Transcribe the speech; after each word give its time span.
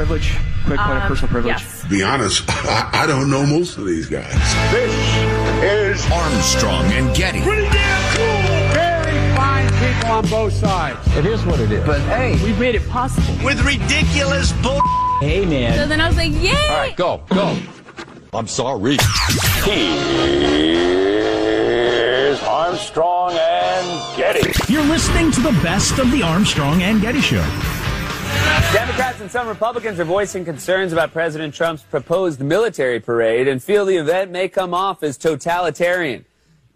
Privilege. 0.00 0.32
Quick 0.64 0.78
point 0.80 0.96
of 0.96 1.02
Um, 1.02 1.08
personal 1.08 1.30
privilege. 1.30 1.60
yes. 1.60 1.84
Be 1.90 2.02
honest, 2.02 2.44
I, 2.48 2.88
I 3.02 3.06
don't 3.06 3.28
know 3.30 3.44
most 3.44 3.76
of 3.76 3.84
these 3.84 4.06
guys. 4.06 4.32
This 4.72 4.94
is 5.62 6.10
Armstrong 6.10 6.86
and 6.92 7.14
Getty. 7.14 7.42
pretty 7.42 7.68
damn 7.68 8.16
cool. 8.16 8.72
Very 8.72 9.36
fine 9.36 9.68
people 9.78 10.10
on 10.10 10.26
both 10.28 10.54
sides. 10.54 10.98
It 11.16 11.26
is 11.26 11.44
what 11.44 11.60
it 11.60 11.70
is. 11.70 11.84
But 11.84 12.00
hey, 12.02 12.38
We've 12.42 12.58
made 12.58 12.74
it 12.76 12.88
possible. 12.88 13.34
With 13.44 13.60
ridiculous 13.62 14.52
bull. 14.62 14.80
hey, 15.20 15.44
man. 15.44 15.74
So 15.76 15.86
then 15.86 16.00
I 16.00 16.08
was 16.08 16.16
like, 16.16 16.32
yay! 16.32 16.54
All 16.70 16.76
right, 16.78 16.96
go, 16.96 17.20
go. 17.28 17.58
I'm 18.32 18.46
sorry. 18.46 18.96
Here's 20.70 22.40
Armstrong 22.44 23.32
and 23.34 24.16
Getty. 24.16 24.72
You're 24.72 24.84
listening 24.84 25.30
to 25.32 25.40
the 25.42 25.52
best 25.62 25.98
of 25.98 26.10
the 26.10 26.22
Armstrong 26.22 26.80
and 26.82 27.02
Getty 27.02 27.20
Show. 27.20 27.44
Democrats 28.72 29.20
and 29.20 29.30
some 29.30 29.48
Republicans 29.48 29.98
are 29.98 30.04
voicing 30.04 30.44
concerns 30.44 30.92
about 30.92 31.12
President 31.12 31.52
Trump's 31.52 31.82
proposed 31.82 32.40
military 32.40 33.00
parade 33.00 33.48
and 33.48 33.62
feel 33.62 33.84
the 33.84 33.96
event 33.96 34.30
may 34.30 34.48
come 34.48 34.72
off 34.74 35.02
as 35.02 35.16
totalitarian. 35.16 36.24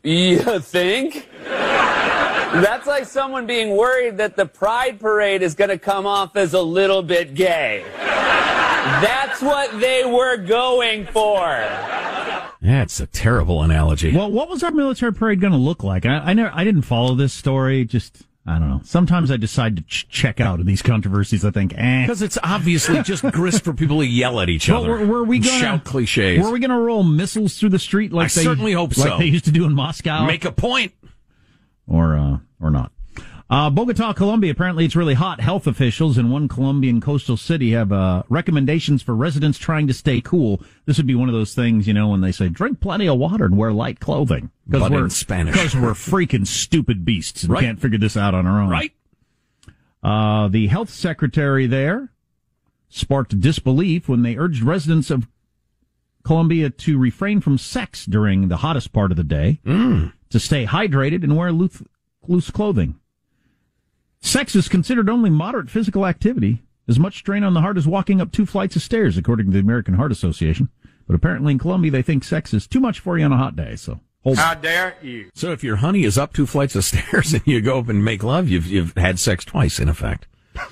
You 0.02 0.58
think? 0.60 1.28
That's 1.44 2.86
like 2.86 3.06
someone 3.06 3.46
being 3.46 3.76
worried 3.76 4.18
that 4.18 4.36
the 4.36 4.46
Pride 4.46 5.00
Parade 5.00 5.42
is 5.42 5.54
going 5.54 5.70
to 5.70 5.78
come 5.78 6.06
off 6.06 6.36
as 6.36 6.54
a 6.54 6.62
little 6.62 7.02
bit 7.02 7.34
gay. 7.34 7.84
That's 7.96 9.40
what 9.42 9.80
they 9.80 10.04
were 10.04 10.36
going 10.36 11.06
for. 11.06 11.46
That's 12.60 13.00
a 13.00 13.06
terrible 13.06 13.62
analogy. 13.62 14.14
Well, 14.14 14.30
what 14.30 14.48
was 14.48 14.62
our 14.62 14.70
military 14.70 15.12
parade 15.12 15.40
going 15.40 15.52
to 15.52 15.58
look 15.58 15.82
like? 15.82 16.06
I, 16.06 16.18
I 16.18 16.32
never, 16.32 16.50
I 16.54 16.64
didn't 16.64 16.82
follow 16.82 17.14
this 17.14 17.32
story. 17.32 17.84
Just, 17.84 18.22
I 18.46 18.58
don't 18.58 18.68
know. 18.68 18.80
Sometimes 18.84 19.30
I 19.30 19.38
decide 19.38 19.76
to 19.76 19.82
ch- 19.84 20.06
check 20.10 20.38
out 20.38 20.60
of 20.60 20.66
these 20.66 20.82
controversies. 20.82 21.46
I 21.46 21.50
think, 21.50 21.72
eh. 21.76 22.02
Because 22.02 22.20
it's 22.20 22.36
obviously 22.42 23.02
just 23.02 23.22
grist 23.32 23.64
for 23.64 23.72
people 23.72 24.00
to 24.00 24.06
yell 24.06 24.38
at 24.40 24.50
each 24.50 24.68
Well, 24.68 24.80
other. 24.82 24.90
were, 24.90 25.06
were 25.06 25.24
we 25.24 25.38
going 25.38 25.60
shout 25.60 25.84
cliches? 25.84 26.44
Were 26.44 26.50
we 26.52 26.58
going 26.60 26.70
to 26.70 26.76
roll 26.78 27.02
missiles 27.04 27.58
through 27.58 27.70
the 27.70 27.78
street 27.78 28.12
like 28.12 28.26
I 28.26 28.34
they 28.34 28.44
certainly 28.44 28.72
hope 28.72 28.96
like 28.98 29.08
so. 29.08 29.18
they 29.18 29.24
used 29.26 29.46
to 29.46 29.50
do 29.50 29.64
in 29.64 29.72
Moscow? 29.74 30.26
Make 30.26 30.44
a 30.44 30.52
point. 30.52 30.92
or 31.86 32.16
uh, 32.16 32.38
or 32.60 32.70
not. 32.70 32.92
Uh, 33.50 33.68
Bogota, 33.68 34.12
Colombia. 34.14 34.50
Apparently, 34.50 34.86
it's 34.86 34.96
really 34.96 35.14
hot. 35.14 35.40
Health 35.40 35.66
officials 35.66 36.16
in 36.16 36.30
one 36.30 36.48
Colombian 36.48 37.00
coastal 37.00 37.36
city 37.36 37.72
have 37.72 37.92
uh, 37.92 38.22
recommendations 38.30 39.02
for 39.02 39.14
residents 39.14 39.58
trying 39.58 39.86
to 39.86 39.92
stay 39.94 40.20
cool. 40.22 40.62
This 40.86 40.96
would 40.96 41.06
be 41.06 41.14
one 41.14 41.28
of 41.28 41.34
those 41.34 41.54
things, 41.54 41.86
you 41.86 41.92
know, 41.92 42.08
when 42.08 42.22
they 42.22 42.32
say 42.32 42.48
drink 42.48 42.80
plenty 42.80 43.06
of 43.06 43.18
water 43.18 43.44
and 43.44 43.56
wear 43.56 43.70
light 43.72 44.00
clothing 44.00 44.50
But 44.66 44.90
we're 44.90 45.04
in 45.04 45.10
Spanish. 45.10 45.54
because 45.54 45.76
we're 45.76 45.92
freaking 45.92 46.46
stupid 46.46 47.04
beasts 47.04 47.42
and 47.42 47.52
Right. 47.52 47.62
can't 47.62 47.78
figure 47.80 47.98
this 47.98 48.16
out 48.16 48.34
on 48.34 48.46
our 48.46 48.62
own. 48.62 48.70
Right? 48.70 48.92
Uh, 50.02 50.48
the 50.48 50.66
health 50.68 50.88
secretary 50.90 51.66
there 51.66 52.12
sparked 52.88 53.38
disbelief 53.40 54.08
when 54.08 54.22
they 54.22 54.36
urged 54.36 54.62
residents 54.62 55.10
of 55.10 55.28
Colombia 56.24 56.70
to 56.70 56.98
refrain 56.98 57.40
from 57.42 57.58
sex 57.58 58.06
during 58.06 58.48
the 58.48 58.56
hottest 58.58 58.92
part 58.94 59.10
of 59.10 59.18
the 59.18 59.24
day, 59.24 59.60
to 59.66 60.40
stay 60.40 60.64
hydrated 60.64 61.22
and 61.22 61.36
wear 61.36 61.52
loose, 61.52 61.82
loose 62.26 62.50
clothing. 62.50 62.94
Sex 64.24 64.56
is 64.56 64.68
considered 64.68 65.10
only 65.10 65.28
moderate 65.28 65.68
physical 65.68 66.06
activity. 66.06 66.62
As 66.88 66.98
much 66.98 67.18
strain 67.18 67.44
on 67.44 67.52
the 67.52 67.60
heart 67.60 67.76
as 67.76 67.86
walking 67.86 68.22
up 68.22 68.32
two 68.32 68.46
flights 68.46 68.74
of 68.74 68.80
stairs, 68.80 69.18
according 69.18 69.46
to 69.46 69.52
the 69.52 69.58
American 69.58 69.94
Heart 69.94 70.12
Association. 70.12 70.70
But 71.06 71.14
apparently 71.14 71.52
in 71.52 71.58
Colombia, 71.58 71.90
they 71.90 72.00
think 72.02 72.24
sex 72.24 72.54
is 72.54 72.66
too 72.66 72.80
much 72.80 73.00
for 73.00 73.18
you 73.18 73.24
on 73.26 73.32
a 73.32 73.36
hot 73.36 73.54
day. 73.54 73.76
So 73.76 74.00
hold 74.22 74.38
How 74.38 74.54
dare 74.54 74.96
you? 75.02 75.30
So 75.34 75.52
if 75.52 75.62
your 75.62 75.76
honey 75.76 76.04
is 76.04 76.16
up 76.16 76.32
two 76.32 76.46
flights 76.46 76.74
of 76.74 76.84
stairs 76.86 77.34
and 77.34 77.42
you 77.46 77.60
go 77.60 77.78
up 77.78 77.90
and 77.90 78.02
make 78.02 78.22
love, 78.22 78.48
you've 78.48 78.66
you've 78.66 78.96
had 78.96 79.18
sex 79.18 79.44
twice, 79.44 79.78
in 79.78 79.90
effect. 79.90 80.26
In 80.54 80.62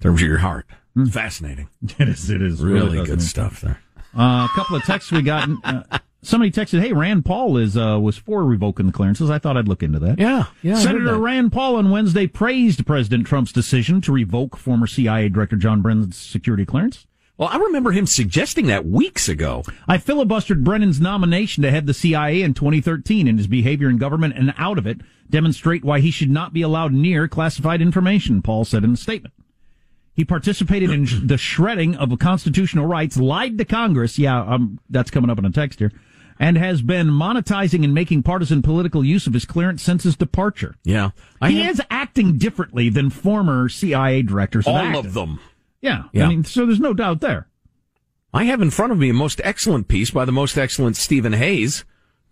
terms 0.00 0.22
of 0.22 0.26
your 0.28 0.38
heart. 0.38 0.66
Fascinating. 1.10 1.68
It 1.98 2.08
is. 2.08 2.30
It 2.30 2.40
is 2.40 2.62
Really 2.62 3.04
good 3.04 3.22
stuff 3.22 3.60
there. 3.60 3.80
Uh, 4.16 4.48
a 4.50 4.54
couple 4.54 4.76
of 4.76 4.84
texts 4.84 5.12
we 5.12 5.20
got. 5.22 5.48
Uh, 5.62 5.98
somebody 6.24 6.50
texted, 6.50 6.80
"Hey, 6.80 6.92
Rand 6.92 7.24
Paul 7.24 7.56
is 7.56 7.76
uh, 7.76 7.98
was 8.00 8.16
for 8.16 8.44
revoking 8.44 8.86
the 8.86 8.92
clearances." 8.92 9.30
I 9.30 9.38
thought 9.38 9.56
I'd 9.56 9.68
look 9.68 9.82
into 9.82 9.98
that. 10.00 10.18
Yeah, 10.18 10.46
yeah. 10.62 10.76
Senator. 10.76 11.18
Rand 11.18 11.52
Paul 11.52 11.76
on 11.76 11.90
Wednesday 11.90 12.26
praised 12.26 12.86
President 12.86 13.26
Trump's 13.26 13.52
decision 13.52 14.00
to 14.02 14.12
revoke 14.12 14.56
former 14.56 14.86
CIA 14.86 15.28
Director 15.28 15.56
John 15.56 15.82
Brennan's 15.82 16.16
security 16.16 16.64
clearance. 16.64 17.06
Well, 17.36 17.48
I 17.48 17.56
remember 17.56 17.90
him 17.90 18.06
suggesting 18.06 18.66
that 18.68 18.86
weeks 18.86 19.28
ago. 19.28 19.64
I 19.88 19.98
filibustered 19.98 20.62
Brennan's 20.62 21.00
nomination 21.00 21.64
to 21.64 21.70
head 21.70 21.86
the 21.86 21.94
CIA 21.94 22.42
in 22.42 22.54
2013, 22.54 23.26
and 23.26 23.38
his 23.38 23.48
behavior 23.48 23.90
in 23.90 23.98
government 23.98 24.36
and 24.36 24.54
out 24.56 24.78
of 24.78 24.86
it 24.86 25.00
demonstrate 25.28 25.84
why 25.84 25.98
he 25.98 26.12
should 26.12 26.30
not 26.30 26.52
be 26.52 26.62
allowed 26.62 26.92
near 26.92 27.26
classified 27.26 27.82
information. 27.82 28.40
Paul 28.40 28.64
said 28.64 28.84
in 28.84 28.92
a 28.92 28.96
statement. 28.96 29.34
He 30.14 30.24
participated 30.24 30.90
in 30.90 31.26
the 31.26 31.36
shredding 31.36 31.96
of 31.96 32.16
constitutional 32.20 32.86
rights, 32.86 33.16
lied 33.16 33.58
to 33.58 33.64
Congress. 33.64 34.16
Yeah, 34.16 34.40
um, 34.40 34.78
that's 34.88 35.10
coming 35.10 35.28
up 35.28 35.38
in 35.38 35.44
a 35.44 35.50
text 35.50 35.80
here. 35.80 35.90
And 36.38 36.58
has 36.58 36.82
been 36.82 37.08
monetizing 37.08 37.84
and 37.84 37.94
making 37.94 38.24
partisan 38.24 38.60
political 38.60 39.04
use 39.04 39.26
of 39.26 39.34
his 39.34 39.44
clearance 39.44 39.82
since 39.82 40.02
his 40.02 40.16
departure. 40.16 40.74
Yeah. 40.82 41.10
I 41.40 41.50
he 41.50 41.60
have 41.62 41.74
is 41.74 41.82
acting 41.90 42.38
differently 42.38 42.88
than 42.88 43.10
former 43.10 43.68
CIA 43.68 44.22
directors. 44.22 44.66
all 44.66 44.76
acted. 44.76 45.06
of 45.06 45.14
them. 45.14 45.40
Yeah, 45.80 46.04
Yeah. 46.12 46.26
I 46.26 46.28
mean, 46.28 46.44
so 46.44 46.66
there's 46.66 46.80
no 46.80 46.94
doubt 46.94 47.20
there. 47.20 47.48
I 48.32 48.44
have 48.44 48.60
in 48.60 48.70
front 48.70 48.90
of 48.90 48.98
me 48.98 49.10
a 49.10 49.14
most 49.14 49.40
excellent 49.44 49.86
piece 49.86 50.10
by 50.10 50.24
the 50.24 50.32
most 50.32 50.58
excellent 50.58 50.96
Stephen 50.96 51.34
Hayes, 51.34 51.84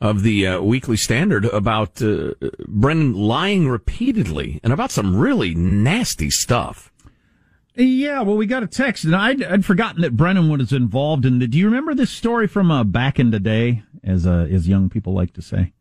of 0.03 0.25
the 0.25 0.47
uh, 0.49 0.61
Weekly 0.61 0.97
Standard 0.97 1.45
about 1.47 2.03
uh, 2.03 2.33
Brennan 2.67 3.15
lying 3.15 3.69
repeatedly 3.69 4.59
and 4.65 4.73
about 4.73 4.91
some 4.91 5.17
really 5.17 5.55
nasty 5.55 6.29
stuff. 6.29 6.92
Yeah, 7.75 8.21
well, 8.21 8.37
we 8.37 8.45
got 8.47 8.63
a 8.63 8.67
text, 8.67 9.05
and 9.05 9.17
I'd, 9.17 9.43
I'd 9.43 9.65
forgotten 9.65 10.03
that 10.03 10.17
Brennan 10.17 10.51
was 10.51 10.73
involved 10.73 11.25
in 11.25 11.39
the. 11.39 11.47
Do 11.47 11.57
you 11.59 11.65
remember 11.67 11.95
this 11.95 12.11
story 12.11 12.47
from 12.47 12.71
uh, 12.71 12.85
back 12.85 13.19
in 13.19 13.31
the 13.31 13.41
day, 13.41 13.83
as 14.05 14.27
uh, 14.27 14.47
as 14.51 14.69
young 14.69 14.91
people 14.91 15.15
like 15.15 15.33
to 15.35 15.43
say? 15.43 15.73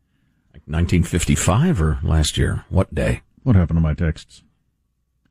Like 0.54 0.62
1955 0.66 1.82
or 1.82 1.98
last 2.02 2.38
year? 2.38 2.64
What 2.70 2.94
day? 2.94 3.20
What 3.42 3.56
happened 3.56 3.76
to 3.76 3.82
my 3.82 3.92
texts? 3.94 4.42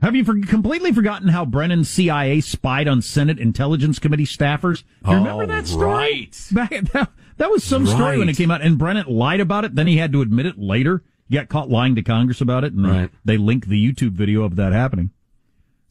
Have 0.01 0.15
you 0.15 0.23
for- 0.23 0.39
completely 0.41 0.91
forgotten 0.91 1.29
how 1.29 1.45
Brennan 1.45 1.83
CIA 1.83 2.41
spied 2.41 2.87
on 2.87 3.01
Senate 3.01 3.39
Intelligence 3.39 3.97
Committee 3.99 4.25
staffers? 4.25 4.83
You 5.07 5.13
remember 5.15 5.43
Oh, 5.43 5.47
that 5.47 5.67
story? 5.67 5.85
right. 5.85 6.47
Back, 6.51 6.69
that, 6.93 7.11
that 7.37 7.49
was 7.51 7.63
some 7.63 7.85
story 7.87 8.17
when 8.19 8.29
it 8.29 8.35
came 8.37 8.51
out, 8.51 8.61
and 8.61 8.77
Brennan 8.77 9.05
lied 9.07 9.39
about 9.39 9.63
it. 9.65 9.75
Then 9.75 9.87
he 9.87 9.97
had 9.97 10.11
to 10.13 10.21
admit 10.21 10.45
it 10.47 10.57
later. 10.59 11.03
He 11.29 11.35
got 11.35 11.49
caught 11.49 11.69
lying 11.69 11.95
to 11.95 12.01
Congress 12.03 12.41
about 12.41 12.63
it, 12.63 12.73
and 12.73 12.87
Right. 12.87 13.09
they 13.25 13.37
linked 13.37 13.67
the 13.69 13.83
YouTube 13.83 14.11
video 14.11 14.43
of 14.43 14.55
that 14.57 14.73
happening. 14.73 15.11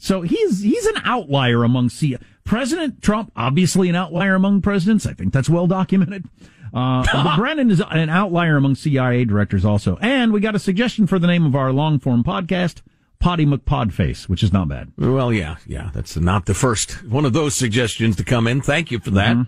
So 0.00 0.22
he's 0.22 0.62
he's 0.62 0.86
an 0.86 1.02
outlier 1.04 1.62
among 1.62 1.90
C. 1.90 2.16
President 2.44 3.02
Trump, 3.02 3.30
obviously 3.36 3.90
an 3.90 3.94
outlier 3.94 4.34
among 4.34 4.62
presidents. 4.62 5.06
I 5.06 5.12
think 5.12 5.32
that's 5.32 5.48
well 5.48 5.66
documented. 5.66 6.24
Uh, 6.72 7.04
but 7.12 7.36
Brennan 7.36 7.70
is 7.70 7.82
an 7.90 8.08
outlier 8.08 8.56
among 8.56 8.76
CIA 8.76 9.26
directors 9.26 9.64
also. 9.64 9.98
And 10.00 10.32
we 10.32 10.40
got 10.40 10.54
a 10.54 10.58
suggestion 10.58 11.06
for 11.06 11.18
the 11.18 11.26
name 11.26 11.44
of 11.44 11.54
our 11.54 11.70
long 11.70 11.98
form 11.98 12.24
podcast, 12.24 12.80
Potty 13.18 13.44
McPodface, 13.44 14.26
which 14.26 14.42
is 14.42 14.54
not 14.54 14.68
bad. 14.68 14.90
Well, 14.96 15.32
yeah, 15.34 15.56
yeah. 15.66 15.90
That's 15.92 16.16
not 16.16 16.46
the 16.46 16.54
first 16.54 17.04
one 17.04 17.26
of 17.26 17.34
those 17.34 17.54
suggestions 17.54 18.16
to 18.16 18.24
come 18.24 18.46
in. 18.46 18.62
Thank 18.62 18.90
you 18.90 19.00
for 19.00 19.10
that. 19.10 19.46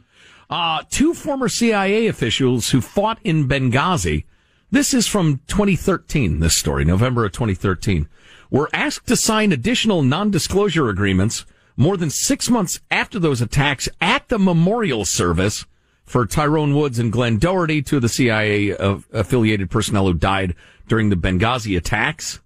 Uh, 0.50 0.82
two 0.90 1.14
former 1.14 1.48
CIA 1.48 2.08
officials 2.08 2.70
who 2.70 2.82
fought 2.82 3.18
in 3.24 3.48
Benghazi. 3.48 4.26
This 4.70 4.92
is 4.92 5.06
from 5.06 5.40
2013, 5.48 6.40
this 6.40 6.54
story, 6.54 6.84
November 6.84 7.24
of 7.24 7.32
2013, 7.32 8.06
were 8.52 8.68
asked 8.74 9.06
to 9.08 9.16
sign 9.16 9.50
additional 9.50 10.02
non-disclosure 10.02 10.90
agreements 10.90 11.46
more 11.74 11.96
than 11.96 12.10
six 12.10 12.50
months 12.50 12.80
after 12.90 13.18
those 13.18 13.40
attacks 13.40 13.88
at 14.00 14.28
the 14.28 14.38
memorial 14.38 15.06
service 15.06 15.64
for 16.04 16.26
Tyrone 16.26 16.74
Woods 16.74 16.98
and 16.98 17.10
Glenn 17.10 17.38
Doherty, 17.38 17.80
two 17.80 17.96
of 17.96 18.02
the 18.02 18.10
CIA 18.10 18.74
of- 18.74 19.08
affiliated 19.10 19.70
personnel 19.70 20.06
who 20.06 20.14
died 20.14 20.54
during 20.86 21.08
the 21.08 21.16
Benghazi 21.16 21.76
attacks. 21.76 22.40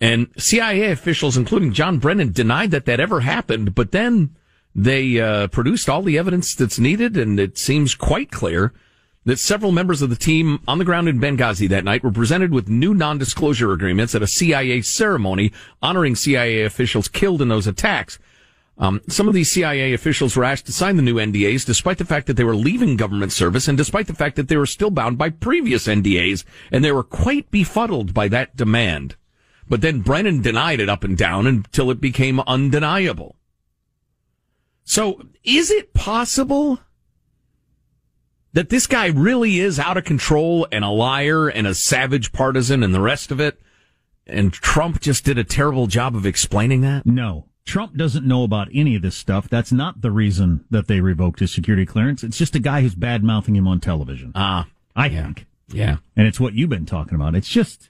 And 0.00 0.26
CIA 0.36 0.90
officials, 0.90 1.36
including 1.36 1.72
John 1.72 1.98
Brennan, 1.98 2.32
denied 2.32 2.72
that 2.72 2.86
that 2.86 2.98
ever 2.98 3.20
happened, 3.20 3.76
but 3.76 3.92
then 3.92 4.34
they 4.74 5.20
uh, 5.20 5.46
produced 5.46 5.88
all 5.88 6.02
the 6.02 6.18
evidence 6.18 6.56
that's 6.56 6.80
needed, 6.80 7.16
and 7.16 7.38
it 7.38 7.56
seems 7.56 7.94
quite 7.94 8.32
clear 8.32 8.72
that 9.24 9.38
several 9.38 9.72
members 9.72 10.02
of 10.02 10.10
the 10.10 10.16
team 10.16 10.60
on 10.66 10.78
the 10.78 10.84
ground 10.84 11.08
in 11.08 11.20
Benghazi 11.20 11.68
that 11.68 11.84
night 11.84 12.02
were 12.02 12.10
presented 12.10 12.52
with 12.52 12.68
new 12.68 12.92
non-disclosure 12.92 13.72
agreements 13.72 14.14
at 14.14 14.22
a 14.22 14.26
CIA 14.26 14.82
ceremony 14.82 15.52
honoring 15.80 16.16
CIA 16.16 16.64
officials 16.64 17.08
killed 17.08 17.40
in 17.40 17.48
those 17.48 17.66
attacks. 17.66 18.18
Um, 18.78 19.00
some 19.06 19.28
of 19.28 19.34
these 19.34 19.52
CIA 19.52 19.92
officials 19.92 20.36
were 20.36 20.44
asked 20.44 20.66
to 20.66 20.72
sign 20.72 20.96
the 20.96 21.02
new 21.02 21.14
NDAs 21.14 21.64
despite 21.64 21.98
the 21.98 22.04
fact 22.04 22.26
that 22.26 22.36
they 22.36 22.44
were 22.44 22.56
leaving 22.56 22.96
government 22.96 23.30
service 23.30 23.68
and 23.68 23.78
despite 23.78 24.06
the 24.06 24.14
fact 24.14 24.36
that 24.36 24.48
they 24.48 24.56
were 24.56 24.66
still 24.66 24.90
bound 24.90 25.18
by 25.18 25.30
previous 25.30 25.86
NDAs, 25.86 26.44
and 26.72 26.84
they 26.84 26.90
were 26.92 27.04
quite 27.04 27.50
befuddled 27.50 28.12
by 28.12 28.28
that 28.28 28.56
demand. 28.56 29.16
But 29.68 29.82
then 29.82 30.00
Brennan 30.00 30.42
denied 30.42 30.80
it 30.80 30.88
up 30.88 31.04
and 31.04 31.16
down 31.16 31.46
until 31.46 31.90
it 31.90 32.00
became 32.00 32.40
undeniable. 32.40 33.36
So 34.84 35.22
is 35.44 35.70
it 35.70 35.94
possible 35.94 36.80
that 38.52 38.68
this 38.68 38.86
guy 38.86 39.06
really 39.06 39.58
is 39.58 39.78
out 39.78 39.96
of 39.96 40.04
control 40.04 40.66
and 40.70 40.84
a 40.84 40.88
liar 40.88 41.48
and 41.48 41.66
a 41.66 41.74
savage 41.74 42.32
partisan 42.32 42.82
and 42.82 42.94
the 42.94 43.00
rest 43.00 43.30
of 43.30 43.40
it? 43.40 43.60
And 44.26 44.52
Trump 44.52 45.00
just 45.00 45.24
did 45.24 45.38
a 45.38 45.44
terrible 45.44 45.86
job 45.86 46.14
of 46.14 46.26
explaining 46.26 46.80
that? 46.82 47.06
No. 47.06 47.46
Trump 47.64 47.96
doesn't 47.96 48.26
know 48.26 48.42
about 48.42 48.68
any 48.74 48.96
of 48.96 49.02
this 49.02 49.16
stuff. 49.16 49.48
That's 49.48 49.72
not 49.72 50.00
the 50.00 50.10
reason 50.10 50.64
that 50.70 50.88
they 50.88 51.00
revoked 51.00 51.40
his 51.40 51.52
security 51.52 51.86
clearance. 51.86 52.24
It's 52.24 52.38
just 52.38 52.54
a 52.56 52.60
guy 52.60 52.80
who's 52.82 52.94
bad 52.94 53.22
mouthing 53.22 53.54
him 53.56 53.68
on 53.68 53.80
television. 53.80 54.32
Ah, 54.34 54.66
I 54.96 55.08
think. 55.08 55.46
yeah. 55.68 55.96
And 56.16 56.26
it's 56.26 56.40
what 56.40 56.54
you've 56.54 56.70
been 56.70 56.86
talking 56.86 57.14
about. 57.14 57.34
It's 57.34 57.48
just 57.48 57.88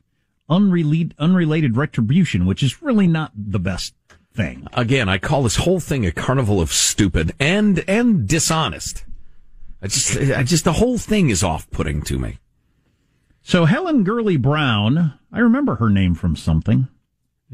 unrelated, 0.49 1.15
unrelated 1.19 1.77
retribution, 1.77 2.45
which 2.47 2.63
is 2.63 2.83
really 2.83 3.07
not 3.07 3.33
the 3.35 3.59
best 3.59 3.95
thing. 4.35 4.67
Again, 4.75 5.09
I 5.09 5.19
call 5.19 5.43
this 5.43 5.57
whole 5.57 5.81
thing 5.81 6.05
a 6.07 6.13
carnival 6.13 6.61
of 6.61 6.73
stupid 6.73 7.33
and 7.41 7.83
and 7.89 8.27
dishonest. 8.29 9.05
I 9.83 9.89
just, 9.89 10.17
I 10.17 10.43
just 10.45 10.65
the 10.65 10.75
whole 10.75 10.99
thing 10.99 11.29
is 11.31 11.43
off-putting 11.43 12.03
to 12.03 12.19
me. 12.19 12.39
So 13.43 13.65
Helen 13.65 14.05
Gurley 14.05 14.37
Brown, 14.37 15.15
I 15.33 15.41
remember 15.41 15.75
her 15.77 15.91
name 15.91 16.15
from 16.15 16.37
something. 16.37 16.87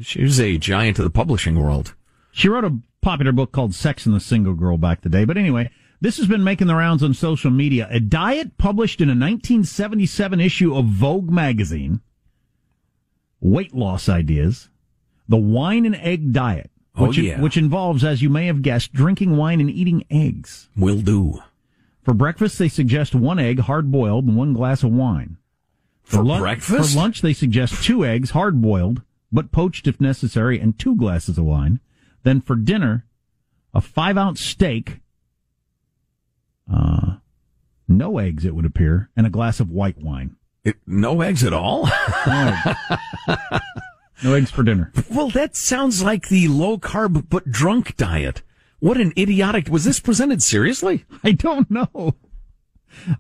She 0.00 0.22
was 0.22 0.38
a 0.38 0.58
giant 0.58 0.98
of 0.98 1.04
the 1.04 1.10
publishing 1.10 1.58
world. 1.58 1.94
She 2.30 2.48
wrote 2.48 2.64
a 2.64 2.78
popular 3.00 3.32
book 3.32 3.52
called 3.52 3.74
Sex 3.74 4.04
and 4.06 4.14
the 4.14 4.20
Single 4.20 4.54
Girl 4.54 4.76
back 4.76 5.00
the 5.00 5.08
day. 5.08 5.24
But 5.24 5.38
anyway, 5.38 5.70
this 6.00 6.18
has 6.18 6.26
been 6.26 6.44
making 6.44 6.66
the 6.66 6.74
rounds 6.76 7.02
on 7.02 7.14
social 7.14 7.50
media. 7.50 7.88
A 7.90 7.98
diet 7.98 8.58
published 8.58 9.00
in 9.00 9.08
a 9.08 9.12
1977 9.12 10.38
issue 10.40 10.76
of 10.76 10.84
Vogue 10.84 11.30
magazine, 11.30 12.00
weight 13.40 13.74
loss 13.74 14.08
ideas, 14.08 14.68
the 15.28 15.36
wine 15.36 15.86
and 15.86 15.96
egg 15.96 16.32
diet, 16.32 16.70
Oh, 16.96 17.10
yeah. 17.12 17.40
which 17.40 17.56
involves, 17.56 18.04
as 18.04 18.22
you 18.22 18.28
may 18.28 18.46
have 18.46 18.60
guessed, 18.62 18.92
drinking 18.92 19.36
wine 19.36 19.60
and 19.60 19.70
eating 19.70 20.04
eggs. 20.10 20.68
Will 20.76 21.00
do. 21.00 21.40
For 22.08 22.14
breakfast, 22.14 22.58
they 22.58 22.70
suggest 22.70 23.14
one 23.14 23.38
egg 23.38 23.58
hard 23.60 23.90
boiled 23.92 24.24
and 24.24 24.34
one 24.34 24.54
glass 24.54 24.82
of 24.82 24.90
wine. 24.90 25.36
For 26.04 26.24
lun- 26.24 26.40
breakfast? 26.40 26.94
For 26.94 26.98
lunch, 26.98 27.20
they 27.20 27.34
suggest 27.34 27.84
two 27.84 28.02
eggs 28.02 28.30
hard 28.30 28.62
boiled, 28.62 29.02
but 29.30 29.52
poached 29.52 29.86
if 29.86 30.00
necessary, 30.00 30.58
and 30.58 30.78
two 30.78 30.96
glasses 30.96 31.36
of 31.36 31.44
wine. 31.44 31.80
Then 32.22 32.40
for 32.40 32.56
dinner, 32.56 33.04
a 33.74 33.82
five 33.82 34.16
ounce 34.16 34.40
steak, 34.40 35.00
uh, 36.72 37.16
no 37.86 38.16
eggs, 38.16 38.46
it 38.46 38.54
would 38.54 38.64
appear, 38.64 39.10
and 39.14 39.26
a 39.26 39.30
glass 39.30 39.60
of 39.60 39.70
white 39.70 39.98
wine. 39.98 40.36
It, 40.64 40.76
no 40.86 41.20
eggs 41.20 41.44
at 41.44 41.52
all? 41.52 41.90
No 44.22 44.32
eggs 44.32 44.50
for 44.54 44.62
dinner. 44.62 44.92
well, 45.10 45.28
that 45.28 45.56
sounds 45.56 46.02
like 46.02 46.28
the 46.30 46.48
low 46.48 46.78
carb 46.78 47.28
but 47.28 47.50
drunk 47.50 47.98
diet. 47.98 48.40
What 48.80 49.00
an 49.00 49.12
idiotic. 49.18 49.68
Was 49.68 49.84
this 49.84 50.00
presented 50.00 50.42
seriously? 50.42 51.04
I 51.24 51.32
don't 51.32 51.70
know. 51.70 52.14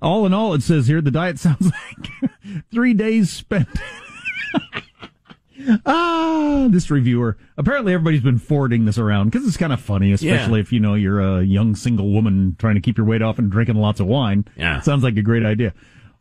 All 0.00 0.24
in 0.26 0.32
all, 0.32 0.54
it 0.54 0.62
says 0.62 0.86
here 0.86 1.00
the 1.00 1.10
diet 1.10 1.38
sounds 1.38 1.66
like 1.66 2.30
three 2.72 2.94
days 2.94 3.30
spent. 3.30 3.68
ah, 5.86 6.68
this 6.70 6.90
reviewer. 6.90 7.36
Apparently, 7.56 7.92
everybody's 7.92 8.22
been 8.22 8.38
forwarding 8.38 8.84
this 8.84 8.98
around 8.98 9.30
because 9.30 9.46
it's 9.46 9.56
kind 9.56 9.72
of 9.72 9.80
funny, 9.80 10.12
especially 10.12 10.58
Yeah. 10.58 10.62
if 10.62 10.72
you 10.72 10.80
know 10.80 10.94
you're 10.94 11.20
a 11.20 11.42
young 11.42 11.74
single 11.74 12.10
woman 12.12 12.56
trying 12.58 12.74
to 12.76 12.80
keep 12.80 12.96
your 12.96 13.06
weight 13.06 13.22
off 13.22 13.38
and 13.38 13.50
drinking 13.50 13.76
lots 13.76 14.00
of 14.00 14.06
wine. 14.06 14.44
Yeah. 14.56 14.80
sounds 14.80 15.02
like 15.02 15.16
a 15.16 15.22
great 15.22 15.44
idea. 15.44 15.74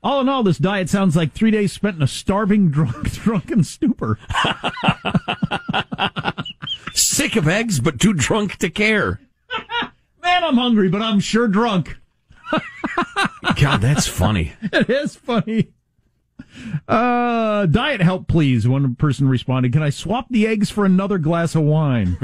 All 0.04 0.22
in 0.22 0.30
all, 0.30 0.44
this 0.44 0.58
diet 0.58 0.90
sounds 0.90 1.16
like 1.16 1.34
three 1.34 1.52
days 1.52 1.72
spent 1.74 1.98
in 1.98 2.02
a 2.04 2.08
starving, 2.08 2.70
drunk, 2.72 3.12
drunken 3.14 3.64
stupor. 3.64 4.20
Sick 6.94 7.36
of 7.36 7.48
eggs 7.48 7.80
but 7.80 8.00
too 8.00 8.14
drunk 8.14 8.58
to 8.58 8.70
care. 8.70 9.20
Man, 10.24 10.44
I'm 10.44 10.56
hungry, 10.58 10.89
but 10.89 11.01
I'm 11.01 11.20
sure 11.20 11.48
drunk. 11.48 11.98
God, 13.60 13.82
that's 13.82 14.08
funny. 14.08 14.54
It 14.62 14.89
is 14.89 15.16
funny. 15.16 15.74
Uh, 16.88 17.66
diet 17.68 18.01
help, 18.01 18.27
please. 18.27 18.68
One 18.68 18.96
person 18.96 19.27
responded, 19.27 19.74
Can 19.74 19.84
I 19.84 19.89
swap 19.89 20.27
the 20.30 20.48
eggs 20.48 20.70
for 20.70 20.86
another 20.86 21.18
glass 21.18 21.56
of 21.56 21.63
wine? 21.63 22.18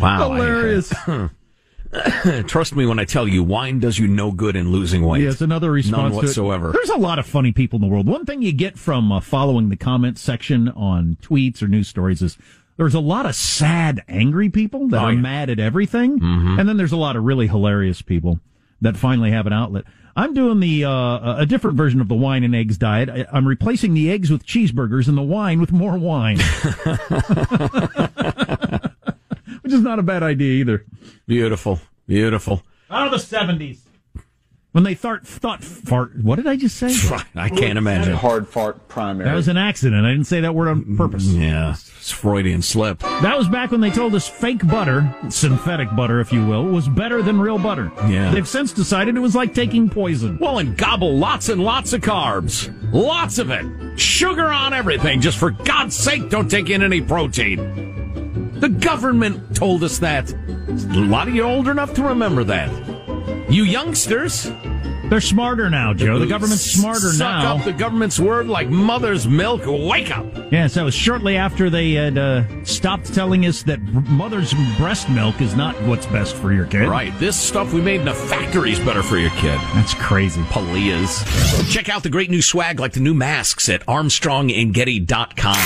Wow. 0.00 0.32
Hilarious. 0.32 0.92
Trust 2.46 2.76
me 2.76 2.84
when 2.86 2.98
I 2.98 3.04
tell 3.04 3.26
you, 3.26 3.42
wine 3.42 3.78
does 3.78 3.98
you 3.98 4.06
no 4.06 4.30
good 4.32 4.56
in 4.56 4.70
losing 4.70 5.02
weight. 5.02 5.22
Yes, 5.22 5.40
another 5.40 5.72
response 5.72 6.12
None 6.12 6.14
whatsoever. 6.14 6.72
There's 6.72 6.90
a 6.90 6.98
lot 6.98 7.18
of 7.18 7.26
funny 7.26 7.52
people 7.52 7.78
in 7.78 7.80
the 7.82 7.88
world. 7.88 8.06
One 8.06 8.26
thing 8.26 8.42
you 8.42 8.52
get 8.52 8.78
from 8.78 9.10
uh, 9.10 9.20
following 9.20 9.70
the 9.70 9.76
comment 9.76 10.18
section 10.18 10.68
on 10.68 11.16
tweets 11.22 11.62
or 11.62 11.68
news 11.68 11.88
stories 11.88 12.20
is 12.22 12.36
there's 12.76 12.94
a 12.94 13.00
lot 13.00 13.26
of 13.26 13.34
sad, 13.34 14.02
angry 14.08 14.50
people 14.50 14.88
that 14.88 15.00
Oh, 15.00 15.06
are 15.06 15.12
yeah. 15.12 15.20
mad 15.20 15.50
at 15.50 15.58
everything, 15.58 16.18
Mhm. 16.20 16.60
and 16.60 16.68
then 16.68 16.76
there's 16.76 16.92
a 16.92 16.96
lot 16.96 17.16
of 17.16 17.24
really 17.24 17.46
hilarious 17.46 18.02
people 18.02 18.40
that 18.82 18.96
finally 18.96 19.30
have 19.30 19.46
an 19.46 19.52
outlet. 19.52 19.84
I'm 20.18 20.32
doing 20.32 20.60
the 20.60 20.84
uh, 20.84 21.36
a 21.38 21.46
different 21.46 21.76
version 21.76 22.00
of 22.00 22.08
the 22.08 22.14
wine 22.14 22.42
and 22.42 22.54
eggs 22.54 22.78
diet. 22.78 23.26
I'm 23.32 23.46
replacing 23.46 23.92
the 23.94 24.10
eggs 24.10 24.30
with 24.30 24.46
cheeseburgers 24.46 25.08
and 25.08 25.16
the 25.18 25.22
wine 25.22 25.60
with 25.60 25.72
more 25.72 25.98
wine, 25.98 26.36
which 29.62 29.72
is 29.72 29.80
not 29.82 29.98
a 29.98 30.02
bad 30.02 30.22
idea 30.22 30.52
either. 30.60 30.84
Beautiful. 31.26 31.80
Beautiful. 32.06 32.62
Out 32.90 33.12
of 33.12 33.12
the 33.12 33.18
70s. 33.36 33.78
When 34.76 34.84
they 34.84 34.94
thought 34.94 35.26
thought 35.26 35.64
fart. 35.64 36.14
What 36.16 36.36
did 36.36 36.46
I 36.46 36.54
just 36.56 36.76
say? 36.76 36.94
I 37.34 37.48
can't 37.48 37.78
imagine. 37.78 38.12
Hard 38.12 38.46
fart 38.46 38.88
primary. 38.88 39.26
That 39.26 39.34
was 39.34 39.48
an 39.48 39.56
accident. 39.56 40.04
I 40.04 40.10
didn't 40.10 40.26
say 40.26 40.42
that 40.42 40.54
word 40.54 40.68
on 40.68 40.84
mm, 40.84 40.98
purpose. 40.98 41.24
Yeah, 41.24 41.70
it's 41.70 42.10
Freudian 42.10 42.60
slip. 42.60 42.98
That 42.98 43.38
was 43.38 43.48
back 43.48 43.70
when 43.70 43.80
they 43.80 43.88
told 43.88 44.14
us 44.14 44.28
fake 44.28 44.68
butter, 44.68 45.10
synthetic 45.30 45.96
butter, 45.96 46.20
if 46.20 46.30
you 46.30 46.44
will, 46.44 46.62
was 46.62 46.90
better 46.90 47.22
than 47.22 47.40
real 47.40 47.58
butter. 47.58 47.90
Yeah. 48.06 48.30
They've 48.32 48.46
since 48.46 48.74
decided 48.74 49.16
it 49.16 49.20
was 49.20 49.34
like 49.34 49.54
taking 49.54 49.88
poison. 49.88 50.36
Well, 50.38 50.58
and 50.58 50.76
gobble 50.76 51.16
lots 51.16 51.48
and 51.48 51.62
lots 51.62 51.94
of 51.94 52.02
carbs. 52.02 52.70
Lots 52.92 53.38
of 53.38 53.50
it. 53.50 53.98
Sugar 53.98 54.52
on 54.52 54.74
everything. 54.74 55.22
Just 55.22 55.38
for 55.38 55.52
God's 55.52 55.96
sake, 55.96 56.28
don't 56.28 56.50
take 56.50 56.68
in 56.68 56.82
any 56.82 57.00
protein. 57.00 58.50
The 58.60 58.68
government 58.68 59.56
told 59.56 59.82
us 59.82 60.00
that. 60.00 60.30
A 60.32 61.00
lot 61.00 61.28
of 61.28 61.34
you 61.34 61.44
are 61.44 61.50
old 61.50 61.66
enough 61.66 61.94
to 61.94 62.02
remember 62.02 62.44
that. 62.44 62.95
You 63.48 63.62
youngsters, 63.62 64.50
They're 65.08 65.20
smarter 65.20 65.70
now, 65.70 65.94
Joe. 65.94 66.18
The 66.18 66.26
government's 66.26 66.64
smarter 66.64 67.12
suck 67.12 67.42
now. 67.42 67.56
up 67.56 67.64
the 67.64 67.72
government's 67.72 68.18
word 68.18 68.48
like 68.48 68.68
mother's 68.68 69.26
milk. 69.28 69.62
Wake 69.66 70.10
up. 70.16 70.26
Yes, 70.50 70.74
that 70.74 70.82
was 70.82 70.94
shortly 70.94 71.36
after 71.36 71.70
they 71.70 71.92
had 71.92 72.18
uh, 72.18 72.42
stopped 72.64 73.14
telling 73.14 73.46
us 73.46 73.62
that 73.64 73.80
mother's 73.82 74.52
breast 74.76 75.08
milk 75.08 75.40
is 75.40 75.54
not 75.54 75.80
what's 75.82 76.06
best 76.06 76.34
for 76.34 76.52
your 76.52 76.66
kid. 76.66 76.88
Right. 76.88 77.16
This 77.20 77.36
stuff 77.36 77.72
we 77.72 77.80
made 77.80 78.00
in 78.00 78.08
a 78.08 78.14
factory 78.14 78.72
is 78.72 78.80
better 78.80 79.02
for 79.02 79.16
your 79.16 79.30
kid. 79.30 79.60
That's 79.74 79.94
crazy. 79.94 80.42
Palias. 80.42 81.24
Check 81.72 81.88
out 81.88 82.02
the 82.02 82.10
great 82.10 82.30
new 82.30 82.42
swag 82.42 82.80
like 82.80 82.92
the 82.92 83.00
new 83.00 83.14
masks 83.14 83.68
at 83.68 83.86
armstrongandgetty.com. 83.86 85.56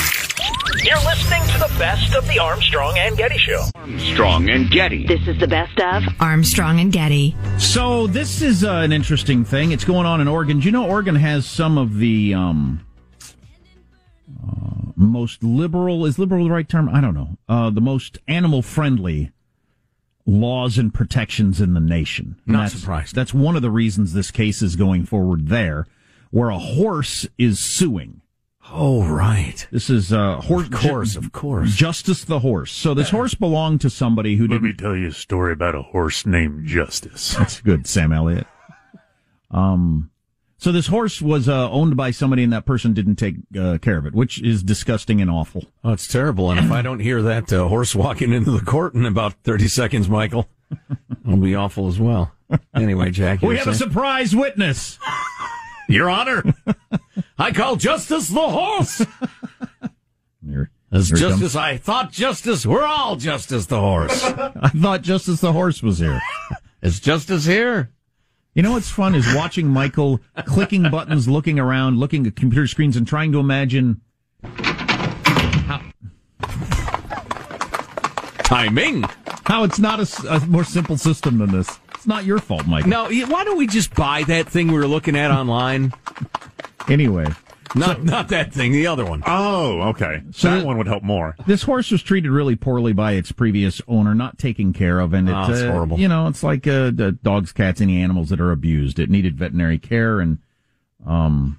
You're 0.82 0.97
listening 0.99 1.42
to 1.52 1.59
the 1.59 1.70
best 1.78 2.14
of 2.14 2.26
the 2.26 2.38
Armstrong 2.38 2.97
and 2.97 3.16
Getty 3.16 3.37
Show. 3.38 3.64
Armstrong 3.75 4.49
and 4.49 4.70
Getty. 4.70 5.06
This 5.06 5.20
is 5.26 5.38
the 5.38 5.47
best 5.47 5.78
of 5.78 6.02
Armstrong 6.20 6.80
and 6.80 6.90
Getty. 6.90 7.37
So 7.59 8.06
this 8.06 8.40
is 8.40 8.64
uh, 8.64 8.76
an 8.76 8.90
interesting 8.92 9.29
thing. 9.44 9.70
It's 9.72 9.84
going 9.84 10.06
on 10.06 10.20
in 10.20 10.28
Oregon. 10.28 10.58
Do 10.58 10.66
you 10.66 10.72
know 10.72 10.87
Oregon 10.87 11.14
has 11.14 11.46
some 11.46 11.78
of 11.78 11.99
the 11.99 12.34
um, 12.34 12.84
uh, 14.42 14.92
most 14.96 15.42
liberal? 15.44 16.04
Is 16.04 16.18
liberal 16.18 16.44
the 16.44 16.50
right 16.50 16.68
term? 16.68 16.88
I 16.88 17.00
don't 17.00 17.14
know. 17.14 17.37
Uh, 17.49 17.70
the 17.70 17.80
most 17.80 18.18
animal 18.26 18.62
friendly 18.62 19.30
laws 20.26 20.78
and 20.78 20.92
protections 20.92 21.60
in 21.60 21.75
the 21.75 21.80
nation. 21.80 22.37
And 22.46 22.54
Not 22.54 22.62
that's, 22.70 22.80
surprised. 22.80 23.14
That's 23.14 23.32
one 23.32 23.56
of 23.56 23.62
the 23.62 23.70
reasons 23.70 24.12
this 24.12 24.30
case 24.30 24.62
is 24.62 24.76
going 24.76 25.06
forward 25.06 25.49
there, 25.49 25.87
where 26.30 26.50
a 26.50 26.58
horse 26.58 27.26
is 27.38 27.58
suing. 27.58 28.22
Oh, 28.72 29.04
right. 29.04 29.66
This 29.72 29.90
is 29.90 30.12
uh, 30.12 30.40
horse. 30.42 30.66
Of 30.66 30.72
course, 30.72 31.16
of 31.16 31.32
course. 31.32 31.75
Justice 31.75 32.25
the 32.25 32.40
horse. 32.40 32.70
So 32.70 32.94
this 32.94 33.10
horse 33.10 33.34
belonged 33.34 33.80
to 33.80 33.90
somebody 33.90 34.37
who 34.37 34.44
Let 34.44 34.62
didn't 34.62 34.62
me 34.62 34.72
tell 34.75 34.96
you 34.96 35.08
a 35.08 35.12
story 35.12 35.52
about 35.52 35.75
a 35.75 35.82
horse 35.82 36.25
named 36.26 36.66
Justice. 36.66 37.34
That's 37.34 37.60
good, 37.60 37.87
Sam 37.87 38.12
Elliott. 38.12 38.46
Um, 39.50 40.11
so 40.59 40.73
this 40.73 40.88
horse 40.88 41.23
was 41.23 41.49
uh, 41.49 41.71
owned 41.71 41.97
by 41.97 42.11
somebody, 42.11 42.42
and 42.45 42.52
that 42.52 42.66
person 42.66 42.92
didn't 42.92 43.16
take 43.16 43.37
uh, 43.59 43.78
care 43.78 43.97
of 43.97 44.04
it, 44.07 44.14
which 44.14 44.42
is 44.42 44.62
disgusting 44.62 45.21
and 45.23 45.30
awful. 45.30 45.64
Oh, 45.83 45.92
it's 45.92 46.07
terrible. 46.07 46.50
And 46.50 46.61
if 46.61 46.71
I 46.71 46.83
don't 46.83 47.00
hear 47.00 47.23
that 47.23 47.50
uh, 47.52 47.66
horse 47.66 47.95
walking 47.95 48.33
into 48.33 48.50
the 48.50 48.61
court 48.64 48.95
in 48.95 49.07
about 49.07 49.33
30 49.45 49.69
seconds, 49.69 50.09
Michael, 50.09 50.49
it'll 51.25 51.38
be 51.38 51.54
awful 51.54 51.88
as 51.88 51.99
well. 51.99 52.33
Anyway, 52.75 53.11
Jack. 53.11 53.40
We 53.42 53.57
have 53.57 53.69
a 53.69 53.75
surprise 53.75 54.37
witness. 54.37 54.99
Your 55.88 56.11
Honor, 56.11 56.45
I 57.38 57.52
call 57.52 57.76
Justice 57.76 58.28
the 58.28 58.49
horse. 58.49 59.04
Here, 60.47 60.71
As 60.92 61.09
here 61.09 61.16
he 61.16 61.21
just 61.23 61.33
comes. 61.33 61.42
as 61.42 61.57
I 61.57 61.76
thought 61.78 62.12
Justice, 62.12 62.64
we're 62.66 62.85
all 62.85 63.16
Justice 63.16 63.66
the 63.66 63.80
horse. 63.80 64.23
I 64.25 64.69
thought 64.69 65.02
Justice 65.02 65.40
the 65.40 65.52
horse 65.52 65.83
was 65.83 65.99
here. 65.99 66.21
Is 66.83 67.00
Justice 67.00 67.45
here? 67.47 67.90
You 68.54 68.62
know 68.62 68.73
what's 68.73 68.90
fun 68.90 69.14
is 69.14 69.33
watching 69.35 69.69
Michael 69.69 70.21
clicking 70.45 70.90
buttons, 70.90 71.28
looking 71.28 71.61
around, 71.61 71.99
looking 71.99 72.26
at 72.26 72.35
computer 72.35 72.66
screens, 72.66 72.97
and 72.97 73.07
trying 73.07 73.30
to 73.33 73.38
imagine 73.38 74.00
Timing. 78.42 79.04
how 79.45 79.62
it's 79.62 79.78
not 79.78 80.00
a 80.00 80.40
more 80.49 80.64
simple 80.64 80.97
system 80.97 81.38
than 81.38 81.52
this. 81.52 81.78
It's 81.95 82.09
not 82.09 82.25
your 82.25 82.40
fault, 82.40 82.66
Michael. 82.66 82.90
No, 82.90 83.04
why 83.26 83.45
don't 83.45 83.57
we 83.57 83.69
just 83.69 83.95
buy 83.95 84.25
that 84.25 84.49
thing 84.49 84.66
we 84.69 84.75
were 84.75 84.88
looking 84.88 85.16
at 85.16 85.30
online? 85.30 85.92
Anyway, 86.88 87.26
Not 87.75 88.03
not 88.05 88.29
that 88.29 88.53
thing, 88.53 88.73
the 88.73 88.87
other 88.87 89.05
one. 89.05 89.23
Oh, 89.27 89.81
okay. 89.91 90.23
So 90.33 90.50
that 90.50 90.67
one 90.67 90.79
would 90.79 90.87
help 90.87 91.03
more. 91.03 91.37
this 91.47 91.62
horse 91.62 91.91
was 91.91 92.03
treated 92.03 92.31
really 92.31 92.57
poorly 92.57 92.93
by 92.93 93.12
its 93.12 93.33
previous 93.33 93.81
owner, 93.87 94.15
not 94.15 94.39
taken 94.39 94.73
care 94.73 94.99
of, 95.00 95.12
and 95.15 95.29
it, 95.29 95.33
Oh, 95.33 95.50
it's 95.53 95.62
uh, 95.62 95.71
horrible. 95.71 95.99
You 95.99 96.09
know, 96.09 96.27
it's 96.29 96.43
like 96.43 96.67
uh, 96.67 96.91
the 96.91 97.12
dogs, 97.23 97.53
cats, 97.53 97.81
any 97.81 98.00
animals 98.03 98.29
that 98.31 98.41
are 98.41 98.50
abused. 98.53 98.99
It 98.99 99.11
needed 99.11 99.37
veterinary 99.39 99.79
care, 99.79 100.21
and 100.21 100.39
um. 101.07 101.59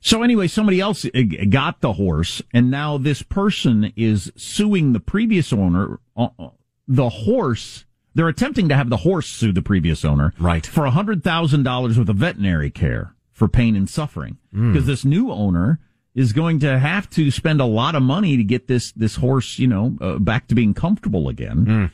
So 0.00 0.22
anyway, 0.22 0.48
somebody 0.48 0.80
else 0.80 1.06
got 1.48 1.80
the 1.80 1.94
horse, 1.94 2.42
and 2.52 2.70
now 2.70 2.98
this 2.98 3.22
person 3.22 3.90
is 3.96 4.30
suing 4.36 4.92
the 4.92 5.00
previous 5.00 5.50
owner. 5.52 5.98
Uh, 6.16 6.28
uh, 6.38 6.48
the 6.86 7.08
horse. 7.08 7.84
They're 8.16 8.28
attempting 8.28 8.68
to 8.68 8.76
have 8.76 8.90
the 8.90 8.98
horse 8.98 9.26
sue 9.26 9.50
the 9.50 9.62
previous 9.62 10.04
owner, 10.04 10.34
Right. 10.38 10.64
for 10.64 10.84
a 10.84 10.90
hundred 10.90 11.24
thousand 11.24 11.62
dollars 11.64 11.98
worth 11.98 12.08
of 12.10 12.16
veterinary 12.16 12.70
care 12.70 13.13
for 13.34 13.48
pain 13.48 13.76
and 13.76 13.90
suffering, 13.90 14.38
because 14.52 14.86
this 14.86 15.04
new 15.04 15.30
owner 15.30 15.78
is 16.14 16.32
going 16.32 16.60
to 16.60 16.78
have 16.78 17.10
to 17.10 17.30
spend 17.30 17.60
a 17.60 17.64
lot 17.66 17.94
of 17.94 18.02
money 18.02 18.36
to 18.38 18.44
get 18.44 18.68
this 18.68 18.92
this 18.92 19.16
horse, 19.16 19.58
you 19.58 19.66
know, 19.66 19.96
uh, 20.00 20.18
back 20.18 20.46
to 20.48 20.54
being 20.54 20.72
comfortable 20.72 21.28
again. 21.28 21.90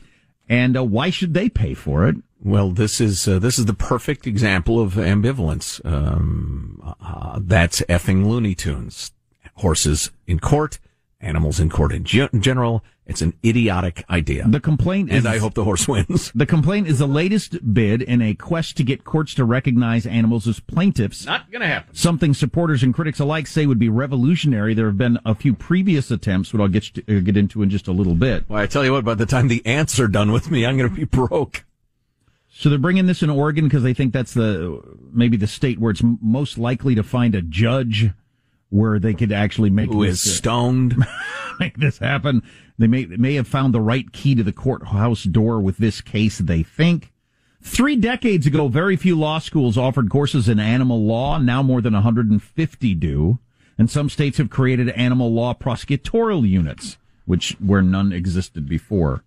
And 0.47 0.77
uh, 0.77 0.83
why 0.83 1.09
should 1.09 1.33
they 1.33 1.49
pay 1.49 1.73
for 1.73 2.07
it? 2.07 2.15
Well, 2.43 2.71
this 2.71 3.01
is 3.01 3.27
uh, 3.27 3.39
this 3.39 3.57
is 3.59 3.65
the 3.65 3.73
perfect 3.73 4.25
example 4.27 4.79
of 4.79 4.93
ambivalence. 4.93 5.83
Um, 5.85 6.95
uh, 7.01 7.39
that's 7.41 7.81
effing 7.81 8.25
Looney 8.27 8.55
Tunes. 8.55 9.11
Horses 9.55 10.11
in 10.27 10.39
court, 10.39 10.79
animals 11.19 11.59
in 11.59 11.69
court 11.69 11.91
in 11.91 12.03
ge- 12.03 12.31
general. 12.39 12.83
It's 13.11 13.21
an 13.21 13.33
idiotic 13.45 14.03
idea, 14.09 14.47
The 14.47 14.59
complaint 14.59 15.11
is 15.11 15.25
and 15.25 15.27
I 15.27 15.37
hope 15.37 15.53
the 15.53 15.63
horse 15.63 15.87
wins. 15.87 16.31
the 16.35 16.45
complaint 16.45 16.87
is 16.87 16.99
the 16.99 17.07
latest 17.07 17.73
bid 17.73 18.01
in 18.01 18.21
a 18.21 18.33
quest 18.33 18.77
to 18.77 18.83
get 18.83 19.03
courts 19.03 19.33
to 19.35 19.45
recognize 19.45 20.05
animals 20.05 20.47
as 20.47 20.59
plaintiffs. 20.61 21.25
Not 21.25 21.51
gonna 21.51 21.67
happen. 21.67 21.93
Something 21.93 22.33
supporters 22.33 22.83
and 22.83 22.93
critics 22.93 23.19
alike 23.19 23.47
say 23.47 23.65
would 23.65 23.79
be 23.79 23.89
revolutionary. 23.89 24.73
There 24.73 24.85
have 24.87 24.97
been 24.97 25.19
a 25.25 25.35
few 25.35 25.53
previous 25.53 26.09
attempts, 26.09 26.53
which 26.53 26.61
I'll 26.61 26.67
get 26.69 26.83
to, 26.83 27.17
uh, 27.17 27.19
get 27.19 27.35
into 27.35 27.61
in 27.61 27.69
just 27.69 27.87
a 27.87 27.91
little 27.91 28.15
bit. 28.15 28.45
Well, 28.47 28.61
I 28.61 28.65
tell 28.65 28.85
you 28.85 28.93
what, 28.93 29.03
by 29.03 29.15
the 29.15 29.25
time 29.25 29.49
the 29.49 29.65
ants 29.65 29.99
are 29.99 30.07
done 30.07 30.31
with 30.31 30.49
me, 30.49 30.65
I'm 30.65 30.77
gonna 30.77 30.89
be 30.89 31.03
broke. 31.03 31.65
So 32.53 32.69
they're 32.69 32.79
bringing 32.79 33.07
this 33.07 33.23
in 33.23 33.29
Oregon 33.29 33.65
because 33.65 33.83
they 33.83 33.93
think 33.93 34.13
that's 34.13 34.33
the 34.33 34.81
maybe 35.11 35.35
the 35.37 35.47
state 35.47 35.79
where 35.79 35.91
it's 35.91 36.03
m- 36.03 36.19
most 36.21 36.57
likely 36.57 36.95
to 36.95 37.03
find 37.03 37.35
a 37.35 37.41
judge 37.41 38.11
where 38.69 38.99
they 38.99 39.13
could 39.13 39.31
actually 39.31 39.69
make 39.69 39.89
Who 39.89 40.03
is 40.03 40.23
this, 40.23 40.37
stoned? 40.37 40.95
make 41.59 41.77
this 41.77 41.97
happen. 41.97 42.41
They 42.81 42.87
may 42.87 43.05
may 43.05 43.35
have 43.35 43.47
found 43.47 43.73
the 43.73 43.79
right 43.79 44.11
key 44.11 44.33
to 44.33 44.43
the 44.43 44.51
courthouse 44.51 45.23
door 45.23 45.61
with 45.61 45.77
this 45.77 46.01
case. 46.01 46.39
They 46.39 46.63
think. 46.63 47.11
Three 47.61 47.95
decades 47.95 48.47
ago, 48.47 48.69
very 48.69 48.95
few 48.95 49.15
law 49.15 49.37
schools 49.37 49.77
offered 49.77 50.09
courses 50.09 50.49
in 50.49 50.59
animal 50.59 51.05
law. 51.05 51.37
Now 51.37 51.61
more 51.61 51.79
than 51.79 51.93
150 51.93 52.95
do, 52.95 53.37
and 53.77 53.87
some 53.87 54.09
states 54.09 54.39
have 54.39 54.49
created 54.49 54.89
animal 54.89 55.31
law 55.31 55.53
prosecutorial 55.53 56.47
units, 56.49 56.97
which 57.25 57.55
where 57.59 57.83
none 57.83 58.11
existed 58.11 58.67
before. 58.67 59.23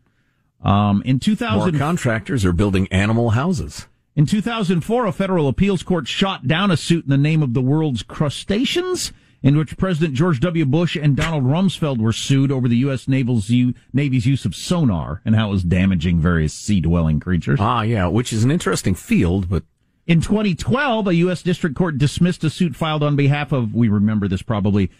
Um, 0.64 1.00
in 1.04 1.14
More 1.14 1.20
2000, 1.20 1.78
contractors 1.78 2.44
are 2.44 2.52
building 2.52 2.88
animal 2.88 3.30
houses. 3.30 3.86
in 4.16 4.26
2004, 4.26 5.06
a 5.06 5.12
federal 5.12 5.46
appeals 5.46 5.84
court 5.84 6.08
shot 6.08 6.48
down 6.48 6.72
a 6.72 6.76
suit 6.76 7.04
in 7.04 7.10
the 7.10 7.16
name 7.16 7.40
of 7.40 7.54
the 7.54 7.62
world's 7.62 8.02
crustaceans, 8.02 9.12
in 9.44 9.56
which 9.56 9.76
President 9.76 10.14
George 10.14 10.40
W. 10.40 10.64
Bush 10.64 10.96
and 10.96 11.14
Donald 11.16 11.44
Rumsfeld 11.44 11.98
were 11.98 12.12
sued 12.12 12.50
over 12.50 12.66
the 12.66 12.78
U.S. 12.78 13.06
Naval's 13.06 13.50
u- 13.50 13.74
Navy's 13.92 14.26
use 14.26 14.44
of 14.44 14.56
sonar 14.56 15.20
and 15.24 15.36
how 15.36 15.48
it 15.48 15.52
was 15.52 15.62
damaging 15.62 16.18
various 16.18 16.52
sea-dwelling 16.54 17.20
creatures. 17.20 17.58
Ah, 17.60 17.82
yeah, 17.82 18.06
which 18.06 18.32
is 18.32 18.42
an 18.42 18.50
interesting 18.50 18.94
field, 18.94 19.48
but 19.48 19.62
In 20.06 20.20
2012, 20.20 21.06
a 21.06 21.14
U.S. 21.16 21.42
district 21.42 21.76
court 21.76 21.98
dismissed 21.98 22.42
a 22.42 22.50
suit 22.50 22.74
filed 22.74 23.02
on 23.02 23.16
behalf 23.16 23.52
of, 23.52 23.74
we 23.74 23.88
remember 23.88 24.28
this 24.28 24.42
probably, 24.42 24.90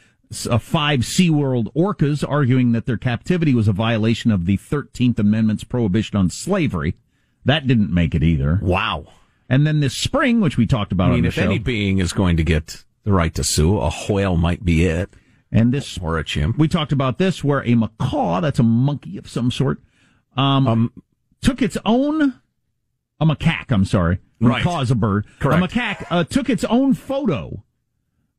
uh, 0.51 0.59
five 0.59 1.01
SeaWorld 1.01 1.73
orcas, 1.75 2.23
arguing 2.27 2.73
that 2.73 2.87
their 2.87 2.97
captivity 2.99 3.55
was 3.55 3.67
a 3.69 3.73
violation 3.73 4.31
of 4.31 4.47
the 4.47 4.57
13th 4.59 5.19
Amendment's 5.19 5.65
prohibition 5.65 6.17
on 6.19 6.29
slavery. 6.31 6.95
That 7.45 7.67
didn't 7.67 7.93
make 7.93 8.15
it 8.15 8.23
either. 8.23 8.59
wow. 8.63 9.07
And 9.49 9.67
then 9.67 9.81
this 9.81 9.95
spring, 9.95 10.41
which 10.41 10.57
we 10.57 10.67
talked 10.67 10.91
about 10.91 11.09
I 11.09 11.11
mean, 11.11 11.19
on 11.19 11.23
the 11.23 11.29
if 11.29 11.35
show, 11.35 11.43
any 11.43 11.59
being 11.59 11.99
is 11.99 12.15
going 12.15 12.39
to 12.39 12.43
get 12.43 12.83
the 13.05 13.13
right 13.13 13.35
to 13.35 13.45
sue, 13.45 13.79
a 13.79 13.91
whale 14.09 14.37
might 14.37 14.65
be 14.65 14.87
it, 14.87 15.15
and 15.53 15.73
this 15.73 15.99
or 15.99 16.19
a 16.19 16.25
chimp. 16.25 16.59
we 16.59 16.69
talked 16.69 16.93
about 16.93 17.19
this, 17.19 17.45
where 17.45 17.65
a 17.65 17.75
macaw, 17.75 18.41
that's 18.41 18.59
a 18.59 18.65
monkey 18.65 19.17
of 19.17 19.29
some 19.29 19.51
sort, 19.51 19.81
um, 20.37 20.93
took 21.41 21.63
its 21.63 21.77
own, 21.85 22.35
a 23.21 23.27
macaque, 23.27 23.71
I'm 23.71 23.85
sorry. 23.85 24.19
A 24.41 24.47
Right. 24.49 24.65
Macaw 24.65 24.81
is 24.81 24.91
a 24.91 24.95
bird. 24.95 25.27
Correct. 25.39 25.63
A 25.63 25.67
macaque 25.67 26.07
uh, 26.11 26.25
took 26.25 26.51
its 26.51 26.65
own 26.65 26.95
photo 26.95 27.63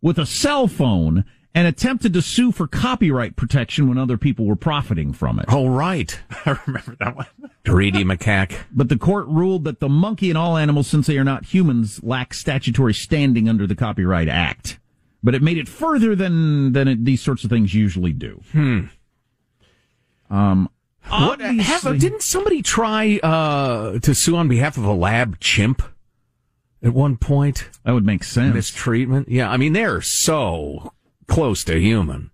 with 0.02 0.20
a 0.20 0.26
cell 0.26 0.68
phone 0.68 1.26
and 1.56 1.68
attempted 1.70 2.12
to 2.14 2.22
sue 2.22 2.52
for 2.52 2.68
copyright 2.68 3.38
protection 3.38 3.88
when 3.88 3.98
other 3.98 4.18
people 4.18 4.46
were 4.46 4.58
profiting 4.58 5.14
from 5.14 5.40
it. 5.40 5.46
Oh, 5.48 5.68
right. 5.68 6.20
I 6.46 6.60
remember 6.68 6.98
that 7.00 7.16
one. 7.16 7.28
Greedy 7.66 8.04
macaque. 8.04 8.58
But 8.74 8.90
the 8.90 8.98
court 8.98 9.26
ruled 9.28 9.64
that 9.64 9.80
the 9.80 9.88
monkey 9.88 10.30
and 10.30 10.38
all 10.38 10.58
animals, 10.58 10.88
since 10.88 11.08
they 11.08 11.18
are 11.18 11.24
not 11.24 11.46
humans, 11.46 12.04
lack 12.04 12.34
statutory 12.34 12.94
standing 12.94 13.48
under 13.48 13.66
the 13.66 13.74
Copyright 13.74 14.28
Act. 14.28 14.80
But 15.24 15.34
it 15.34 15.42
made 15.42 15.58
it 15.58 15.70
further 15.70 16.14
than 16.14 16.74
than 16.74 16.88
it, 16.90 17.06
these 17.06 17.22
sorts 17.22 17.44
of 17.46 17.50
things 17.50 17.74
usually 17.74 18.12
do. 18.12 18.44
Hmm. 18.52 18.82
Um, 20.30 20.70
What, 21.08 21.40
have, 21.40 22.00
didn't 22.00 22.22
somebody 22.22 22.62
try 22.62 23.20
uh, 23.24 24.00
to 24.00 24.14
sue 24.14 24.36
on 24.36 24.48
behalf 24.48 24.78
of 24.78 24.84
a 24.84 24.94
lab 24.94 25.40
chimp 25.40 25.82
at 26.84 26.94
one 26.94 27.16
point? 27.16 27.70
That 27.86 27.94
would 27.94 28.06
make 28.06 28.24
sense. 28.24 28.54
Mistreatment? 28.54 29.30
Yeah, 29.30 29.50
I 29.50 29.58
mean, 29.58 29.74
they're 29.74 30.02
so 30.02 30.92
close 31.28 31.64
to 31.66 31.80
human. 31.80 32.32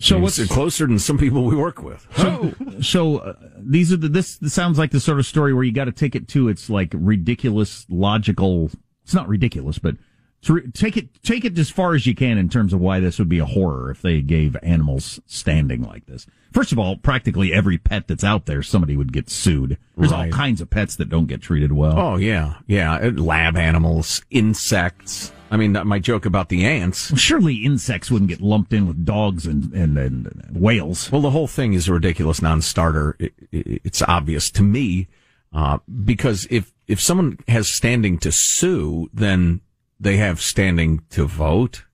So 0.00 0.14
I 0.14 0.18
mean, 0.18 0.22
what's- 0.24 0.46
closer 0.46 0.86
than 0.86 0.98
some 0.98 1.18
people 1.18 1.44
we 1.44 1.56
work 1.56 1.82
with? 1.82 2.06
So, 2.16 2.54
so 2.80 3.16
uh, 3.18 3.32
these 3.58 3.92
are 3.92 3.96
the 3.96 4.08
this, 4.08 4.36
this 4.38 4.54
sounds 4.54 4.78
like 4.78 4.92
the 4.92 5.00
sort 5.00 5.18
of 5.18 5.26
story 5.26 5.52
where 5.52 5.64
you 5.64 5.72
got 5.72 5.86
to 5.86 5.92
take 5.92 6.14
it 6.14 6.28
to 6.28 6.48
its 6.48 6.70
like 6.70 6.90
ridiculous 6.94 7.84
logical. 7.88 8.70
It's 9.02 9.14
not 9.14 9.26
ridiculous, 9.28 9.78
but 9.78 9.96
to 10.42 10.52
re- 10.54 10.70
take 10.72 10.96
it 10.96 11.20
take 11.24 11.44
it 11.44 11.58
as 11.58 11.68
far 11.68 11.94
as 11.96 12.06
you 12.06 12.14
can 12.14 12.38
in 12.38 12.48
terms 12.48 12.72
of 12.72 12.78
why 12.78 13.00
this 13.00 13.18
would 13.18 13.28
be 13.28 13.40
a 13.40 13.44
horror 13.44 13.90
if 13.90 14.00
they 14.02 14.20
gave 14.20 14.56
animals 14.62 15.18
standing 15.26 15.82
like 15.82 16.06
this. 16.06 16.26
First 16.52 16.70
of 16.70 16.78
all, 16.78 16.96
practically 16.96 17.52
every 17.52 17.76
pet 17.76 18.06
that's 18.06 18.22
out 18.24 18.46
there, 18.46 18.62
somebody 18.62 18.96
would 18.96 19.12
get 19.12 19.28
sued. 19.28 19.78
There's 19.96 20.12
all 20.12 20.28
kinds 20.28 20.60
of 20.60 20.70
pets 20.70 20.94
that 20.96 21.08
don't 21.10 21.26
get 21.26 21.42
treated 21.42 21.72
well. 21.72 21.98
Oh 21.98 22.16
yeah, 22.16 22.58
yeah. 22.68 23.10
Lab 23.16 23.56
animals, 23.56 24.22
insects. 24.30 25.32
I 25.50 25.56
mean, 25.56 25.72
my 25.84 25.98
joke 25.98 26.26
about 26.26 26.48
the 26.48 26.64
ants. 26.64 27.18
Surely 27.18 27.56
insects 27.64 28.10
wouldn't 28.10 28.28
get 28.28 28.40
lumped 28.40 28.72
in 28.72 28.86
with 28.86 29.04
dogs 29.04 29.46
and 29.46 29.72
and, 29.72 29.96
and 29.96 30.46
whales. 30.52 31.10
Well, 31.10 31.22
the 31.22 31.30
whole 31.30 31.46
thing 31.46 31.72
is 31.72 31.88
a 31.88 31.92
ridiculous 31.92 32.42
non-starter. 32.42 33.16
It, 33.18 33.32
it, 33.50 33.80
it's 33.84 34.02
obvious 34.02 34.50
to 34.52 34.62
me 34.62 35.08
uh, 35.52 35.78
because 36.04 36.46
if 36.50 36.72
if 36.86 37.00
someone 37.00 37.38
has 37.48 37.68
standing 37.68 38.18
to 38.18 38.32
sue, 38.32 39.08
then 39.12 39.60
they 39.98 40.16
have 40.18 40.40
standing 40.40 41.02
to 41.10 41.26
vote, 41.26 41.84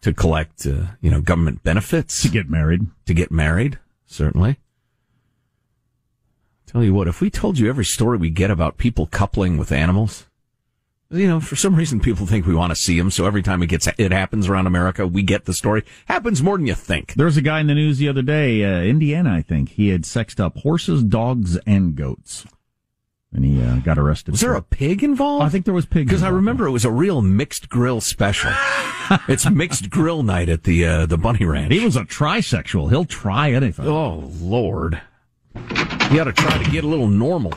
to 0.00 0.12
collect, 0.12 0.66
uh, 0.66 0.86
you 1.00 1.10
know, 1.10 1.20
government 1.20 1.62
benefits, 1.62 2.22
to 2.22 2.28
get 2.28 2.48
married, 2.48 2.86
to 3.06 3.14
get 3.14 3.30
married. 3.30 3.78
Certainly. 4.06 4.58
Tell 6.66 6.82
you 6.82 6.94
what, 6.94 7.08
if 7.08 7.20
we 7.20 7.30
told 7.30 7.58
you 7.58 7.68
every 7.68 7.84
story 7.84 8.18
we 8.18 8.30
get 8.30 8.50
about 8.50 8.76
people 8.76 9.06
coupling 9.06 9.56
with 9.56 9.72
animals, 9.72 10.26
you 11.10 11.28
know, 11.28 11.40
for 11.40 11.56
some 11.56 11.76
reason 11.76 12.00
people 12.00 12.26
think 12.26 12.46
we 12.46 12.54
want 12.54 12.70
to 12.70 12.76
see 12.76 12.98
them. 12.98 13.10
So 13.10 13.26
every 13.26 13.42
time 13.42 13.62
it 13.62 13.68
gets, 13.68 13.88
it 13.98 14.12
happens 14.12 14.48
around 14.48 14.66
America, 14.66 15.06
we 15.06 15.22
get 15.22 15.44
the 15.44 15.54
story. 15.54 15.84
Happens 16.06 16.42
more 16.42 16.56
than 16.56 16.66
you 16.66 16.74
think. 16.74 17.14
There 17.14 17.26
was 17.26 17.36
a 17.36 17.42
guy 17.42 17.60
in 17.60 17.68
the 17.68 17.74
news 17.74 17.98
the 17.98 18.08
other 18.08 18.22
day, 18.22 18.64
uh, 18.64 18.82
Indiana, 18.82 19.32
I 19.34 19.42
think. 19.42 19.70
He 19.70 19.88
had 19.88 20.04
sexed 20.04 20.40
up 20.40 20.58
horses, 20.58 21.02
dogs, 21.04 21.56
and 21.66 21.94
goats, 21.94 22.44
and 23.32 23.44
he 23.44 23.62
uh, 23.62 23.76
got 23.76 23.98
arrested. 23.98 24.32
Was 24.32 24.40
there 24.40 24.54
a 24.54 24.62
pig 24.62 25.04
involved? 25.04 25.44
I 25.44 25.48
think 25.48 25.64
there 25.64 25.74
was 25.74 25.86
pig 25.86 26.06
Because 26.06 26.22
I 26.22 26.28
remember 26.28 26.66
it 26.66 26.72
was 26.72 26.84
a 26.84 26.90
real 26.90 27.22
mixed 27.22 27.68
grill 27.68 28.00
special. 28.00 28.52
it's 29.28 29.48
mixed 29.48 29.90
grill 29.90 30.24
night 30.24 30.48
at 30.48 30.64
the 30.64 30.84
uh, 30.84 31.06
the 31.06 31.18
Bunny 31.18 31.44
Ranch. 31.44 31.72
He 31.72 31.84
was 31.84 31.96
a 31.96 32.04
trisexual. 32.04 32.88
He'll 32.90 33.04
try 33.04 33.52
anything. 33.52 33.86
Oh 33.86 34.32
Lord, 34.40 35.00
he 35.54 36.16
got 36.16 36.24
to 36.24 36.32
try 36.32 36.62
to 36.62 36.70
get 36.70 36.82
a 36.82 36.88
little 36.88 37.08
normal. 37.08 37.52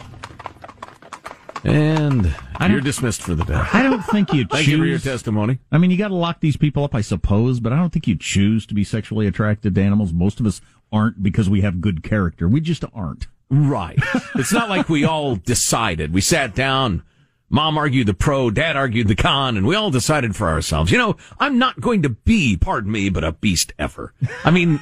And 1.63 2.36
you're 2.68 2.82
dismissed 2.82 3.22
for 3.22 3.36
the 3.36 3.44
day. 3.44 3.62
I 3.74 3.84
don't 3.84 4.01
think 4.04 4.34
you 4.34 4.46
Thank 4.51 4.68
you 4.68 4.78
for 4.78 4.86
your 4.86 5.00
testimony. 5.00 5.60
I 5.72 5.78
mean, 5.78 5.92
you 5.92 5.98
got 5.98 6.10
to 6.10 6.16
lock 6.16 6.39
these 6.39 6.58
people 6.58 6.84
up, 6.84 6.96
I 6.96 7.01
suppose, 7.01 7.60
but 7.60 7.74
I 7.74 7.75
don't 7.75 7.92
think 7.92 8.08
you 8.08 8.16
choose 8.16 8.66
to 8.68 8.74
be 8.74 8.84
sexually 8.84 9.28
attracted 9.28 9.75
to 9.75 9.82
animals. 9.82 10.13
Most 10.13 10.39
of 10.39 10.46
us 10.46 10.62
aren't 10.92 11.22
because 11.22 11.50
we 11.50 11.62
have 11.62 11.82
good 11.82 12.04
character. 12.04 12.48
We 12.48 12.62
just 12.62 12.84
aren't. 12.94 13.28
Right. 13.50 14.00
it's 14.36 14.54
not 14.54 14.70
like 14.70 14.89
we 14.89 15.04
all 15.04 15.36
decided. 15.36 16.13
We 16.13 16.22
sat 16.22 16.56
down. 16.56 17.04
Mom 17.50 17.80
argued 17.80 18.06
the 18.06 18.13
pro, 18.13 18.51
dad 18.51 18.78
argued 18.78 19.08
the 19.08 19.16
con, 19.16 19.58
and 19.58 19.66
we 19.66 19.75
all 19.75 19.89
decided 19.89 20.36
for 20.36 20.50
ourselves. 20.50 20.92
You 20.92 21.00
know, 21.00 21.18
I'm 21.39 21.58
not 21.58 21.82
going 21.82 22.04
to 22.04 22.10
be, 22.10 22.56
pardon 22.56 22.92
me, 22.92 23.10
but 23.10 23.24
a 23.24 23.32
beast 23.32 23.74
ever. 23.80 24.13
I 24.46 24.51
mean, 24.51 24.80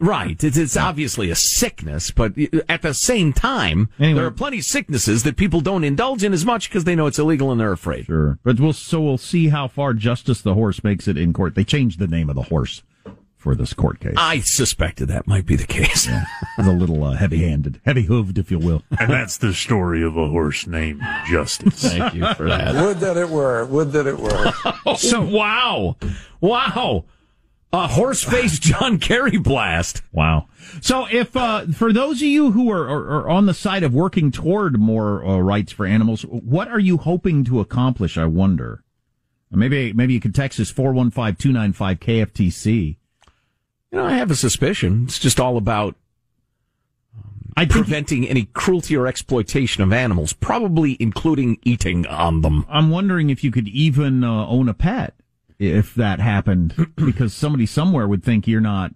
right. 0.00 0.42
It's, 0.42 0.56
it's 0.56 0.76
obviously 0.76 1.30
a 1.30 1.34
sickness, 1.34 2.10
but 2.10 2.32
at 2.68 2.82
the 2.82 2.94
same 2.94 3.32
time, 3.32 3.88
Anyway. 3.98 4.18
there 4.18 4.26
are 4.26 4.30
plenty 4.30 4.58
of 4.58 4.64
sicknesses 4.64 5.22
that 5.24 5.36
people 5.36 5.60
don't 5.60 5.84
indulge 5.84 6.24
in 6.24 6.32
as 6.32 6.44
much 6.44 6.68
because 6.68 6.84
they 6.84 6.94
know 6.94 7.06
it's 7.06 7.18
illegal 7.18 7.50
and 7.52 7.60
they're 7.60 7.72
afraid. 7.72 8.06
Sure, 8.06 8.38
but 8.44 8.58
we'll 8.60 8.72
so 8.72 9.00
we'll 9.00 9.18
see 9.18 9.48
how 9.48 9.68
far 9.68 9.94
Justice 9.94 10.40
the 10.40 10.54
Horse 10.54 10.82
makes 10.84 11.08
it 11.08 11.16
in 11.16 11.32
court. 11.32 11.54
They 11.54 11.64
changed 11.64 11.98
the 11.98 12.06
name 12.06 12.28
of 12.28 12.36
the 12.36 12.42
horse 12.42 12.82
for 13.36 13.54
this 13.54 13.72
court 13.72 14.00
case. 14.00 14.14
I 14.16 14.40
suspected 14.40 15.06
that 15.08 15.28
might 15.28 15.46
be 15.46 15.54
the 15.54 15.66
case. 15.66 16.08
It's 16.58 16.66
a 16.66 16.72
little 16.72 17.04
uh, 17.04 17.12
heavy-handed, 17.12 17.80
heavy-hooved, 17.84 18.36
if 18.36 18.50
you 18.50 18.58
will. 18.58 18.82
And 18.98 19.08
that's 19.12 19.36
the 19.36 19.54
story 19.54 20.02
of 20.02 20.16
a 20.16 20.26
horse 20.28 20.66
named 20.66 21.00
Justice. 21.30 21.80
Thank 21.82 22.14
you 22.14 22.26
for 22.34 22.48
that. 22.48 22.74
Would 22.74 22.98
that 22.98 23.16
it 23.16 23.28
were. 23.28 23.64
Would 23.66 23.92
that 23.92 24.08
it 24.08 24.18
were. 24.18 24.52
So 24.96 25.20
wow, 25.20 25.96
wow, 26.40 27.04
a 27.72 27.86
horse-faced 27.88 28.62
John 28.62 28.98
Kerry 28.98 29.38
blast. 29.38 30.02
Wow. 30.12 30.48
So, 30.80 31.06
if 31.10 31.36
uh, 31.36 31.66
for 31.66 31.92
those 31.92 32.16
of 32.16 32.28
you 32.28 32.52
who 32.52 32.70
are, 32.70 32.88
are, 32.88 33.20
are 33.20 33.28
on 33.28 33.46
the 33.46 33.54
side 33.54 33.82
of 33.82 33.94
working 33.94 34.30
toward 34.30 34.78
more 34.78 35.24
uh, 35.24 35.38
rights 35.38 35.72
for 35.72 35.86
animals, 35.86 36.22
what 36.22 36.68
are 36.68 36.78
you 36.78 36.98
hoping 36.98 37.44
to 37.44 37.60
accomplish? 37.60 38.16
I 38.16 38.26
wonder. 38.26 38.82
Maybe 39.50 39.92
maybe 39.94 40.12
you 40.12 40.20
could 40.20 40.34
text 40.34 40.60
us 40.60 40.70
four 40.70 40.92
one 40.92 41.10
five 41.10 41.38
two 41.38 41.52
nine 41.52 41.72
five 41.72 42.00
KFTC. 42.00 42.96
You 43.90 43.98
know, 43.98 44.04
I 44.04 44.12
have 44.12 44.30
a 44.30 44.36
suspicion. 44.36 45.04
It's 45.04 45.18
just 45.18 45.40
all 45.40 45.56
about 45.56 45.96
I 47.56 47.62
think 47.62 47.72
preventing 47.72 48.28
any 48.28 48.44
cruelty 48.44 48.96
or 48.96 49.06
exploitation 49.06 49.82
of 49.82 49.92
animals, 49.92 50.32
probably 50.32 50.96
including 51.00 51.58
eating 51.64 52.06
on 52.06 52.42
them. 52.42 52.66
I'm 52.68 52.90
wondering 52.90 53.30
if 53.30 53.42
you 53.42 53.50
could 53.50 53.68
even 53.68 54.22
uh, 54.22 54.46
own 54.46 54.68
a 54.68 54.74
pet 54.74 55.14
if 55.58 55.94
that 55.94 56.20
happened, 56.20 56.92
because 56.96 57.34
somebody 57.34 57.66
somewhere 57.66 58.06
would 58.06 58.24
think 58.24 58.46
you're 58.46 58.60
not 58.60 58.92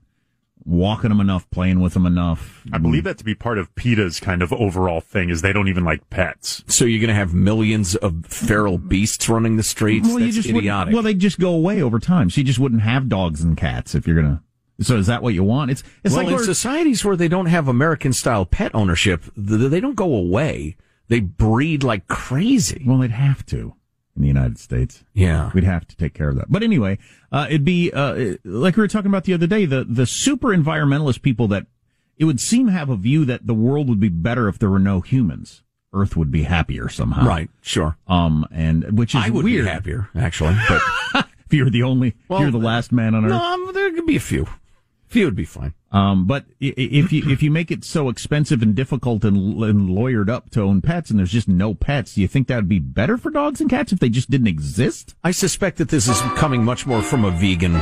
walking 0.65 1.09
them 1.09 1.21
enough, 1.21 1.49
playing 1.51 1.81
with 1.81 1.95
them 1.95 2.07
enough. 2.07 2.63
I 2.73 2.79
believe 2.79 3.05
that 3.05 3.19
to 3.19 3.25
be 3.25 3.35
part 3.35 3.59
of 3.59 3.75
PETA's 3.75 4.21
kind 4.21 4.43
of 4.43 4.53
overall 4.53 5.01
thing 5.01 5.31
is 5.31 5.43
they 5.43 5.53
don't 5.53 5.69
even 5.69 5.85
like 5.85 6.09
pets. 6.11 6.63
So 6.67 6.85
you're 6.85 7.01
going 7.01 7.09
to 7.09 7.15
have 7.15 7.35
millions 7.35 7.97
of 7.97 8.27
feral 8.27 8.79
beasts 8.79 9.29
running 9.29 9.57
the 9.57 9.63
streets? 9.63 10.09
Well, 10.09 10.21
you 10.21 10.27
That's 10.27 10.37
just 10.37 10.49
idiotic. 10.49 10.95
Well, 10.95 11.03
they 11.03 11.15
just 11.15 11.39
go 11.39 11.53
away 11.53 11.83
over 11.83 11.99
time. 11.99 12.31
So 12.31 12.41
you 12.41 12.45
just 12.45 12.59
wouldn't 12.59 12.83
have 12.83 13.09
dogs 13.09 13.43
and 13.43 13.57
cats 13.57 13.95
if 13.95 14.07
you're 14.07 14.17
gonna. 14.17 14.43
So 14.81 14.97
is 14.97 15.07
that 15.07 15.23
what 15.23 15.35
you 15.35 15.45
want? 15.45 15.71
It's 15.71 15.83
it's 16.03 16.15
well, 16.15 16.25
like 16.25 16.33
in 16.33 16.45
societies 16.45 17.05
where 17.05 17.17
they 17.17 17.29
don't 17.29 17.47
have 17.47 17.69
American 17.69 18.13
style 18.13 18.47
pet 18.47 18.75
ownership, 18.75 19.25
they 19.37 19.81
don't 19.81 19.95
go 19.95 20.15
away. 20.15 20.77
They 21.09 21.21
breed 21.21 21.85
like 21.85 22.09
crazy. 22.09 22.85
well, 22.87 22.99
they'd 22.99 23.11
have 23.11 23.45
to 23.47 23.75
in 24.17 24.23
the 24.23 24.29
United 24.29 24.59
States. 24.59 25.05
Yeah. 25.15 25.51
We'd 25.55 25.65
have 25.65 25.87
to 25.89 25.97
take 25.97 26.15
care 26.15 26.29
of 26.29 26.37
that. 26.37 26.51
But 26.51 26.63
anyway, 26.63 26.99
uh, 27.31 27.47
it'd 27.49 27.65
be 27.65 27.91
uh, 27.93 28.35
like 28.45 28.77
we 28.77 28.83
were 28.83 28.89
talking 28.89 29.11
about 29.11 29.25
the 29.25 29.35
other 29.35 29.47
day. 29.47 29.65
The 29.67 29.85
the 29.85 30.07
super 30.07 30.49
environmentalist 30.49 31.23
people 31.23 31.49
that 31.49 31.67
it 32.19 32.25
would 32.27 32.41
seem 32.41 32.69
have 32.69 32.91
a 32.91 32.97
view 32.97 33.25
that 33.25 33.47
the 33.47 33.55
world 33.55 33.89
would 33.89 34.01
be 34.01 34.09
better 34.11 34.49
if 34.49 34.59
there 34.59 34.71
were 34.71 34.79
no 34.79 35.01
humans. 35.01 35.63
Earth 35.95 36.17
would 36.17 36.31
be 36.31 36.45
happier 36.45 36.89
somehow. 36.89 37.27
Right, 37.27 37.51
sure. 37.61 37.97
Um, 38.07 38.47
and 38.51 38.97
which 38.99 39.15
is 39.15 39.23
I 39.25 39.29
would 39.31 39.45
weird. 39.45 39.65
be 39.67 39.71
happier, 39.71 40.09
actually. 40.15 40.57
But 40.69 40.81
if 41.47 41.53
you're 41.53 41.69
the 41.69 41.83
only, 41.83 42.15
Well, 42.29 42.41
you're 42.41 42.51
the 42.51 42.57
last 42.59 42.93
man 42.93 43.15
on 43.15 43.25
earth. 43.27 43.31
no, 43.31 43.73
there 43.73 43.93
could 43.93 44.07
be 44.07 44.17
a 44.17 44.21
few. 44.21 44.47
Few 45.13 45.27
would 45.27 45.37
be 45.37 45.45
fine. 45.45 45.75
Um, 45.93 46.27
but 46.27 46.47
i- 46.63 46.69
i- 46.69 46.73
if 46.77 47.13
you 47.13 47.31
if 47.31 47.43
you 47.43 47.51
make 47.51 47.71
it 47.71 47.85
so 47.85 48.09
expensive 48.09 48.63
and 48.63 48.75
difficult 48.75 49.25
and, 49.25 49.63
and 49.63 49.91
lawyered 49.91 50.31
up 50.31 50.49
to 50.53 50.63
own 50.63 50.81
pets, 50.81 51.11
and 51.11 51.19
there's 51.19 51.31
just 51.33 51.49
no 51.49 51.75
pets, 51.75 52.15
do 52.15 52.23
you 52.23 52.29
think 52.29 52.49
that 52.49 52.57
would 52.57 52.69
be 52.69 52.79
better 52.79 53.19
for 53.19 53.31
dogs 53.31 53.61
and 53.61 53.69
cats 53.69 53.93
if 53.93 53.99
they 53.99 54.09
just 54.09 54.31
didn't 54.31 54.47
exist? 54.47 55.15
I 55.23 55.31
suspect 55.33 55.77
that 55.77 55.91
this 55.91 56.09
is 56.09 56.19
coming 56.37 56.65
much 56.65 56.87
more 56.87 57.03
from 57.03 57.27
a 57.27 57.31
vegan 57.31 57.77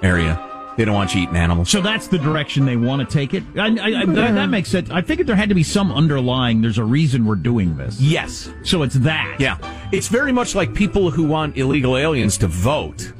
area. 0.00 0.46
They 0.76 0.84
don't 0.84 0.94
want 0.94 1.12
you 1.14 1.22
eating 1.22 1.34
animals. 1.36 1.68
So 1.70 1.80
that's 1.82 2.06
the 2.06 2.18
direction 2.18 2.64
they 2.64 2.76
want 2.76 3.06
to 3.06 3.12
take 3.12 3.34
it. 3.34 3.42
I, 3.56 3.66
I, 3.66 4.00
I, 4.02 4.06
that, 4.06 4.34
that 4.36 4.46
makes 4.48 4.68
sense. 4.70 4.88
I 4.88 5.02
figured 5.02 5.26
there 5.26 5.34
had 5.34 5.48
to 5.48 5.54
be 5.56 5.64
some 5.64 5.90
underlying. 5.90 6.62
There's 6.62 6.78
a 6.78 6.84
reason 6.84 7.26
we're 7.26 7.34
doing 7.34 7.76
this. 7.76 8.00
Yes. 8.00 8.48
So 8.62 8.84
it's 8.84 8.94
that. 9.00 9.36
Yeah. 9.40 9.58
It's 9.90 10.06
very 10.06 10.30
much 10.30 10.54
like 10.54 10.72
people 10.72 11.10
who 11.10 11.24
want 11.24 11.56
illegal 11.58 11.96
aliens 11.96 12.38
to 12.38 12.46
vote. 12.46 13.12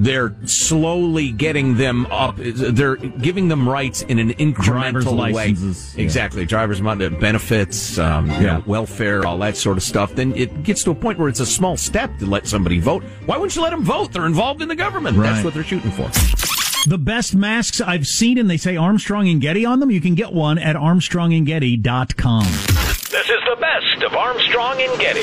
They're 0.00 0.34
slowly 0.44 1.32
getting 1.32 1.76
them 1.76 2.06
up. 2.06 2.36
They're 2.38 2.96
giving 2.96 3.48
them 3.48 3.68
rights 3.68 4.02
in 4.02 4.20
an 4.20 4.28
Driver's 4.52 5.04
incremental 5.04 5.16
way. 5.20 5.32
licenses, 5.32 5.94
yeah. 5.96 6.04
Exactly. 6.04 6.46
Driver's 6.46 6.80
mon- 6.80 6.98
benefits, 7.18 7.98
um, 7.98 8.30
you 8.30 8.46
know, 8.46 8.62
welfare, 8.64 9.26
all 9.26 9.38
that 9.38 9.56
sort 9.56 9.76
of 9.76 9.82
stuff. 9.82 10.14
Then 10.14 10.34
it 10.36 10.62
gets 10.62 10.84
to 10.84 10.92
a 10.92 10.94
point 10.94 11.18
where 11.18 11.28
it's 11.28 11.40
a 11.40 11.46
small 11.46 11.76
step 11.76 12.16
to 12.18 12.26
let 12.26 12.46
somebody 12.46 12.78
vote. 12.78 13.02
Why 13.26 13.36
wouldn't 13.36 13.56
you 13.56 13.62
let 13.62 13.70
them 13.70 13.82
vote? 13.82 14.12
They're 14.12 14.26
involved 14.26 14.62
in 14.62 14.68
the 14.68 14.76
government. 14.76 15.16
Right. 15.18 15.30
That's 15.32 15.44
what 15.44 15.54
they're 15.54 15.64
shooting 15.64 15.90
for. 15.90 16.08
The 16.88 16.96
best 16.98 17.34
masks 17.34 17.80
I've 17.80 18.06
seen, 18.06 18.38
and 18.38 18.48
they 18.48 18.56
say 18.56 18.76
Armstrong 18.76 19.28
and 19.28 19.40
Getty 19.40 19.64
on 19.66 19.80
them. 19.80 19.90
You 19.90 20.00
can 20.00 20.14
get 20.14 20.32
one 20.32 20.58
at 20.58 20.76
ArmstrongandGetty.com. 20.76 22.44
This 22.44 23.28
is 23.30 23.40
the 23.50 23.56
best 23.60 24.02
of 24.04 24.14
Armstrong 24.14 24.80
and 24.80 25.00
Getty. 25.00 25.22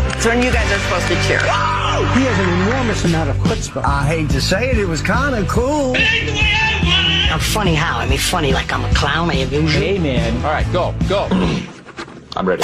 cool! 0.00 0.20
So 0.20 0.30
when 0.30 0.42
you 0.42 0.50
guys 0.52 0.70
are 0.72 0.78
supposed 0.80 1.06
to 1.08 1.14
cheer. 1.26 1.40
He 1.40 2.22
has 2.24 2.38
an 2.38 2.48
enormous 2.62 3.04
amount 3.04 3.30
of 3.30 3.36
chutzpah. 3.36 3.84
I 3.84 4.06
hate 4.06 4.30
to 4.30 4.40
say 4.40 4.70
it, 4.70 4.78
it 4.78 4.86
was 4.86 5.02
kind 5.02 5.34
of 5.34 5.46
cool. 5.48 5.94
I'm 5.96 7.38
funny 7.38 7.74
how? 7.74 7.98
I 7.98 8.08
mean, 8.08 8.18
funny 8.18 8.52
like 8.52 8.72
I'm 8.72 8.84
a 8.84 8.94
clown. 8.94 9.30
I 9.30 9.34
amuse 9.34 9.74
you. 9.74 9.80
Hey, 9.80 9.98
man. 9.98 10.36
All 10.38 10.50
right, 10.50 10.66
go, 10.72 10.94
go. 11.08 11.28
I'm 12.36 12.48
ready. 12.48 12.62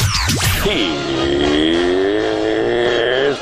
Here's 0.64 0.88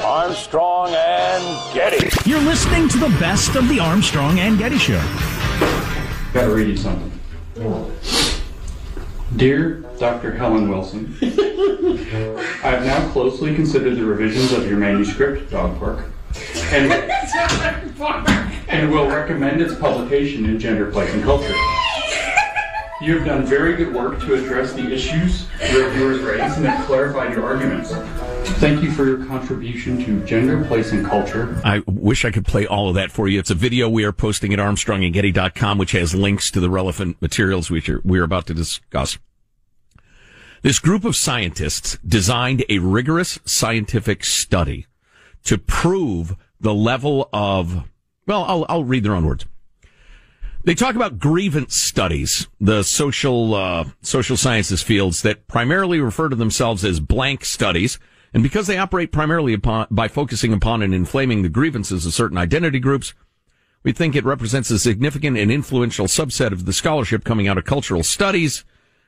Armstrong 0.01 0.93
and 0.95 1.75
Getty. 1.75 2.09
You're 2.29 2.41
listening 2.43 2.89
to 2.89 2.99
the 2.99 3.11
best 3.21 3.55
of 3.55 3.69
the 3.69 3.79
Armstrong 3.79 4.41
and 4.41 4.59
Getty 4.59 4.79
Show. 4.79 5.01
Gotta 6.33 6.53
read 6.53 6.69
you 6.69 6.77
something. 6.77 7.13
Dear 9.37 9.83
Dr. 9.99 10.33
Helen 10.33 10.69
Wilson, 10.69 11.17
I 11.23 12.71
have 12.71 12.85
now 12.87 13.11
closely 13.11 13.53
considered 13.55 13.97
the 13.97 14.05
revisions 14.05 14.53
of 14.53 14.69
your 14.69 14.79
manuscript, 14.79 15.51
Dog 15.51 15.77
Park, 15.81 16.05
and, 16.67 16.93
and 18.69 18.93
will 18.93 19.09
recommend 19.09 19.61
its 19.61 19.75
publication 19.75 20.45
in 20.45 20.61
Gender, 20.61 20.89
Place, 20.93 21.13
and 21.15 21.25
Culture. 21.25 21.53
You 23.03 23.19
have 23.19 23.27
done 23.27 23.45
very 23.45 23.75
good 23.75 23.93
work 23.93 24.21
to 24.21 24.35
address 24.35 24.73
the 24.73 24.93
issues 24.93 25.47
your 25.73 25.91
viewers 25.91 26.21
raised 26.21 26.57
and 26.57 26.67
have 26.67 26.87
clarified 26.87 27.33
your 27.33 27.45
arguments. 27.45 27.93
Thank 28.45 28.83
you 28.83 28.93
for 28.93 29.07
your 29.07 29.25
contribution 29.27 30.05
to 30.05 30.25
gender, 30.25 30.65
place, 30.67 30.93
and 30.93 31.05
culture. 31.05 31.61
I 31.65 31.83
wish 31.87 32.25
I 32.25 32.31
could 32.31 32.45
play 32.45 32.67
all 32.67 32.89
of 32.89 32.95
that 32.95 33.11
for 33.11 33.27
you. 33.27 33.39
It's 33.39 33.51
a 33.51 33.55
video 33.55 33.89
we 33.89 34.05
are 34.05 34.13
posting 34.13 34.53
at 34.53 34.59
armstrongandgetty.com, 34.59 35.79
which 35.79 35.93
has 35.93 36.15
links 36.15 36.51
to 36.51 36.61
the 36.61 36.71
relevant 36.71 37.21
materials 37.21 37.71
which 37.71 37.89
are, 37.89 38.01
we're 38.05 38.23
about 38.23 38.47
to 38.47 38.55
discuss. 38.55 39.19
This 40.63 40.79
group 40.79 41.05
of 41.05 41.17
scientists 41.17 41.99
designed 42.07 42.65
a 42.69 42.79
rigorous 42.79 43.39
scientific 43.45 44.25
study 44.25 44.87
to 45.45 45.59
prove 45.59 46.37
the 46.61 46.75
level 46.75 47.29
of, 47.33 47.89
well, 48.27 48.45
I'll, 48.45 48.67
I'll 48.69 48.85
read 48.85 49.05
their 49.05 49.15
own 49.15 49.27
words. 49.27 49.45
They 50.65 50.75
talk 50.75 50.95
about 50.95 51.19
grievance 51.19 51.77
studies, 51.77 52.49
the 52.59 52.83
social 52.83 53.55
uh, 53.55 53.85
social 54.01 54.39
sciences 54.39 54.83
fields 54.83 55.21
that 55.21 55.47
primarily 55.47 56.01
refer 56.01 56.31
to 56.31 56.37
themselves 56.37 56.83
as 56.87 57.01
blank 57.01 57.45
studies, 57.45 57.99
and 58.35 58.43
because 58.43 58.67
they 58.67 58.77
operate 58.77 59.13
primarily 59.13 59.55
upon 59.55 59.87
by 59.91 60.09
focusing 60.09 60.53
upon 60.53 60.83
and 60.83 60.93
inflaming 60.93 61.43
the 61.43 61.49
grievances 61.49 62.05
of 62.05 62.13
certain 62.13 62.37
identity 62.37 62.81
groups, 62.81 63.15
we 63.85 63.93
think 63.93 64.17
it 64.17 64.25
represents 64.25 64.71
a 64.71 64.79
significant 64.79 65.39
and 65.39 65.53
influential 65.53 66.07
subset 66.07 66.51
of 66.51 66.67
the 66.67 66.73
scholarship 66.73 67.23
coming 67.23 67.47
out 67.47 67.59
of 67.59 67.65
cultural 67.65 68.03
studies 68.03 68.65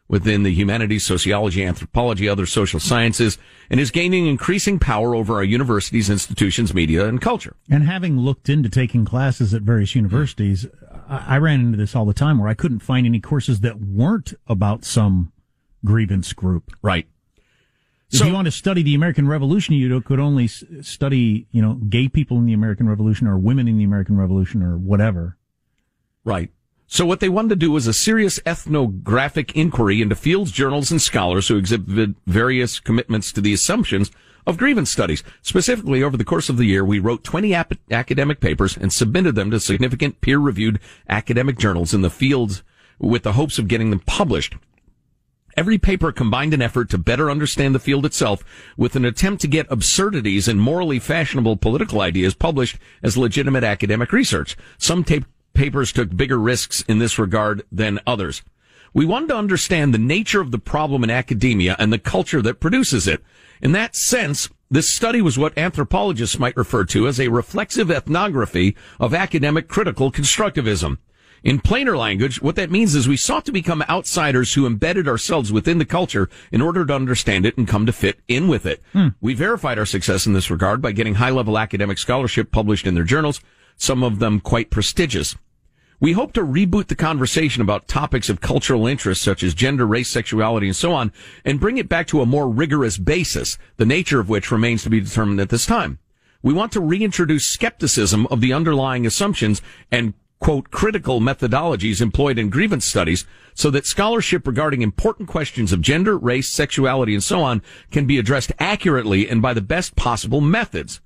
within 0.09 0.45
the 0.45 0.53
humanities, 0.53 1.03
sociology, 1.05 1.65
anthropology, 1.65 2.29
other 2.29 2.47
social 2.47 2.79
sciences, 2.79 3.39
and 3.69 3.81
is 3.81 3.91
gaining 3.91 4.29
increasing 4.29 4.79
power 4.79 5.17
over 5.17 5.35
our 5.35 5.45
universities, 5.45 6.09
institutions, 6.09 6.73
media, 6.73 7.09
and 7.09 7.21
culture. 7.21 7.57
And 7.69 7.83
having 7.83 8.19
looked 8.19 8.49
into 8.49 8.69
taking 8.69 9.05
classes 9.05 9.53
at 9.53 9.63
various 9.63 9.97
universities, 9.97 10.67
I, 11.09 11.35
I 11.35 11.39
ran 11.39 11.61
into 11.61 11.79
this 11.79 11.97
all 11.97 12.05
the 12.05 12.15
time 12.15 12.39
where 12.39 12.49
I 12.49 12.55
couldn't 12.55 12.81
find 12.81 13.05
any 13.05 13.19
courses 13.19 13.61
that 13.61 13.81
weren't 13.81 14.35
about 14.47 14.85
some 14.85 15.33
grievance 15.85 16.33
group. 16.33 16.71
Right. 16.83 17.09
If 18.11 18.25
you 18.25 18.33
want 18.33 18.47
to 18.47 18.53
study 18.53 18.83
the 18.83 18.95
American 18.95 19.27
Revolution, 19.27 19.75
you 19.75 20.01
could 20.01 20.21
only 20.21 20.47
study, 20.47 21.49
you 21.51 21.61
know, 21.61 21.75
gay 21.75 22.09
people 22.09 22.39
in 22.39 22.47
the 22.47 22.53
American 22.53 22.89
Revolution 22.89 23.27
or 23.27 23.37
women 23.37 23.67
in 23.67 23.79
the 23.79 23.85
American 23.85 24.17
Revolution 24.17 24.63
or 24.63 24.77
whatever. 24.77 25.37
Right. 26.25 26.51
So 26.87 27.05
what 27.05 27.19
they 27.19 27.29
wanted 27.29 27.49
to 27.49 27.57
do 27.57 27.73
was 27.73 27.89
a 27.89 27.93
serious 27.93 28.39
ethnographic 28.47 29.57
inquiry 29.57 30.01
into 30.01 30.15
fields, 30.15 30.53
journals, 30.53 30.93
and 30.93 31.03
scholars 31.03 31.49
who 31.49 31.57
exhibited 31.57 32.15
various 32.27 32.79
commitments 32.79 33.33
to 33.33 33.41
the 33.41 33.53
assumptions 33.53 34.13
of 34.47 34.57
grievance 34.57 34.91
studies. 34.91 35.25
Specifically, 35.43 36.05
over 36.05 36.17
the 36.17 36.25
course 36.25 36.49
of 36.49 36.57
the 36.57 36.65
year, 36.65 36.85
we 36.85 37.01
wrote 37.01 37.25
20 37.25 37.53
ap- 37.55 37.73
academic 37.91 38.39
papers 38.39 38.77
and 38.77 38.93
submitted 38.93 39.35
them 39.35 39.51
to 39.51 39.59
significant 39.59 40.21
peer-reviewed 40.21 40.79
academic 41.09 41.59
journals 41.59 41.93
in 41.93 42.03
the 42.03 42.11
fields 42.11 42.63
with 43.01 43.25
the 43.25 43.33
hopes 43.33 43.59
of 43.59 43.67
getting 43.67 43.91
them 43.91 44.01
published. 44.01 44.55
Every 45.57 45.79
paper 45.79 46.13
combined 46.13 46.53
an 46.53 46.61
effort 46.61 46.91
to 46.91 46.99
better 46.99 47.31
understand 47.31 47.75
the 47.75 47.81
field 47.81 48.05
itself 48.05 48.45
with 48.77 48.95
an 48.95 49.07
attempt 49.07 49.41
to 49.41 49.49
get 49.49 49.67
absurdities 49.71 50.49
and 50.49 50.61
morally 50.61 50.99
fashionable 50.99 51.57
political 51.57 52.03
ideas 52.03 52.35
published 52.35 52.77
as 53.03 53.17
legitimate 53.17 53.65
academic 53.65 54.13
research. 54.13 54.55
Some 54.77 55.03
tape 55.03 55.25
papers 55.55 55.93
took 55.93 56.15
bigger 56.15 56.39
risks 56.39 56.83
in 56.83 56.99
this 56.99 57.19
regard 57.19 57.63
than 57.73 58.01
others. 58.07 58.43
We 58.93 59.07
wanted 59.07 59.31
to 59.31 59.37
understand 59.37 59.95
the 59.95 59.99
nature 59.99 60.43
of 60.43 60.51
the 60.51 60.59
problem 60.59 61.03
in 61.03 61.11
academia 61.11 61.75
and 61.79 61.91
the 61.91 61.99
culture 61.99 62.43
that 62.43 62.61
produces 62.61 63.09
it. 63.09 63.23
In 63.63 63.73
that 63.73 63.97
sense, 63.97 64.51
this 64.71 64.95
study 64.95 65.23
was 65.23 65.39
what 65.39 65.57
anthropologists 65.57 66.39
might 66.39 66.57
refer 66.57 66.85
to 66.87 67.09
as 67.09 67.19
a 67.19 67.29
reflexive 67.29 67.91
ethnography 67.91 68.77
of 69.01 69.15
academic 69.15 69.69
critical 69.69 70.13
constructivism. 70.13 70.99
In 71.43 71.61
plainer 71.61 71.97
language, 71.97 72.41
what 72.43 72.57
that 72.57 72.71
means 72.71 72.95
is 72.95 73.07
we 73.07 73.17
sought 73.17 73.45
to 73.47 73.53
become 73.53 73.83
outsiders 73.89 74.55
who 74.55 74.67
embedded 74.67 75.07
ourselves 75.07 75.53
within 75.53 75.79
the 75.79 75.85
culture 75.85 76.29
in 76.51 76.61
order 76.61 76.85
to 76.85 76.95
understand 76.95 77.47
it 77.47 77.57
and 77.57 77.69
come 77.69 77.87
to 77.87 77.93
fit 77.93 78.21
in 78.27 78.49
with 78.49 78.67
it. 78.67 78.83
Hmm. 78.93 79.09
We 79.21 79.35
verified 79.35 79.79
our 79.79 79.87
success 79.87 80.27
in 80.27 80.33
this 80.33 80.51
regard 80.51 80.83
by 80.83 80.93
getting 80.93 81.15
high 81.15 81.31
level 81.31 81.59
academic 81.59 81.99
scholarship 81.99 82.51
published 82.51 82.87
in 82.87 82.95
their 82.95 83.05
journals, 83.05 83.41
some 83.77 84.03
of 84.03 84.19
them 84.19 84.41
quite 84.41 84.71
prestigious. 84.71 85.37
We 85.99 86.13
hope 86.13 86.35
to 86.35 86.43
reboot 86.43 86.89
the 86.89 86.95
conversation 86.95 87.63
about 87.63 87.89
topics 87.89 88.29
of 88.29 88.43
cultural 88.43 88.87
interest 88.87 89.23
such 89.23 89.43
as 89.43 89.55
gender, 89.55 89.87
race, 89.87 90.11
sexuality, 90.11 90.67
and 90.67 90.77
so 90.77 90.93
on, 90.93 91.11
and 91.43 91.59
bring 91.59 91.79
it 91.79 91.89
back 91.89 92.07
to 92.09 92.21
a 92.21 92.27
more 92.27 92.51
rigorous 92.51 92.99
basis, 92.99 93.57
the 93.79 93.87
nature 93.87 94.21
of 94.21 94.29
which 94.29 94.51
remains 94.51 94.83
to 94.83 94.91
be 94.91 95.01
determined 95.01 95.41
at 95.41 95.49
this 95.49 95.65
time. 95.65 95.99
We 96.43 96.53
want 96.53 96.71
to 96.73 96.81
reintroduce 96.81 97.47
skepticism 97.49 98.27
of 98.27 98.43
the 98.43 98.53
underlying 98.53 99.07
assumptions 99.07 99.63
and 99.91 100.13
quote, 100.39 100.71
critical 100.71 101.21
methodologies 101.21 102.01
employed 102.01 102.39
in 102.39 102.51
grievance 102.51 102.85
studies 102.85 103.25
so 103.55 103.71
that 103.71 103.87
scholarship 103.87 104.47
regarding 104.47 104.83
important 104.83 105.29
questions 105.29 105.73
of 105.73 105.81
gender, 105.81 106.17
race, 106.17 106.49
sexuality, 106.49 107.15
and 107.15 107.25
so 107.25 107.43
on 107.43 107.63
can 107.91 108.07
be 108.07 108.19
addressed 108.19 108.53
accurately 108.59 109.29
and 109.29 109.41
by 109.41 109.55
the 109.55 109.61
best 109.61 109.97
possible 109.97 110.41
methods. 110.41 111.01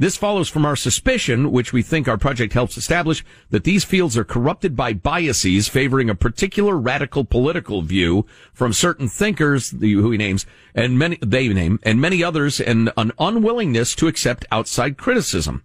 This 0.00 0.16
follows 0.16 0.48
from 0.48 0.64
our 0.64 0.76
suspicion, 0.76 1.50
which 1.50 1.72
we 1.72 1.82
think 1.82 2.06
our 2.06 2.16
project 2.16 2.52
helps 2.52 2.76
establish, 2.76 3.24
that 3.50 3.64
these 3.64 3.84
fields 3.84 4.16
are 4.16 4.22
corrupted 4.22 4.76
by 4.76 4.92
biases 4.92 5.66
favoring 5.66 6.08
a 6.08 6.14
particular 6.14 6.76
radical 6.76 7.24
political 7.24 7.82
view 7.82 8.24
from 8.52 8.72
certain 8.72 9.08
thinkers, 9.08 9.70
who 9.70 10.12
he 10.12 10.16
names, 10.16 10.46
and 10.72 11.00
many, 11.00 11.18
they 11.20 11.48
name, 11.48 11.80
and 11.82 12.00
many 12.00 12.22
others, 12.22 12.60
and 12.60 12.92
an 12.96 13.10
unwillingness 13.18 13.96
to 13.96 14.06
accept 14.06 14.46
outside 14.52 14.98
criticism. 14.98 15.64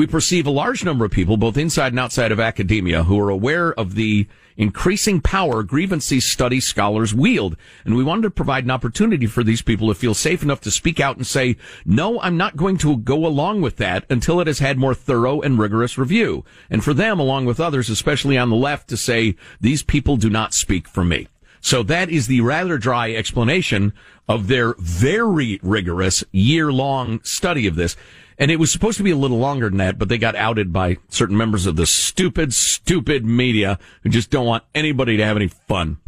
We 0.00 0.06
perceive 0.06 0.46
a 0.46 0.50
large 0.50 0.82
number 0.82 1.04
of 1.04 1.10
people, 1.10 1.36
both 1.36 1.58
inside 1.58 1.92
and 1.92 2.00
outside 2.00 2.32
of 2.32 2.40
academia, 2.40 3.04
who 3.04 3.20
are 3.20 3.28
aware 3.28 3.74
of 3.74 3.96
the 3.96 4.26
increasing 4.56 5.20
power 5.20 5.62
grievances 5.62 6.24
study 6.32 6.58
scholars 6.58 7.14
wield. 7.14 7.54
And 7.84 7.94
we 7.94 8.02
wanted 8.02 8.22
to 8.22 8.30
provide 8.30 8.64
an 8.64 8.70
opportunity 8.70 9.26
for 9.26 9.44
these 9.44 9.60
people 9.60 9.88
to 9.88 9.94
feel 9.94 10.14
safe 10.14 10.42
enough 10.42 10.62
to 10.62 10.70
speak 10.70 11.00
out 11.00 11.18
and 11.18 11.26
say, 11.26 11.58
no, 11.84 12.18
I'm 12.22 12.38
not 12.38 12.56
going 12.56 12.78
to 12.78 12.96
go 12.96 13.26
along 13.26 13.60
with 13.60 13.76
that 13.76 14.06
until 14.08 14.40
it 14.40 14.46
has 14.46 14.60
had 14.60 14.78
more 14.78 14.94
thorough 14.94 15.42
and 15.42 15.58
rigorous 15.58 15.98
review. 15.98 16.46
And 16.70 16.82
for 16.82 16.94
them, 16.94 17.20
along 17.20 17.44
with 17.44 17.60
others, 17.60 17.90
especially 17.90 18.38
on 18.38 18.48
the 18.48 18.56
left, 18.56 18.88
to 18.88 18.96
say, 18.96 19.36
these 19.60 19.82
people 19.82 20.16
do 20.16 20.30
not 20.30 20.54
speak 20.54 20.88
for 20.88 21.04
me. 21.04 21.28
So 21.60 21.82
that 21.82 22.08
is 22.08 22.26
the 22.26 22.40
rather 22.40 22.78
dry 22.78 23.12
explanation 23.12 23.92
of 24.26 24.46
their 24.46 24.74
very 24.78 25.60
rigorous 25.62 26.24
year 26.32 26.72
long 26.72 27.20
study 27.22 27.66
of 27.66 27.76
this. 27.76 27.96
And 28.40 28.50
it 28.50 28.58
was 28.58 28.72
supposed 28.72 28.96
to 28.96 29.04
be 29.04 29.10
a 29.10 29.16
little 29.16 29.38
longer 29.38 29.68
than 29.68 29.76
that, 29.78 29.98
but 29.98 30.08
they 30.08 30.16
got 30.16 30.34
outed 30.34 30.72
by 30.72 30.96
certain 31.10 31.36
members 31.36 31.66
of 31.66 31.76
the 31.76 31.84
stupid, 31.84 32.54
stupid 32.54 33.22
media 33.22 33.78
who 34.02 34.08
just 34.08 34.30
don't 34.30 34.46
want 34.46 34.64
anybody 34.74 35.18
to 35.18 35.24
have 35.24 35.36
any 35.36 35.48
fun. 35.48 35.98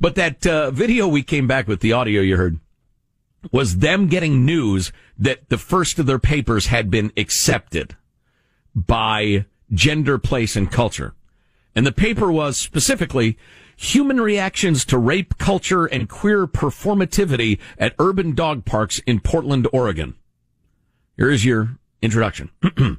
But 0.00 0.14
that 0.14 0.46
uh, 0.46 0.70
video 0.70 1.08
we 1.08 1.24
came 1.24 1.48
back 1.48 1.66
with, 1.66 1.80
the 1.80 1.92
audio 1.92 2.20
you 2.20 2.36
heard, 2.36 2.60
was 3.50 3.78
them 3.78 4.06
getting 4.06 4.44
news 4.44 4.92
that 5.18 5.48
the 5.48 5.58
first 5.58 5.98
of 5.98 6.06
their 6.06 6.20
papers 6.20 6.66
had 6.66 6.88
been 6.88 7.12
accepted 7.16 7.96
by 8.76 9.46
gender, 9.72 10.18
place, 10.18 10.54
and 10.54 10.70
culture. 10.70 11.14
And 11.74 11.84
the 11.84 11.90
paper 11.90 12.30
was 12.30 12.58
specifically 12.58 13.36
human 13.76 14.20
reactions 14.20 14.84
to 14.84 14.98
rape 14.98 15.36
culture 15.36 15.86
and 15.86 16.08
queer 16.08 16.46
performativity 16.46 17.58
at 17.76 17.96
urban 17.98 18.36
dog 18.36 18.64
parks 18.64 19.00
in 19.00 19.18
Portland, 19.18 19.66
Oregon. 19.72 20.14
Here 21.22 21.30
is 21.30 21.44
your 21.44 21.76
introduction. 22.02 22.50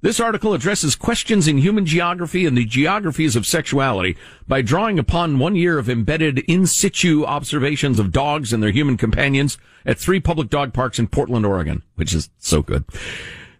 This 0.00 0.20
article 0.20 0.54
addresses 0.54 0.94
questions 0.94 1.48
in 1.48 1.58
human 1.58 1.84
geography 1.84 2.46
and 2.46 2.56
the 2.56 2.64
geographies 2.64 3.34
of 3.34 3.48
sexuality 3.48 4.16
by 4.46 4.62
drawing 4.62 4.96
upon 4.96 5.40
one 5.40 5.56
year 5.56 5.76
of 5.76 5.90
embedded 5.90 6.38
in 6.46 6.68
situ 6.68 7.24
observations 7.24 7.98
of 7.98 8.12
dogs 8.12 8.52
and 8.52 8.62
their 8.62 8.70
human 8.70 8.96
companions 8.96 9.58
at 9.84 9.98
three 9.98 10.20
public 10.20 10.50
dog 10.50 10.72
parks 10.72 11.00
in 11.00 11.08
Portland, 11.08 11.44
Oregon, 11.44 11.82
which 11.96 12.14
is 12.14 12.30
so 12.38 12.62
good. 12.62 12.84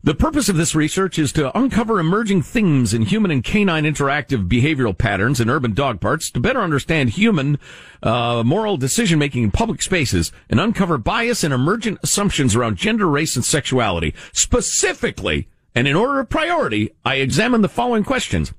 The 0.04 0.14
purpose 0.14 0.48
of 0.48 0.56
this 0.56 0.76
research 0.76 1.18
is 1.18 1.32
to 1.32 1.56
uncover 1.58 1.98
emerging 1.98 2.42
themes 2.42 2.94
in 2.94 3.02
human 3.02 3.32
and 3.32 3.42
canine 3.42 3.82
interactive 3.82 4.48
behavioral 4.48 4.96
patterns 4.96 5.40
in 5.40 5.50
urban 5.50 5.74
dog 5.74 6.00
parks 6.00 6.30
to 6.30 6.40
better 6.40 6.61
understand 6.61 7.11
human 7.11 7.58
uh, 8.00 8.44
moral 8.46 8.76
decision 8.76 9.18
making 9.18 9.42
in 9.42 9.50
public 9.50 9.82
spaces 9.82 10.30
and 10.48 10.61
uncover 10.61 10.98
bias 10.98 11.42
and 11.42 11.52
emergent 11.52 11.98
assumptions 12.04 12.54
around 12.54 12.76
gender, 12.76 13.08
race, 13.08 13.34
and 13.34 13.44
sexuality. 13.44 14.14
Specifically, 14.32 15.48
and 15.74 15.88
in 15.88 15.96
order 15.96 16.20
of 16.20 16.28
priority, 16.28 16.92
I 17.04 17.16
examine 17.16 17.62
the 17.62 17.68
following 17.68 18.04
questions. 18.04 18.52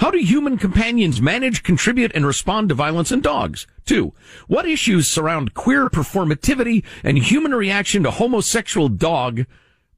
How 0.00 0.10
do 0.10 0.18
human 0.18 0.58
companions 0.58 1.22
manage, 1.22 1.62
contribute, 1.62 2.12
and 2.14 2.26
respond 2.26 2.68
to 2.68 2.74
violence 2.74 3.10
in 3.10 3.22
dogs? 3.22 3.66
Two, 3.86 4.12
what 4.46 4.68
issues 4.68 5.08
surround 5.08 5.54
queer 5.54 5.88
performativity 5.88 6.84
and 7.02 7.16
human 7.16 7.54
reaction 7.54 8.02
to 8.02 8.10
homosexual 8.10 8.90
dog 8.90 9.46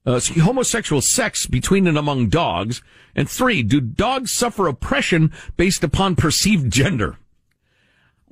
uh, 0.09 0.21
homosexual 0.41 1.01
sex 1.03 1.47
between 1.47 1.87
and 1.87 1.99
among 1.99 2.29
dogs? 2.29 2.83
And 3.15 3.29
three, 3.29 3.63
do 3.63 3.81
dogs 3.81 4.33
suffer 4.33 4.67
oppression 4.67 5.33
based 5.57 5.85
upon 5.85 6.17
perceived 6.17 6.73
gender? 6.73 7.19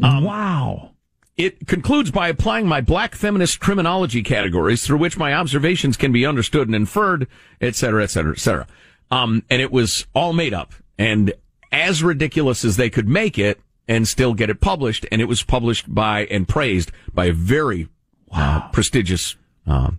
Um, 0.02 0.24
wow. 0.24 0.90
It 1.36 1.66
concludes 1.66 2.10
by 2.10 2.28
applying 2.28 2.66
my 2.66 2.80
black 2.80 3.14
feminist 3.14 3.60
criminology 3.60 4.22
categories 4.22 4.86
through 4.86 4.98
which 4.98 5.18
my 5.18 5.34
observations 5.34 5.96
can 5.96 6.12
be 6.12 6.24
understood 6.24 6.66
and 6.66 6.74
inferred, 6.74 7.28
et 7.60 7.74
cetera, 7.74 8.02
et 8.02 8.10
cetera, 8.10 8.32
et 8.32 8.38
cetera. 8.38 8.66
Um, 9.10 9.44
and 9.50 9.60
it 9.60 9.70
was 9.70 10.06
all 10.14 10.32
made 10.32 10.54
up 10.54 10.72
and 10.98 11.32
as 11.70 12.02
ridiculous 12.02 12.64
as 12.64 12.76
they 12.76 12.88
could 12.88 13.08
make 13.08 13.38
it 13.38 13.60
and 13.86 14.08
still 14.08 14.32
get 14.34 14.50
it 14.50 14.60
published. 14.60 15.06
And 15.12 15.20
it 15.20 15.26
was 15.26 15.42
published 15.42 15.94
by 15.94 16.24
and 16.26 16.48
praised 16.48 16.90
by 17.12 17.26
a 17.26 17.32
very 17.32 17.88
wow. 18.28 18.64
uh, 18.64 18.70
prestigious, 18.72 19.36
uh, 19.66 19.90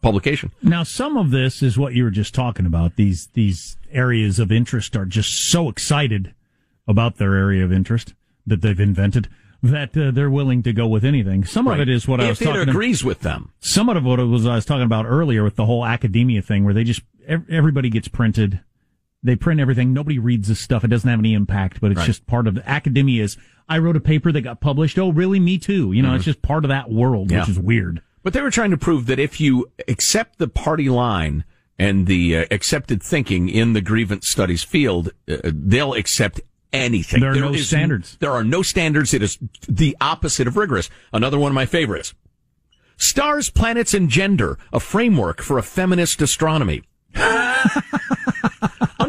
publication. 0.00 0.52
Now, 0.62 0.82
some 0.82 1.16
of 1.16 1.30
this 1.30 1.62
is 1.62 1.78
what 1.78 1.94
you 1.94 2.04
were 2.04 2.10
just 2.10 2.34
talking 2.34 2.66
about. 2.66 2.96
These 2.96 3.28
these 3.28 3.76
areas 3.90 4.38
of 4.38 4.52
interest 4.52 4.96
are 4.96 5.04
just 5.04 5.50
so 5.50 5.68
excited 5.68 6.34
about 6.88 7.16
their 7.16 7.34
area 7.34 7.64
of 7.64 7.72
interest 7.72 8.14
that 8.46 8.62
they've 8.62 8.78
invented 8.78 9.28
that 9.62 9.96
uh, 9.96 10.10
they're 10.10 10.30
willing 10.30 10.62
to 10.62 10.72
go 10.72 10.86
with 10.86 11.04
anything. 11.04 11.44
Some 11.44 11.68
right. 11.68 11.80
of 11.80 11.88
it 11.88 11.92
is 11.92 12.06
what 12.06 12.20
if 12.20 12.26
I 12.26 12.28
was 12.30 12.38
talking. 12.38 12.68
Agrees 12.68 13.04
with 13.04 13.20
them. 13.20 13.52
Some 13.60 13.88
of 13.88 14.04
what 14.04 14.20
it 14.20 14.24
was 14.24 14.46
I 14.46 14.56
was 14.56 14.64
talking 14.64 14.84
about 14.84 15.06
earlier 15.06 15.44
with 15.44 15.56
the 15.56 15.66
whole 15.66 15.84
academia 15.84 16.42
thing, 16.42 16.64
where 16.64 16.74
they 16.74 16.84
just 16.84 17.02
everybody 17.26 17.90
gets 17.90 18.08
printed. 18.08 18.60
They 19.22 19.34
print 19.34 19.60
everything. 19.60 19.92
Nobody 19.92 20.18
reads 20.18 20.48
this 20.48 20.60
stuff. 20.60 20.84
It 20.84 20.88
doesn't 20.88 21.08
have 21.08 21.18
any 21.18 21.34
impact, 21.34 21.80
but 21.80 21.90
it's 21.90 21.98
right. 21.98 22.06
just 22.06 22.26
part 22.26 22.46
of 22.46 22.54
the 22.54 22.68
academia. 22.68 23.24
Is 23.24 23.36
I 23.68 23.78
wrote 23.78 23.96
a 23.96 24.00
paper 24.00 24.30
that 24.30 24.42
got 24.42 24.60
published. 24.60 24.98
Oh, 24.98 25.10
really? 25.10 25.40
Me 25.40 25.58
too. 25.58 25.92
You 25.92 26.02
know, 26.02 26.08
mm-hmm. 26.08 26.16
it's 26.16 26.24
just 26.24 26.42
part 26.42 26.64
of 26.64 26.68
that 26.68 26.90
world, 26.90 27.30
yeah. 27.30 27.40
which 27.40 27.48
is 27.48 27.58
weird. 27.58 28.02
But 28.26 28.32
they 28.32 28.42
were 28.42 28.50
trying 28.50 28.72
to 28.72 28.76
prove 28.76 29.06
that 29.06 29.20
if 29.20 29.40
you 29.40 29.70
accept 29.86 30.38
the 30.38 30.48
party 30.48 30.88
line 30.88 31.44
and 31.78 32.08
the 32.08 32.38
uh, 32.38 32.44
accepted 32.50 33.00
thinking 33.00 33.48
in 33.48 33.72
the 33.72 33.80
grievance 33.80 34.28
studies 34.28 34.64
field, 34.64 35.10
uh, 35.30 35.36
they'll 35.44 35.94
accept 35.94 36.40
anything. 36.72 37.20
There 37.20 37.30
are 37.30 37.34
there 37.34 37.44
no 37.44 37.52
is, 37.52 37.68
standards. 37.68 38.16
There 38.18 38.32
are 38.32 38.42
no 38.42 38.62
standards. 38.62 39.14
It 39.14 39.22
is 39.22 39.38
the 39.68 39.96
opposite 40.00 40.48
of 40.48 40.56
rigorous. 40.56 40.90
Another 41.12 41.38
one 41.38 41.52
of 41.52 41.54
my 41.54 41.66
favorites. 41.66 42.14
Stars, 42.96 43.48
planets, 43.48 43.94
and 43.94 44.10
gender, 44.10 44.58
a 44.72 44.80
framework 44.80 45.40
for 45.40 45.56
a 45.56 45.62
feminist 45.62 46.20
astronomy. 46.20 46.82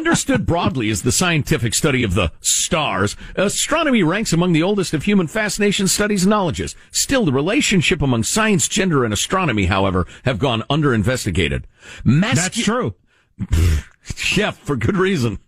Understood 0.07 0.45
broadly 0.45 0.89
as 0.89 1.01
the 1.01 1.11
scientific 1.11 1.73
study 1.73 2.01
of 2.01 2.13
the 2.13 2.31
stars, 2.39 3.17
astronomy 3.35 4.03
ranks 4.03 4.31
among 4.31 4.53
the 4.53 4.63
oldest 4.63 4.93
of 4.93 5.03
human 5.03 5.27
fascination 5.27 5.85
studies 5.89 6.23
and 6.23 6.29
knowledges. 6.29 6.77
Still, 6.91 7.25
the 7.25 7.33
relationship 7.33 8.01
among 8.01 8.23
science, 8.23 8.69
gender, 8.69 9.03
and 9.03 9.13
astronomy, 9.13 9.65
however, 9.65 10.07
have 10.23 10.39
gone 10.39 10.63
under 10.69 10.93
investigated. 10.93 11.67
Mascu- 12.05 12.35
That's 12.35 12.63
true. 12.63 12.95
yeah, 14.37 14.51
for 14.51 14.77
good 14.77 14.95
reason. 14.95 15.39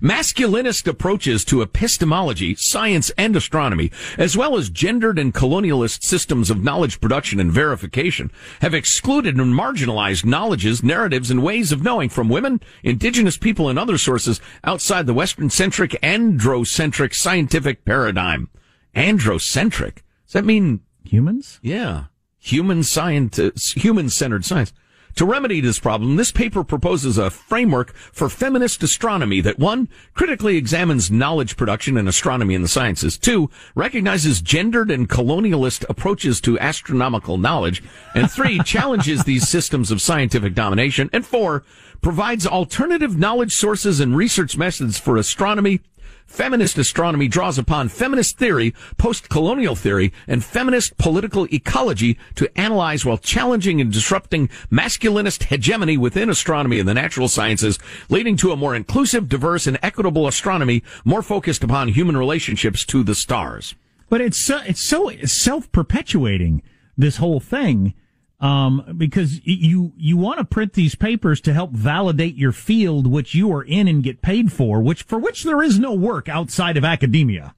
Masculinist 0.00 0.86
approaches 0.86 1.44
to 1.46 1.62
epistemology, 1.62 2.54
science, 2.54 3.10
and 3.18 3.34
astronomy, 3.34 3.90
as 4.16 4.36
well 4.36 4.56
as 4.56 4.70
gendered 4.70 5.18
and 5.18 5.34
colonialist 5.34 6.02
systems 6.02 6.50
of 6.50 6.62
knowledge 6.62 7.00
production 7.00 7.40
and 7.40 7.52
verification, 7.52 8.30
have 8.60 8.74
excluded 8.74 9.36
and 9.36 9.54
marginalized 9.54 10.24
knowledges, 10.24 10.82
narratives, 10.82 11.30
and 11.30 11.42
ways 11.42 11.72
of 11.72 11.82
knowing 11.82 12.08
from 12.08 12.28
women, 12.28 12.60
indigenous 12.82 13.36
people, 13.36 13.68
and 13.68 13.78
other 13.78 13.98
sources 13.98 14.40
outside 14.64 15.06
the 15.06 15.14
Western-centric, 15.14 15.92
androcentric 16.02 17.14
scientific 17.14 17.84
paradigm. 17.84 18.48
Androcentric. 18.94 20.02
Does 20.26 20.32
that 20.32 20.44
mean 20.44 20.80
humans? 21.04 21.58
Yeah. 21.62 22.04
Human 22.38 22.82
science, 22.82 23.38
human 23.72 24.08
centered 24.10 24.44
science. 24.44 24.72
To 25.18 25.26
remedy 25.26 25.60
this 25.60 25.80
problem, 25.80 26.14
this 26.14 26.30
paper 26.30 26.62
proposes 26.62 27.18
a 27.18 27.28
framework 27.28 27.92
for 27.92 28.28
feminist 28.28 28.84
astronomy 28.84 29.40
that 29.40 29.58
one, 29.58 29.88
critically 30.14 30.56
examines 30.56 31.10
knowledge 31.10 31.56
production 31.56 31.96
in 31.96 32.06
astronomy 32.06 32.54
and 32.54 32.62
the 32.62 32.68
sciences, 32.68 33.18
two, 33.18 33.50
recognizes 33.74 34.40
gendered 34.40 34.92
and 34.92 35.08
colonialist 35.08 35.84
approaches 35.88 36.40
to 36.42 36.56
astronomical 36.60 37.36
knowledge, 37.36 37.82
and 38.14 38.30
three, 38.30 38.60
challenges 38.64 39.24
these 39.24 39.48
systems 39.48 39.90
of 39.90 40.00
scientific 40.00 40.54
domination, 40.54 41.10
and 41.12 41.26
four, 41.26 41.64
provides 42.00 42.46
alternative 42.46 43.18
knowledge 43.18 43.52
sources 43.52 43.98
and 43.98 44.16
research 44.16 44.56
methods 44.56 45.00
for 45.00 45.16
astronomy 45.16 45.80
Feminist 46.28 46.76
astronomy 46.76 47.26
draws 47.26 47.58
upon 47.58 47.88
feminist 47.88 48.36
theory, 48.36 48.74
post-colonial 48.98 49.74
theory, 49.74 50.12
and 50.28 50.44
feminist 50.44 50.96
political 50.98 51.46
ecology 51.52 52.18
to 52.34 52.50
analyze 52.56 53.04
while 53.04 53.16
challenging 53.16 53.80
and 53.80 53.90
disrupting 53.90 54.48
masculinist 54.70 55.44
hegemony 55.44 55.96
within 55.96 56.28
astronomy 56.28 56.78
and 56.78 56.88
the 56.88 56.94
natural 56.94 57.28
sciences, 57.28 57.78
leading 58.10 58.36
to 58.36 58.52
a 58.52 58.56
more 58.56 58.76
inclusive, 58.76 59.26
diverse, 59.28 59.66
and 59.66 59.78
equitable 59.82 60.28
astronomy 60.28 60.82
more 61.02 61.22
focused 61.22 61.64
upon 61.64 61.88
human 61.88 62.16
relationships 62.16 62.84
to 62.84 63.02
the 63.02 63.14
stars. 63.14 63.74
But 64.10 64.20
it's 64.20 64.38
so, 64.38 64.58
it's 64.58 64.82
so 64.82 65.10
self-perpetuating, 65.24 66.62
this 66.96 67.16
whole 67.16 67.40
thing 67.40 67.94
um, 68.40 68.94
because 68.96 69.40
you 69.44 69.92
you 69.96 70.16
want 70.16 70.38
to 70.38 70.44
print 70.44 70.74
these 70.74 70.94
papers 70.94 71.40
to 71.42 71.52
help 71.52 71.72
validate 71.72 72.36
your 72.36 72.52
field, 72.52 73.06
which 73.06 73.34
you 73.34 73.52
are 73.52 73.64
in 73.64 73.88
and 73.88 74.02
get 74.02 74.22
paid 74.22 74.52
for, 74.52 74.80
which 74.80 75.02
for 75.02 75.18
which 75.18 75.44
there 75.44 75.62
is 75.62 75.78
no 75.78 75.92
work 75.92 76.28
outside 76.28 76.76
of 76.76 76.84
academia. 76.84 77.54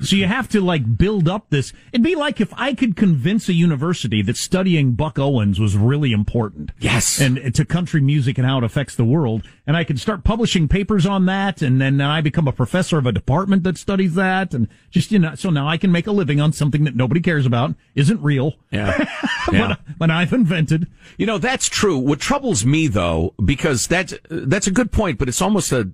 So 0.00 0.16
you 0.16 0.26
have 0.26 0.48
to 0.50 0.60
like 0.60 0.98
build 0.98 1.28
up 1.28 1.50
this. 1.50 1.72
It'd 1.92 2.04
be 2.04 2.14
like 2.14 2.40
if 2.40 2.52
I 2.56 2.74
could 2.74 2.96
convince 2.96 3.48
a 3.48 3.54
university 3.54 4.22
that 4.22 4.36
studying 4.36 4.92
Buck 4.92 5.18
Owens 5.18 5.58
was 5.58 5.76
really 5.76 6.12
important. 6.12 6.70
Yes. 6.78 7.20
And 7.20 7.54
to 7.54 7.64
country 7.64 8.00
music 8.00 8.38
and 8.38 8.46
how 8.46 8.58
it 8.58 8.64
affects 8.64 8.94
the 8.94 9.04
world. 9.04 9.42
And 9.66 9.76
I 9.76 9.84
could 9.84 9.98
start 9.98 10.24
publishing 10.24 10.68
papers 10.68 11.06
on 11.06 11.26
that. 11.26 11.62
And 11.62 11.80
then 11.80 12.00
I 12.00 12.20
become 12.20 12.46
a 12.46 12.52
professor 12.52 12.98
of 12.98 13.06
a 13.06 13.12
department 13.12 13.62
that 13.62 13.78
studies 13.78 14.14
that. 14.14 14.54
And 14.54 14.68
just, 14.90 15.10
you 15.10 15.18
know, 15.18 15.34
so 15.34 15.50
now 15.50 15.66
I 15.66 15.76
can 15.76 15.90
make 15.90 16.06
a 16.06 16.12
living 16.12 16.40
on 16.40 16.52
something 16.52 16.84
that 16.84 16.94
nobody 16.94 17.20
cares 17.20 17.46
about, 17.46 17.74
isn't 17.94 18.22
real. 18.22 18.54
Yeah. 18.70 18.96
yeah. 19.52 19.68
but, 19.68 19.80
but 19.98 20.10
I've 20.10 20.32
invented. 20.32 20.88
You 21.16 21.26
know, 21.26 21.38
that's 21.38 21.68
true. 21.68 21.98
What 21.98 22.20
troubles 22.20 22.64
me 22.64 22.86
though, 22.86 23.34
because 23.42 23.86
that's, 23.86 24.14
that's 24.28 24.66
a 24.66 24.72
good 24.72 24.92
point, 24.92 25.18
but 25.18 25.28
it's 25.28 25.40
almost 25.42 25.72
a, 25.72 25.90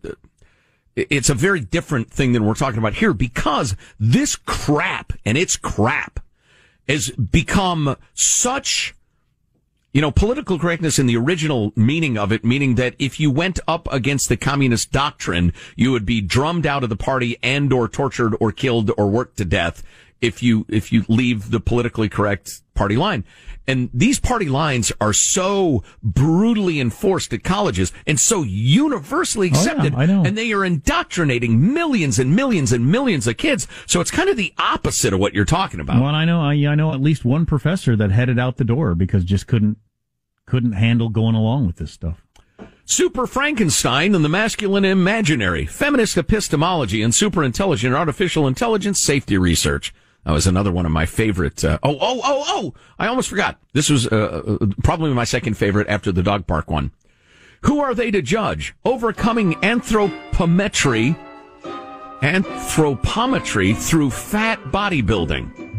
it's 0.95 1.31
a 1.31 1.35
very 1.35 1.61
different 1.61 2.11
thing 2.11 2.33
than 2.33 2.45
we're 2.45 2.55
talking 2.55 2.79
about 2.79 2.95
here 2.95 3.15
because 3.15 3.77
this 3.99 4.37
crap 4.37 5.13
and 5.25 5.39
it's 5.39 5.57
crap 5.57 6.21
has 6.89 7.11
become 7.11 7.97
such 8.15 8.95
you 9.93 10.01
know, 10.01 10.11
political 10.11 10.59
correctness 10.59 10.99
in 10.99 11.07
the 11.07 11.17
original 11.19 11.71
meaning 11.77 12.17
of 12.17 12.33
it, 12.33 12.45
meaning 12.45 12.77
that 12.77 12.95
if 12.99 13.21
you 13.21 13.31
went 13.31 13.61
up 13.69 13.87
against 13.93 14.31
the 14.31 14.39
communist 14.39 14.91
doctrine, 14.91 15.53
you 15.77 15.93
would 15.93 16.07
be 16.07 16.23
drummed 16.23 16.67
out 16.67 16.83
of 16.83 16.89
the 16.89 16.97
party 16.97 17.37
and 17.43 17.71
or 17.73 17.89
tortured 17.89 18.35
or 18.41 18.53
killed 18.53 18.91
or 18.97 19.09
worked 19.09 19.37
to 19.37 19.45
death 19.45 19.83
if 20.23 20.43
you, 20.43 20.65
if 20.69 20.93
you 20.93 21.05
leave 21.09 21.51
the 21.51 21.61
politically 21.61 22.09
correct 22.09 22.63
party 22.75 22.97
line. 22.97 23.25
And 23.67 23.91
these 23.93 24.19
party 24.19 24.49
lines 24.49 24.91
are 25.01 25.13
so 25.13 25.85
brutally 26.03 26.81
enforced 26.81 27.33
at 27.33 27.45
colleges 27.45 27.93
and 28.07 28.19
so 28.19 28.43
universally 28.43 29.49
accepted. 29.49 29.95
Oh, 29.95 29.99
yeah, 29.99 30.03
I 30.03 30.07
know. 30.07 30.25
And 30.25 30.37
they 30.37 30.53
are 30.53 30.65
indoctrinating 30.65 31.73
millions 31.73 32.19
and 32.19 32.35
millions 32.35 32.73
and 32.73 32.91
millions 32.91 33.27
of 33.27 33.37
kids. 33.37 33.69
So 33.87 34.01
it's 34.01 34.11
kind 34.11 34.29
of 34.29 34.37
the 34.37 34.53
opposite 34.59 35.13
of 35.13 35.21
what 35.21 35.35
you're 35.35 35.45
talking 35.45 35.79
about. 35.79 36.01
Well, 36.01 36.15
I 36.15 36.25
know, 36.25 36.41
I, 36.41 36.55
I 36.55 36.75
know 36.75 36.93
at 36.93 37.01
least 37.01 37.25
one 37.25 37.47
professor 37.47 37.95
that 37.95 38.11
headed 38.11 38.39
out 38.39 38.57
the 38.57 38.65
door 38.65 38.95
because 38.95 39.25
just 39.25 39.47
couldn't, 39.47 39.79
couldn't 40.47 40.73
handle 40.73 41.09
going 41.09 41.37
along 41.37 41.67
with 41.67 41.77
this 41.77 41.93
stuff. 41.93 42.25
Super 42.85 43.29
Frankenstein 43.29 44.13
and 44.15 44.25
the 44.25 44.29
Masculine 44.29 44.85
Imaginary, 44.85 45.67
Feminist 45.67 46.19
Epistemology 46.19 47.01
and 47.01 47.13
Superintelligent 47.13 47.95
Artificial 47.95 48.49
Intelligence 48.49 49.01
Safety 49.01 49.39
Research. 49.39 49.95
That 50.25 50.33
was 50.33 50.47
another 50.47 50.71
one 50.71 50.87
of 50.87 50.93
my 50.93 51.07
favorite. 51.07 51.65
Uh, 51.65 51.79
oh, 51.83 51.99
oh, 52.01 52.21
oh, 52.25 52.45
oh! 52.47 52.75
I 52.99 53.09
almost 53.09 53.29
forgot. 53.29 53.59
This 53.73 53.91
was 53.91 54.07
uh, 54.07 54.59
uh, 54.61 54.67
probably 54.85 55.13
my 55.13 55.25
second 55.25 55.55
favorite 55.55 55.89
after 55.89 56.13
the 56.13 56.23
dog 56.23 56.47
park 56.47 56.71
one. 56.71 56.93
Who 57.63 57.81
are 57.81 57.95
they 57.95 58.11
to 58.13 58.23
judge? 58.23 58.75
Overcoming 58.85 59.55
anthropometry, 59.55 61.17
anthropometry 62.21 63.77
through 63.77 64.11
fat 64.11 64.63
bodybuilding. 64.65 65.71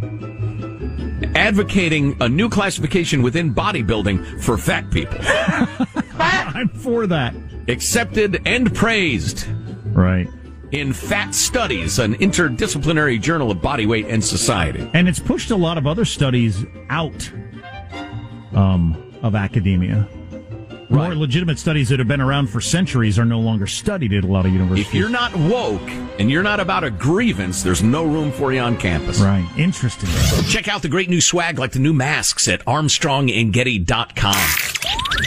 Advocating 1.36 2.18
a 2.22 2.28
new 2.28 2.50
classification 2.50 3.22
within 3.22 3.54
bodybuilding 3.54 4.42
for 4.44 4.58
fat 4.58 4.92
people. 4.92 5.18
I'm 6.20 6.68
for 6.70 7.08
that. 7.08 7.34
Accepted 7.70 8.42
and 8.46 8.74
praised. 8.76 9.48
Right 9.94 10.28
in 10.74 10.92
Fat 10.92 11.36
Studies, 11.36 12.00
an 12.00 12.16
interdisciplinary 12.16 13.22
journal 13.22 13.52
of 13.52 13.62
body 13.62 13.86
weight 13.86 14.08
and 14.08 14.24
society. 14.24 14.90
And 14.94 15.08
it's 15.08 15.20
pushed 15.20 15.52
a 15.52 15.56
lot 15.56 15.78
of 15.78 15.86
other 15.86 16.04
studies 16.04 16.66
out 16.90 17.32
um, 18.54 19.14
of 19.22 19.36
academia. 19.36 20.08
Right. 20.90 21.08
More 21.08 21.16
legitimate 21.16 21.60
studies 21.60 21.90
that 21.90 22.00
have 22.00 22.08
been 22.08 22.22
around 22.22 22.48
for 22.48 22.62
centuries 22.62 23.18
are 23.18 23.26
no 23.26 23.40
longer 23.40 23.68
studied 23.68 24.14
at 24.14 24.24
a 24.24 24.28
lot 24.28 24.46
of 24.46 24.52
universities. 24.52 24.88
If 24.88 24.94
you're 24.94 25.10
not 25.10 25.36
woke 25.36 25.90
and 26.20 26.30
you're 26.30 26.44
not 26.44 26.60
about 26.60 26.84
a 26.84 26.92
grievance, 26.92 27.64
there's 27.64 27.82
no 27.82 28.06
room 28.06 28.32
for 28.32 28.54
you 28.54 28.60
on 28.60 28.78
campus. 28.78 29.20
Right. 29.20 29.48
Interesting. 29.58 30.10
Check 30.50 30.68
out 30.68 30.82
the 30.82 30.90
great 30.90 31.10
new 31.10 31.22
swag 31.22 31.58
like 31.60 31.72
the 31.72 31.80
new 31.80 31.94
masks 31.94 32.48
at 32.48 32.64
armstrongandgetty.com. 32.66 34.36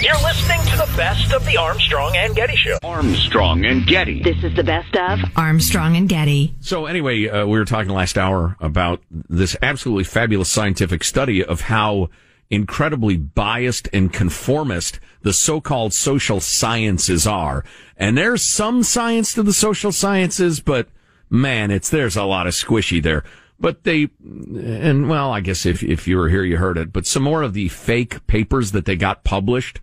You're 0.02 0.20
listening 0.22 0.60
to 0.72 0.76
the 0.76 0.92
best 0.96 1.32
of 1.32 1.44
the 1.46 1.56
Armstrong 1.56 2.16
and 2.16 2.34
Getty 2.34 2.56
Show. 2.56 2.78
Armstrong 2.82 3.64
and 3.64 3.86
Getty. 3.86 4.22
This 4.22 4.42
is 4.44 4.54
the 4.54 4.64
best 4.64 4.94
of 4.96 5.20
Armstrong 5.36 5.96
and 5.96 6.08
Getty. 6.08 6.54
So 6.60 6.86
anyway, 6.86 7.28
uh, 7.28 7.46
we 7.46 7.58
were 7.58 7.64
talking 7.64 7.90
last 7.92 8.18
hour 8.18 8.56
about 8.60 9.00
this 9.10 9.56
absolutely 9.62 10.04
fabulous 10.04 10.48
scientific 10.50 11.02
study 11.02 11.42
of 11.42 11.62
how 11.62 12.10
incredibly 12.50 13.16
biased 13.16 13.88
and 13.92 14.12
conformist 14.12 15.00
the 15.22 15.32
so-called 15.32 15.92
social 15.92 16.40
sciences 16.40 17.26
are. 17.26 17.64
And 17.96 18.16
there's 18.16 18.42
some 18.42 18.82
science 18.82 19.32
to 19.34 19.42
the 19.42 19.52
social 19.52 19.92
sciences, 19.92 20.60
but 20.60 20.88
man, 21.28 21.70
it's, 21.70 21.90
there's 21.90 22.16
a 22.16 22.24
lot 22.24 22.46
of 22.46 22.54
squishy 22.54 23.02
there. 23.02 23.24
But 23.58 23.84
they, 23.84 24.10
and 24.22 25.08
well, 25.08 25.32
I 25.32 25.40
guess 25.40 25.64
if, 25.64 25.82
if 25.82 26.06
you 26.06 26.18
were 26.18 26.28
here, 26.28 26.44
you 26.44 26.58
heard 26.58 26.78
it, 26.78 26.92
but 26.92 27.06
some 27.06 27.22
more 27.22 27.42
of 27.42 27.54
the 27.54 27.68
fake 27.68 28.26
papers 28.26 28.72
that 28.72 28.84
they 28.84 28.96
got 28.96 29.24
published, 29.24 29.80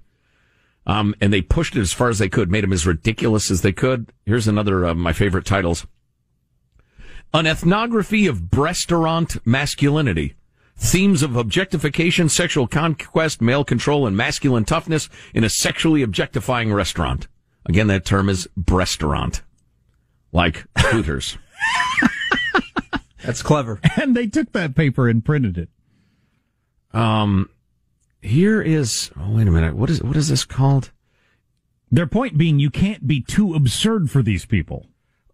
um, 0.85 1.15
and 1.19 1.33
they 1.33 1.41
pushed 1.41 1.75
it 1.75 1.81
as 1.81 1.93
far 1.93 2.09
as 2.09 2.19
they 2.19 2.29
could, 2.29 2.51
made 2.51 2.63
them 2.63 2.73
as 2.73 2.85
ridiculous 2.85 3.49
as 3.49 3.61
they 3.61 3.71
could. 3.71 4.11
Here's 4.25 4.47
another 4.47 4.83
of 4.83 4.97
my 4.97 5.11
favorite 5.11 5.45
titles. 5.45 5.87
An 7.33 7.47
ethnography 7.47 8.27
of 8.27 8.41
breastaurant 8.43 9.39
masculinity 9.43 10.35
themes 10.83 11.23
of 11.23 11.35
objectification, 11.35 12.27
sexual 12.27 12.67
conquest, 12.67 13.41
male 13.41 13.63
control, 13.63 14.05
and 14.05 14.17
masculine 14.17 14.65
toughness 14.65 15.09
in 15.33 15.43
a 15.43 15.49
sexually 15.49 16.01
objectifying 16.01 16.73
restaurant. 16.73 17.27
Again, 17.65 17.87
that 17.87 18.05
term 18.05 18.27
is 18.27 18.47
breastaurant, 18.59 19.41
like 20.33 20.65
Hooters. 20.77 21.37
That's 23.23 23.41
clever. 23.41 23.79
And 23.95 24.15
they 24.15 24.27
took 24.27 24.51
that 24.51 24.75
paper 24.75 25.07
and 25.07 25.23
printed 25.23 25.57
it. 25.57 25.69
Um, 26.91 27.49
here 28.21 28.61
is. 28.61 29.09
Oh, 29.17 29.31
wait 29.31 29.47
a 29.47 29.51
minute. 29.51 29.75
What 29.75 29.89
is 29.89 30.03
what 30.03 30.17
is 30.17 30.27
this 30.27 30.43
called? 30.43 30.91
Their 31.89 32.07
point 32.07 32.37
being, 32.37 32.59
you 32.59 32.69
can't 32.69 33.07
be 33.07 33.21
too 33.21 33.53
absurd 33.53 34.11
for 34.11 34.21
these 34.21 34.45
people. 34.45 34.87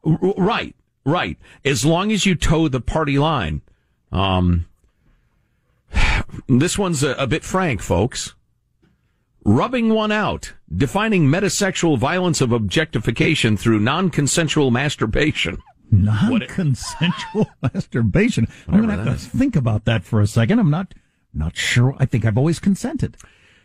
R- 0.06 0.20
right, 0.38 0.76
right. 1.06 1.38
As 1.66 1.86
long 1.86 2.12
as 2.12 2.26
you 2.26 2.36
toe 2.36 2.68
the 2.68 2.82
party 2.82 3.18
line. 3.18 3.62
Um, 4.12 4.66
this 6.48 6.78
one's 6.78 7.04
a, 7.04 7.14
a 7.14 7.28
bit 7.28 7.44
frank, 7.44 7.82
folks. 7.82 8.36
Rubbing 9.46 9.90
one 9.90 10.12
out, 10.12 10.54
defining 10.74 11.28
metasexual 11.28 11.98
violence 11.98 12.42
of 12.42 12.52
objectification 12.52 13.58
through 13.58 13.80
non-consensual 13.80 14.70
masturbation. 14.70 15.58
Non-consensual 15.92 17.50
masturbation. 17.62 18.48
I'm 18.68 18.86
going 18.86 18.90
to 18.90 18.96
have 18.96 19.06
to 19.06 19.12
is. 19.14 19.28
think 19.28 19.56
about 19.56 19.86
that 19.86 20.04
for 20.04 20.22
a 20.22 20.28
second. 20.28 20.60
I'm 20.60 20.70
not 20.70 20.94
not 21.34 21.56
sure. 21.56 21.96
I 22.00 22.06
think 22.06 22.26
I've 22.26 22.38
always 22.38 22.60
consented. 22.60 23.18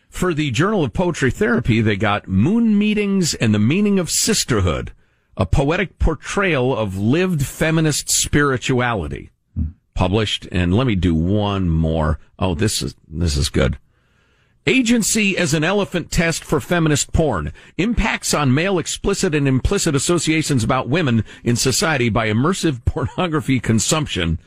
For 0.09 0.33
the 0.33 0.51
Journal 0.51 0.83
of 0.83 0.93
Poetry 0.93 1.31
Therapy, 1.31 1.81
they 1.81 1.97
got 1.97 2.27
Moon 2.27 2.77
Meetings 2.77 3.33
and 3.33 3.53
the 3.53 3.59
Meaning 3.59 3.99
of 3.99 4.09
Sisterhood, 4.09 4.93
a 5.35 5.45
poetic 5.45 5.99
portrayal 5.99 6.75
of 6.75 6.97
lived 6.97 7.45
feminist 7.45 8.09
spirituality 8.09 9.31
published. 9.95 10.47
And 10.51 10.75
let 10.75 10.85
me 10.85 10.95
do 10.95 11.15
one 11.15 11.69
more. 11.69 12.19
Oh, 12.37 12.53
this 12.53 12.81
is, 12.81 12.95
this 13.07 13.35
is 13.35 13.49
good. 13.49 13.79
Agency 14.67 15.37
as 15.37 15.53
an 15.53 15.63
elephant 15.63 16.11
test 16.11 16.43
for 16.43 16.59
feminist 16.59 17.13
porn. 17.13 17.53
Impacts 17.77 18.33
on 18.33 18.53
male 18.53 18.79
explicit 18.79 19.35
and 19.35 19.47
implicit 19.47 19.95
associations 19.95 20.63
about 20.63 20.89
women 20.89 21.23
in 21.43 21.55
society 21.55 22.09
by 22.09 22.27
immersive 22.27 22.83
pornography 22.85 23.59
consumption. 23.59 24.39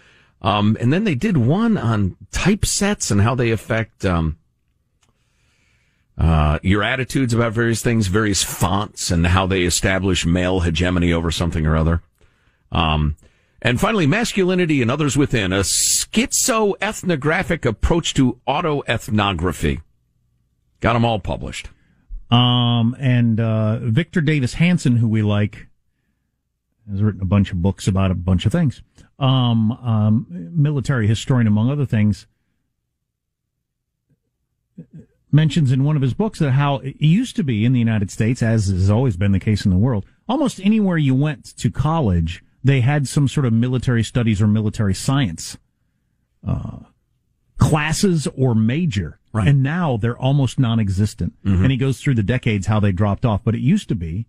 Um, 0.43 0.77
and 0.81 0.93
then 0.93 1.05
they 1.05 1.14
did 1.14 1.37
one 1.37 1.77
on 1.77 2.16
typesets 2.31 3.11
and 3.11 3.20
how 3.20 3.35
they 3.35 3.51
affect 3.51 4.05
um, 4.05 4.39
uh, 6.16 6.59
your 6.62 6.83
attitudes 6.83 7.33
about 7.33 7.53
various 7.53 7.83
things, 7.83 8.09
various 8.09 8.43
fonts, 8.43 9.11
and 9.11 9.29
how 9.29 9.47
they 9.47 9.62
establish 9.62 10.27
male 10.27 10.61
hegemony 10.61 11.12
over 11.12 11.31
something 11.31 11.64
or 11.64 11.77
other. 11.77 12.03
Um, 12.73 13.16
and 13.61 13.81
finally, 13.81 14.07
masculinity 14.07 14.81
and 14.83 14.91
others 14.91 15.17
within 15.17 15.53
a 15.53 15.61
schizoethnographic 15.61 17.65
approach 17.65 18.15
to 18.15 18.41
autoethnography. 18.47 19.81
Got 20.81 20.93
them 20.93 21.05
all 21.05 21.19
published. 21.19 21.71
Um, 22.31 22.95
and 23.01 23.41
uh, 23.41 23.79
Victor 23.79 24.21
Davis 24.21 24.55
Hanson, 24.55 24.99
who 24.99 25.09
we 25.09 25.23
like, 25.23 25.67
has 26.91 27.03
written 27.03 27.21
a 27.21 27.27
bunch 27.27 27.51
of 27.51 27.61
books 27.61 27.89
about 27.89 28.11
a 28.11 28.15
bunch 28.15 28.47
of 28.47 28.53
things. 28.53 28.83
Um, 29.19 29.73
um, 29.73 30.27
military 30.31 31.09
historian, 31.09 31.47
among 31.47 31.71
other 31.71 31.87
things, 31.87 32.27
mentions 35.33 35.73
in 35.73 35.85
one 35.85 35.97
of 35.97 36.03
his 36.03 36.15
books 36.15 36.39
that 36.39 36.53
how 36.53 36.77
it 36.77 37.01
used 37.01 37.37
to 37.37 37.45
be 37.45 37.65
in 37.65 37.73
the 37.73 37.79
United 37.79 38.11
States, 38.11 38.43
as 38.43 38.69
has 38.69 38.91
always 38.91 39.17
been 39.17 39.33
the 39.33 39.41
case 39.41 39.65
in 39.65 39.71
the 39.71 39.77
world, 39.77 40.07
almost 40.29 40.61
anywhere 40.61 40.97
you 40.97 41.15
went 41.15 41.45
to 41.57 41.71
college, 41.71 42.43
they 42.65 42.81
had 42.81 43.07
some 43.09 43.29
sort 43.29 43.47
of 43.47 43.53
military 43.53 44.03
studies 44.03 44.43
or 44.43 44.47
military 44.47 44.95
science 44.95 45.57
uh, 46.47 46.79
classes 47.59 48.27
or 48.37 48.55
major. 48.55 49.19
Right. 49.33 49.49
And 49.49 49.63
now 49.63 49.97
they're 49.97 50.19
almost 50.19 50.59
non-existent. 50.59 51.35
Mhm. 51.45 51.63
And 51.63 51.71
he 51.71 51.77
goes 51.77 52.01
through 52.01 52.15
the 52.15 52.23
decades 52.23 52.67
how 52.67 52.81
they 52.81 52.93
dropped 52.93 53.25
off. 53.25 53.43
But 53.45 53.55
it 53.55 53.61
used 53.61 53.89
to 53.91 53.95
be 53.95 54.27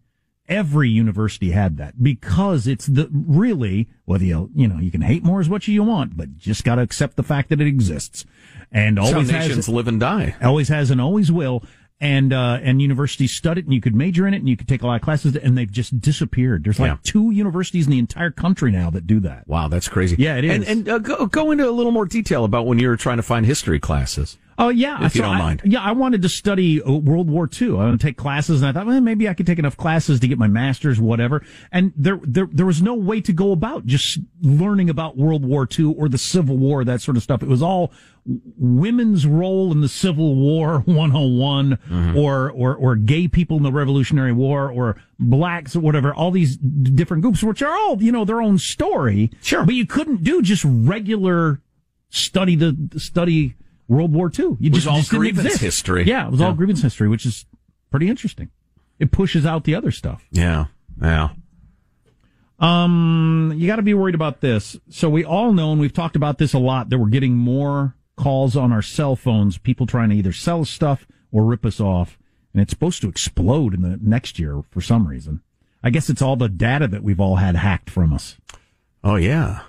every 0.48 0.90
university 0.90 1.52
had 1.52 1.78
that 1.78 2.04
because 2.04 2.68
it's 2.68 2.88
the 2.88 3.08
really 3.12 3.88
whether 4.06 4.26
you 4.26 4.50
you 4.56 4.68
know 4.68 4.80
you 4.80 4.92
can 4.92 5.02
hate 5.02 5.24
more 5.24 5.40
as 5.40 5.50
much 5.50 5.70
as 5.70 5.74
you 5.74 5.84
want, 5.84 6.18
but 6.18 6.38
just 6.38 6.64
got 6.64 6.76
to 6.76 6.82
accept 6.82 7.16
the 7.16 7.24
fact 7.24 7.50
that 7.50 7.62
it 7.62 7.68
exists. 7.68 8.26
And 8.72 9.00
always 9.00 9.32
nations 9.32 9.56
has 9.56 9.70
live 9.70 9.88
and 9.88 10.00
die. 10.00 10.36
always 10.44 10.68
has 10.68 10.92
and 10.92 11.00
always 11.02 11.32
will. 11.32 11.64
And 12.02 12.32
uh, 12.32 12.60
and 12.64 12.82
universities 12.82 13.34
studied, 13.34 13.66
and 13.66 13.74
you 13.74 13.82
could 13.82 13.94
major 13.94 14.26
in 14.26 14.34
it, 14.34 14.38
and 14.38 14.48
you 14.48 14.56
could 14.56 14.70
take 14.70 14.84
a 14.84 14.88
lot 14.88 14.96
of 14.96 15.02
classes, 15.02 15.36
and 15.36 15.58
they've 15.58 15.70
just 15.70 16.00
disappeared. 16.00 16.64
There's 16.64 16.80
like 16.80 16.92
Yeah. 16.92 16.98
two 17.04 17.32
universities 17.32 17.88
in 17.88 17.92
the 17.92 18.00
entire 18.00 18.32
country 18.32 18.72
now 18.72 18.90
that 18.92 19.06
do 19.06 19.20
that. 19.20 19.46
Wow, 19.50 19.68
that's 19.68 19.90
crazy. 19.90 20.16
Yeah, 20.18 20.38
it 20.38 20.46
And, 20.46 20.64
and 20.64 20.88
uh, 20.88 21.00
go, 21.00 21.26
go 21.26 21.52
into 21.52 21.68
a 21.70 21.72
little 21.72 21.92
more 21.92 22.06
detail 22.06 22.46
about 22.46 22.66
when 22.66 22.80
you 22.80 22.88
were 22.88 22.96
trying 22.96 23.18
to 23.18 23.24
find 23.24 23.46
history 23.46 23.82
classes. 23.82 24.38
Oh 24.62 24.68
yeah, 24.70 25.06
If 25.06 25.16
you 25.16 25.22
don't 25.22 25.36
I- 25.38 25.40
mind. 25.40 25.62
Yeah, 25.64 25.80
I 25.82 25.94
wanted 25.94 26.22
to 26.24 26.30
study 26.30 26.82
uh, 26.84 26.92
World 26.92 27.30
War 27.30 27.50
II. 27.60 27.70
I 27.70 27.74
want 27.86 28.00
to 28.02 28.06
take 28.08 28.18
classes, 28.18 28.62
and 28.62 28.70
I 28.70 28.74
thought, 28.74 28.88
well, 28.88 29.00
maybe 29.00 29.30
I 29.30 29.34
could 29.34 29.48
take 29.48 29.58
enough 29.58 29.78
classes 29.78 30.20
to 30.20 30.28
get 30.28 30.38
my 30.38 30.48
master's, 30.48 31.00
whatever. 31.00 31.42
And 31.72 31.94
there, 31.96 32.20
there, 32.24 32.48
there 32.52 32.66
was 32.66 32.82
no 32.82 32.94
way 32.94 33.22
to 33.22 33.32
go 33.32 33.54
about 33.54 33.86
just 33.86 34.20
learning 34.42 34.90
about 34.90 35.16
World 35.18 35.46
War 35.46 35.66
II 35.80 35.96
or 35.98 36.10
the 36.10 36.18
Civil 36.18 36.58
War, 36.58 36.84
that 36.84 37.02
sort 37.02 37.16
of 37.16 37.24
stuff. 37.24 37.42
It 37.42 37.48
was 37.48 37.62
all 37.64 37.94
women's 38.58 39.26
role 39.26 39.72
in 39.72 39.82
the 39.82 39.88
Civil 39.88 40.36
War 40.36 40.80
101, 40.86 41.78
Mm-hmm. 41.90 42.18
or, 42.18 42.52
or, 42.52 42.76
or 42.76 42.96
gay 42.96 43.28
people 43.28 43.58
in 43.58 43.64
the 43.64 43.72
Revolutionary 43.72 44.34
War, 44.34 44.70
or 44.70 44.98
blacks, 45.20 45.76
or 45.76 45.80
whatever. 45.80 46.14
All 46.14 46.32
these 46.32 46.58
d- 46.58 46.92
different 46.92 47.24
groups, 47.24 47.42
which 47.44 47.62
are 47.62 47.72
all 47.76 48.02
you 48.04 48.12
know 48.12 48.26
their 48.26 48.42
own 48.42 48.58
story. 48.58 49.32
Sure, 49.42 49.64
but 49.66 49.76
you 49.76 49.86
couldn't 49.86 50.24
do 50.24 50.42
just 50.42 50.66
regular 50.68 51.62
study 52.10 52.56
the 52.56 52.76
study 53.00 53.56
World 53.90 54.14
War 54.14 54.28
II. 54.38 54.46
You 54.46 54.58
It 54.62 54.70
was 54.74 54.84
just, 54.84 54.88
all 54.88 54.98
just 55.00 55.10
grievance 55.10 55.46
exist. 55.48 55.62
history. 55.62 56.06
Yeah, 56.06 56.28
it 56.28 56.32
was 56.32 56.40
all 56.40 56.52
Yeah. 56.52 56.56
grievance 56.56 56.82
history, 56.82 57.10
which 57.10 57.26
is 57.26 57.46
pretty 57.92 58.08
interesting. 58.08 58.50
It 59.00 59.12
pushes 59.12 59.46
out 59.46 59.66
the 59.66 59.76
other 59.76 59.92
stuff. 59.92 60.24
Yeah, 60.32 60.66
yeah. 61.02 61.30
Um, 62.60 63.54
you 63.56 63.68
got 63.68 63.78
to 63.78 63.82
be 63.82 63.94
worried 63.94 64.16
about 64.16 64.42
this. 64.42 64.78
So 64.90 65.10
we 65.10 65.24
all 65.24 65.54
know, 65.54 65.72
and 65.72 65.80
we've 65.80 65.94
talked 65.94 66.16
about 66.16 66.38
this 66.38 66.54
a 66.54 66.60
lot, 66.60 66.90
that 66.90 66.98
we're 67.00 67.08
getting 67.08 67.36
more 67.36 67.96
calls 68.18 68.58
on 68.58 68.72
our 68.74 68.82
cell 68.82 69.16
phones, 69.16 69.58
people 69.58 69.86
trying 69.88 70.10
to 70.10 70.16
either 70.16 70.34
sell 70.34 70.62
us 70.62 70.70
stuff 70.70 71.08
or 71.32 71.46
rip 71.46 71.66
us 71.66 71.80
off, 71.80 72.18
and 72.54 72.62
it's 72.62 72.72
supposed 72.72 73.02
to 73.02 73.08
explode 73.10 73.74
in 73.74 73.82
the 73.82 73.98
next 74.02 74.40
year 74.40 74.62
for 74.72 74.82
some 74.82 75.08
reason. 75.08 75.42
I 75.82 75.90
guess 75.90 76.10
it's 76.10 76.22
all 76.22 76.36
the 76.36 76.50
data 76.50 76.88
that 76.90 77.02
we've 77.04 77.20
all 77.22 77.38
had 77.38 77.56
hacked 77.56 77.90
from 77.90 78.12
us. 78.14 78.36
Oh 79.06 79.16
yeah, 79.16 79.62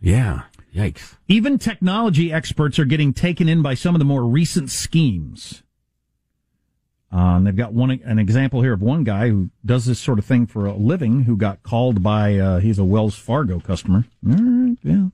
yeah. 0.00 0.42
Yikes. 0.76 1.16
Even 1.26 1.58
technology 1.58 2.30
experts 2.30 2.78
are 2.78 2.84
getting 2.84 3.14
taken 3.14 3.48
in 3.48 3.62
by 3.62 3.72
some 3.72 3.94
of 3.94 3.98
the 3.98 4.04
more 4.04 4.24
recent 4.24 4.70
schemes. 4.70 5.62
Um, 7.10 7.44
they've 7.44 7.56
got 7.56 7.72
one 7.72 7.90
an 8.04 8.18
example 8.18 8.60
here 8.60 8.74
of 8.74 8.82
one 8.82 9.02
guy 9.02 9.30
who 9.30 9.48
does 9.64 9.86
this 9.86 9.98
sort 9.98 10.18
of 10.18 10.26
thing 10.26 10.46
for 10.46 10.66
a 10.66 10.74
living, 10.74 11.22
who 11.22 11.36
got 11.36 11.62
called 11.62 12.02
by 12.02 12.36
uh, 12.36 12.58
he's 12.58 12.78
a 12.78 12.84
Wells 12.84 13.16
Fargo 13.16 13.58
customer. 13.58 14.04
All 14.28 14.34
right, 14.34 14.76
yeah. 14.82 15.06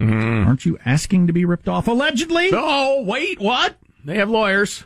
Aren't 0.00 0.66
you 0.66 0.78
asking 0.84 1.28
to 1.28 1.32
be 1.32 1.44
ripped 1.44 1.68
off? 1.68 1.86
Allegedly. 1.86 2.50
Oh 2.52 3.04
wait, 3.04 3.38
what? 3.40 3.76
They 4.04 4.16
have 4.16 4.30
lawyers, 4.30 4.84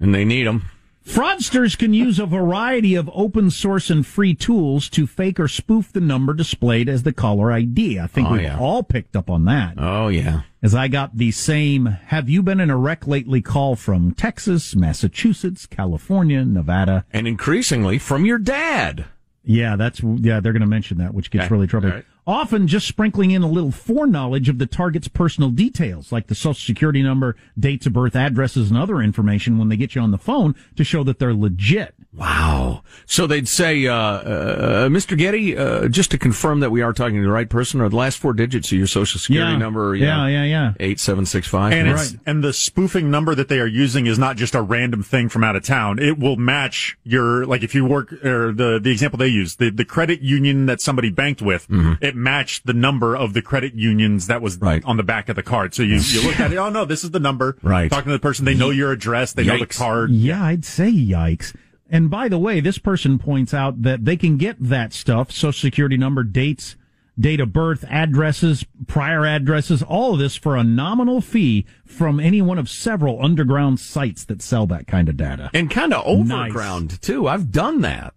and 0.00 0.12
they 0.12 0.24
need 0.24 0.44
them. 0.46 0.68
Fraudsters 1.06 1.78
can 1.78 1.94
use 1.94 2.18
a 2.18 2.26
variety 2.26 2.96
of 2.96 3.08
open 3.14 3.50
source 3.50 3.90
and 3.90 4.04
free 4.04 4.34
tools 4.34 4.88
to 4.90 5.06
fake 5.06 5.38
or 5.38 5.46
spoof 5.46 5.92
the 5.92 6.00
number 6.00 6.34
displayed 6.34 6.88
as 6.88 7.04
the 7.04 7.12
caller 7.12 7.52
ID. 7.52 8.00
I 8.00 8.08
think 8.08 8.28
Oh, 8.28 8.32
we've 8.32 8.42
yeah. 8.42 8.58
all 8.58 8.82
picked 8.82 9.14
up 9.14 9.30
on 9.30 9.44
that. 9.44 9.74
Oh 9.78 10.08
yeah. 10.08 10.40
As 10.62 10.74
I 10.74 10.88
got 10.88 11.16
the 11.16 11.30
same, 11.30 11.86
have 11.86 12.28
you 12.28 12.42
been 12.42 12.58
in 12.58 12.70
a 12.70 12.76
wreck 12.76 13.06
lately 13.06 13.40
call 13.40 13.76
from 13.76 14.12
Texas, 14.14 14.74
Massachusetts, 14.74 15.64
California, 15.66 16.44
Nevada. 16.44 17.04
And 17.12 17.28
increasingly 17.28 17.98
from 17.98 18.24
your 18.26 18.38
dad. 18.38 19.04
Yeah, 19.46 19.76
that's, 19.76 20.02
yeah, 20.02 20.40
they're 20.40 20.52
going 20.52 20.60
to 20.60 20.66
mention 20.66 20.98
that, 20.98 21.14
which 21.14 21.30
gets 21.30 21.44
Okay. 21.46 21.54
really 21.54 21.66
troubling. 21.66 21.94
Right. 21.94 22.04
Often 22.26 22.66
just 22.66 22.88
sprinkling 22.88 23.30
in 23.30 23.42
a 23.42 23.48
little 23.48 23.70
foreknowledge 23.70 24.48
of 24.48 24.58
the 24.58 24.66
target's 24.66 25.06
personal 25.08 25.50
details, 25.50 26.10
like 26.10 26.26
the 26.26 26.34
social 26.34 26.54
security 26.54 27.02
number, 27.02 27.36
dates 27.58 27.86
of 27.86 27.92
birth, 27.92 28.16
addresses, 28.16 28.68
and 28.70 28.78
other 28.78 29.00
information 29.00 29.58
when 29.58 29.68
they 29.68 29.76
get 29.76 29.94
you 29.94 30.00
on 30.02 30.10
the 30.10 30.18
phone 30.18 30.54
to 30.74 30.82
show 30.84 31.04
that 31.04 31.18
they're 31.20 31.32
legit. 31.34 31.94
Wow. 32.16 32.82
So 33.04 33.26
they'd 33.26 33.46
say, 33.46 33.86
uh, 33.86 33.94
uh, 33.94 34.88
Mr. 34.88 35.16
Getty, 35.16 35.56
uh, 35.56 35.88
just 35.88 36.10
to 36.10 36.18
confirm 36.18 36.60
that 36.60 36.70
we 36.70 36.82
are 36.82 36.92
talking 36.92 37.16
to 37.16 37.22
the 37.22 37.28
right 37.30 37.48
person, 37.48 37.80
or 37.80 37.88
the 37.88 37.96
last 37.96 38.18
four 38.18 38.32
digits 38.32 38.72
of 38.72 38.78
your 38.78 38.86
social 38.86 39.20
security 39.20 39.52
Yeah. 39.52 39.58
number. 39.58 39.94
Yeah, 39.94 40.26
yeah, 40.26 40.44
yeah. 40.44 40.72
Eight 40.80 40.98
seven 40.98 41.26
six 41.26 41.46
five. 41.46 41.72
And 41.72 41.88
it's, 41.88 42.16
and 42.26 42.42
the 42.42 42.52
spoofing 42.52 43.10
number 43.10 43.34
that 43.34 43.48
they 43.48 43.60
are 43.60 43.66
using 43.66 44.06
is 44.06 44.18
not 44.18 44.36
just 44.36 44.54
a 44.54 44.62
random 44.62 45.02
thing 45.02 45.28
from 45.28 45.44
out 45.44 45.54
of 45.56 45.62
town. 45.64 45.98
It 45.98 46.18
will 46.18 46.36
match 46.36 46.96
your 47.04 47.44
like 47.46 47.62
if 47.62 47.74
you 47.74 47.84
work 47.84 48.12
or 48.24 48.52
the 48.52 48.80
the 48.82 48.90
example 48.90 49.18
they 49.18 49.28
use 49.28 49.56
the 49.56 49.70
the 49.70 49.84
credit 49.84 50.22
union 50.22 50.66
that 50.66 50.80
somebody 50.80 51.10
banked 51.10 51.42
with. 51.42 51.68
Mm-hmm. 51.68 52.02
It 52.04 52.16
matched 52.16 52.66
the 52.66 52.72
number 52.74 53.14
of 53.14 53.34
the 53.34 53.42
credit 53.42 53.74
unions 53.74 54.26
that 54.26 54.40
was 54.42 54.58
on 54.62 54.96
the 54.96 55.02
back 55.04 55.28
of 55.28 55.36
the 55.36 55.42
card. 55.42 55.74
So 55.74 55.82
you 55.82 55.96
you 55.96 56.22
look 56.22 56.40
at 56.40 56.52
it. 56.52 56.56
Oh 56.56 56.70
no, 56.70 56.84
this 56.84 57.04
is 57.04 57.10
the 57.10 57.20
number. 57.20 57.56
Right. 57.66 57.90
Talking 57.90 58.06
to 58.06 58.12
the 58.12 58.18
person, 58.20 58.44
they 58.44 58.54
know 58.54 58.70
your 58.70 58.92
address. 58.92 59.32
They 59.32 59.44
know 59.44 59.58
the 59.58 59.66
card. 59.66 60.10
Yeah, 60.12 60.42
I'd 60.44 60.64
say 60.64 60.90
yikes. 60.90 61.54
And 61.88 62.10
by 62.10 62.28
the 62.28 62.38
way, 62.38 62.60
this 62.60 62.78
person 62.78 63.18
points 63.18 63.54
out 63.54 63.82
that 63.82 64.04
they 64.04 64.16
can 64.16 64.36
get 64.38 64.56
that 64.60 64.92
stuff, 64.92 65.30
social 65.30 65.52
security 65.68 65.96
number, 65.96 66.24
dates, 66.24 66.74
date 67.18 67.38
of 67.40 67.52
birth, 67.52 67.84
addresses, 67.88 68.64
prior 68.88 69.24
addresses, 69.24 69.82
all 69.82 70.14
of 70.14 70.18
this 70.18 70.34
for 70.36 70.56
a 70.56 70.64
nominal 70.64 71.20
fee 71.20 71.64
from 71.84 72.18
any 72.18 72.42
one 72.42 72.58
of 72.58 72.68
several 72.68 73.22
underground 73.24 73.78
sites 73.78 74.24
that 74.24 74.42
sell 74.42 74.66
that 74.66 74.86
kind 74.88 75.08
of 75.08 75.16
data. 75.16 75.48
and 75.54 75.70
kind 75.70 75.94
of 75.94 76.04
Nice. 76.26 76.50
overground 76.50 77.00
too. 77.00 77.28
I've 77.28 77.52
done 77.52 77.82
that. 77.82 78.12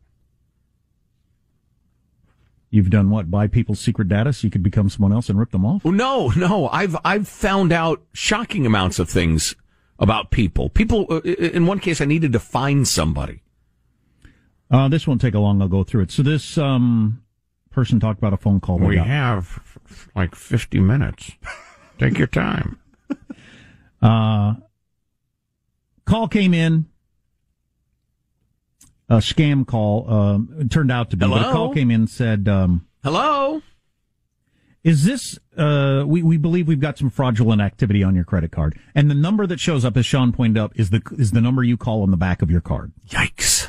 You've 2.72 2.90
done 2.92 3.10
what? 3.10 3.32
Buy 3.32 3.48
people's 3.48 3.80
secret 3.80 4.08
data 4.10 4.32
so 4.32 4.46
you 4.46 4.52
could 4.52 4.62
become 4.64 4.90
someone 4.90 5.12
else 5.12 5.30
and 5.30 5.40
rip 5.40 5.52
them 5.52 5.66
off? 5.66 5.84
No, 5.86 6.30
no. 6.36 6.68
I've 6.70 6.96
I've 7.04 7.28
found 7.28 7.72
out 7.72 8.04
shocking 8.14 8.66
amounts 8.66 9.00
of 9.00 9.10
things 9.10 9.56
about 9.98 10.30
people. 10.30 10.70
People. 10.70 11.08
uh, 11.10 11.22
In 11.22 11.66
one 11.66 11.80
case, 11.80 12.00
I 12.00 12.06
needed 12.06 12.32
to 12.34 12.40
find 12.40 12.88
somebody. 12.88 13.42
Uh, 14.72 14.88
this 14.88 15.08
won't 15.08 15.20
take 15.22 15.34
a 15.34 15.40
long. 15.40 15.62
I'll 15.62 15.68
go 15.68 15.84
through 15.84 16.04
it. 16.04 16.12
So 16.12 16.22
this 16.22 16.58
um, 16.58 17.24
person 17.72 18.00
talked 18.00 18.20
about 18.20 18.34
a 18.34 18.38
phone 18.38 18.60
call. 18.60 18.78
We 18.80 18.96
got. 18.96 19.08
have 19.08 19.78
like 20.16 20.36
fifty 20.36 20.80
minutes. 20.80 21.32
Take 21.98 22.18
your 22.18 22.28
time. 22.28 22.80
Uh, 24.02 24.54
call 26.06 26.30
came 26.30 26.54
in. 26.54 26.86
A 29.10 29.18
scam 29.18 29.68
call. 29.68 30.10
Um, 30.10 30.56
it 30.58 30.72
turned 30.72 30.90
out 30.90 31.10
to 31.10 31.18
be. 31.18 31.28
But 31.28 31.36
a 31.36 31.40
Hello? 31.40 31.52
call 31.52 31.74
came 31.74 31.92
in 31.92 32.02
and 32.02 32.10
said, 32.10 32.48
um, 32.48 32.88
Hello. 33.04 33.62
"Is 34.86 35.04
this? 35.04 35.38
Uh, 35.58 36.06
we 36.08 36.24
we 36.24 36.38
believe 36.38 36.66
we've 36.70 36.80
got 36.80 36.98
some 36.98 37.10
fraudulent 37.10 37.62
activity 37.62 38.04
on 38.04 38.16
your 38.16 38.24
credit 38.24 38.52
card, 38.54 38.80
and 38.96 39.12
the 39.12 39.16
number 39.16 39.46
that 39.48 39.60
shows 39.60 39.84
up, 39.84 39.98
as 39.98 40.06
Sean 40.06 40.32
pointed 40.32 40.58
up, 40.62 40.72
is 40.76 40.92
the 40.92 41.02
is 41.18 41.32
the 41.32 41.42
number 41.42 41.62
you 41.64 41.76
call 41.76 42.04
on 42.04 42.12
the 42.12 42.16
back 42.18 42.42
of 42.42 42.50
your 42.50 42.62
card, 42.62 42.94
Yikes. 43.10 43.69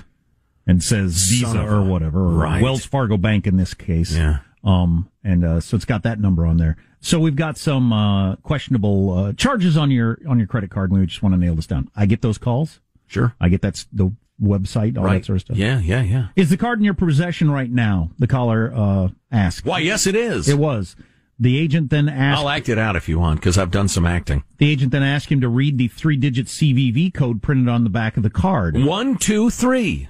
And 0.71 0.83
says 0.83 1.29
Visa 1.29 1.67
or 1.67 1.83
whatever, 1.83 2.21
or 2.21 2.33
Right. 2.33 2.63
Wells 2.63 2.85
Fargo 2.85 3.17
Bank 3.17 3.47
in 3.47 3.57
this 3.57 3.75
case. 3.75 4.15
Yeah. 4.17 4.39
Um, 4.63 5.11
and 5.25 5.45
uh, 5.45 5.61
so 5.61 5.75
it's 5.77 5.85
got 5.85 6.03
that 6.05 6.21
number 6.21 6.47
on 6.47 6.57
there. 6.59 6.77
So 7.01 7.19
we've 7.19 7.37
got 7.37 7.57
some 7.59 7.93
uh, 7.93 8.37
questionable 8.37 9.13
uh, 9.19 9.33
charges 9.33 9.77
on 9.77 9.91
your 9.91 10.19
on 10.29 10.39
your 10.39 10.47
credit 10.47 10.71
card, 10.71 10.91
and 10.91 11.01
we 11.01 11.07
just 11.07 11.23
want 11.23 11.35
to 11.35 11.41
nail 11.41 11.55
this 11.55 11.67
down. 11.67 11.91
I 11.97 12.07
get 12.07 12.23
those 12.23 12.39
calls. 12.39 12.81
Sure. 13.07 13.35
I 13.41 13.49
get 13.49 13.63
that's 13.63 13.87
the 13.93 14.13
website, 14.41 14.97
all 14.97 15.05
that 15.05 15.25
sort 15.25 15.37
of 15.37 15.41
stuff. 15.43 15.57
Yeah, 15.57 15.81
yeah, 15.81 16.03
yeah. 16.03 16.29
Is 16.37 16.51
the 16.51 16.57
card 16.57 16.79
in 16.79 16.85
your 16.85 16.95
possession 16.95 17.51
right 17.51 17.71
now? 17.71 18.11
The 18.19 18.27
caller 18.27 18.73
uh, 18.75 19.09
asked. 19.33 19.65
Why, 19.67 19.81
yes, 19.81 20.07
it 20.07 20.15
is. 20.15 20.49
It 20.49 20.59
was. 20.59 20.95
The 21.39 21.59
agent 21.59 21.89
then 21.89 22.09
asked. 22.09 22.39
I'll 22.41 22.51
act 22.51 22.69
it 22.69 22.77
out 22.79 22.97
if 22.97 23.09
you 23.09 23.19
want, 23.19 23.41
because 23.41 23.57
I've 23.57 23.71
done 23.71 23.89
some 23.89 24.05
acting. 24.07 24.45
The 24.59 24.71
agent 24.71 24.93
then 24.93 25.03
asked 25.03 25.31
him 25.31 25.41
to 25.41 25.49
read 25.49 25.79
the 25.79 25.89
three-digit 25.89 26.47
CVV 26.47 27.15
code 27.15 27.43
printed 27.43 27.69
on 27.69 27.83
the 27.85 27.91
back 27.91 28.19
of 28.19 28.23
the 28.23 28.31
card. 28.31 28.77
One, 28.77 29.17
two, 29.17 29.49
three. 29.49 30.09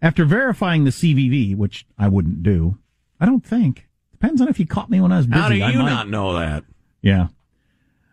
After 0.00 0.24
verifying 0.24 0.84
the 0.84 0.90
CVV, 0.90 1.56
which 1.56 1.86
I 1.98 2.08
wouldn't 2.08 2.42
do, 2.42 2.78
I 3.20 3.26
don't 3.26 3.44
think. 3.44 3.88
Depends 4.12 4.40
on 4.40 4.48
if 4.48 4.60
you 4.60 4.66
caught 4.66 4.90
me 4.90 5.00
when 5.00 5.12
I 5.12 5.18
was 5.18 5.26
busy. 5.26 5.40
How 5.40 5.48
do 5.48 5.56
you 5.56 5.78
not 5.78 6.08
know 6.08 6.38
that? 6.38 6.64
Yeah. 7.02 7.28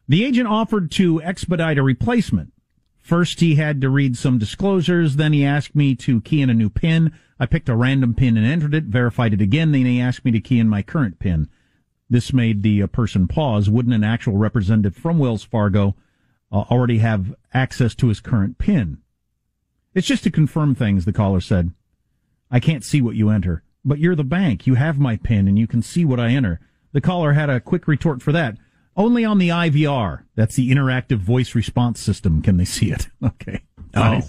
The 0.08 0.24
agent 0.24 0.48
offered 0.48 0.92
to 0.92 1.22
expedite 1.22 1.78
a 1.78 1.84
replacement. 1.84 2.54
First, 3.00 3.40
he 3.40 3.56
had 3.56 3.82
to 3.82 3.90
read 3.90 4.18
some 4.18 4.40
disclosures. 4.40 5.16
Then 5.16 5.34
he 5.34 5.46
asked 5.46 5.76
me 5.76 5.96
to 5.96 6.22
key 6.22 6.42
in 6.42 6.50
a 6.50 6.56
new 6.56 6.70
PIN. 6.70 7.12
I 7.40 7.46
picked 7.46 7.70
a 7.70 7.76
random 7.76 8.14
PIN 8.16 8.38
and 8.38 8.46
entered 8.46 8.74
it, 8.74 8.86
verified 8.86 9.34
it 9.34 9.42
again. 9.42 9.72
Then 9.72 9.86
he 9.86 10.02
asked 10.02 10.26
me 10.26 10.32
to 10.32 10.40
key 10.40 10.60
in 10.60 10.70
my 10.70 10.82
current 10.82 11.20
PIN. 11.20 11.50
This 12.10 12.34
made 12.34 12.64
the 12.64 12.84
uh, 12.84 12.88
person 12.88 13.28
pause. 13.28 13.70
Wouldn't 13.70 13.94
an 13.94 14.04
actual 14.04 14.38
representative 14.38 14.96
from 14.96 15.18
Wells 15.18 15.44
Fargo 15.44 15.96
uh, 16.52 16.66
already 16.72 17.00
have 17.00 17.36
access 17.54 17.94
to 17.96 18.08
his 18.08 18.20
current 18.20 18.58
PIN? 18.58 19.00
It's 19.96 20.06
just 20.08 20.24
to 20.26 20.30
confirm 20.32 20.76
things, 20.76 21.06
the 21.06 21.14
caller 21.14 21.42
said. 21.42 21.72
I 22.52 22.60
can't 22.60 22.84
see 22.84 23.02
what 23.02 23.16
you 23.16 23.30
enter, 23.30 23.64
but 23.84 23.98
you're 23.98 24.16
the 24.16 24.24
bank. 24.24 24.68
You 24.68 24.76
have 24.76 25.00
my 25.00 25.16
PIN 25.18 25.48
and 25.48 25.58
you 25.58 25.66
can 25.68 25.82
see 25.82 26.06
what 26.06 26.20
I 26.20 26.30
enter. 26.30 26.60
The 26.92 27.02
caller 27.02 27.34
had 27.34 27.50
a 27.50 27.60
quick 27.60 27.88
retort 27.88 28.22
for 28.22 28.32
that. 28.34 28.58
Only 28.98 29.26
on 29.26 29.40
the 29.40 29.50
IVR. 29.50 30.24
That's 30.36 30.56
the 30.56 30.70
interactive 30.70 31.18
voice 31.18 31.56
response 31.56 32.00
system. 32.00 32.42
Can 32.42 32.58
they 32.58 32.66
see 32.66 32.92
it? 32.92 33.08
Okay. 33.26 33.62
Oh. 33.96 34.22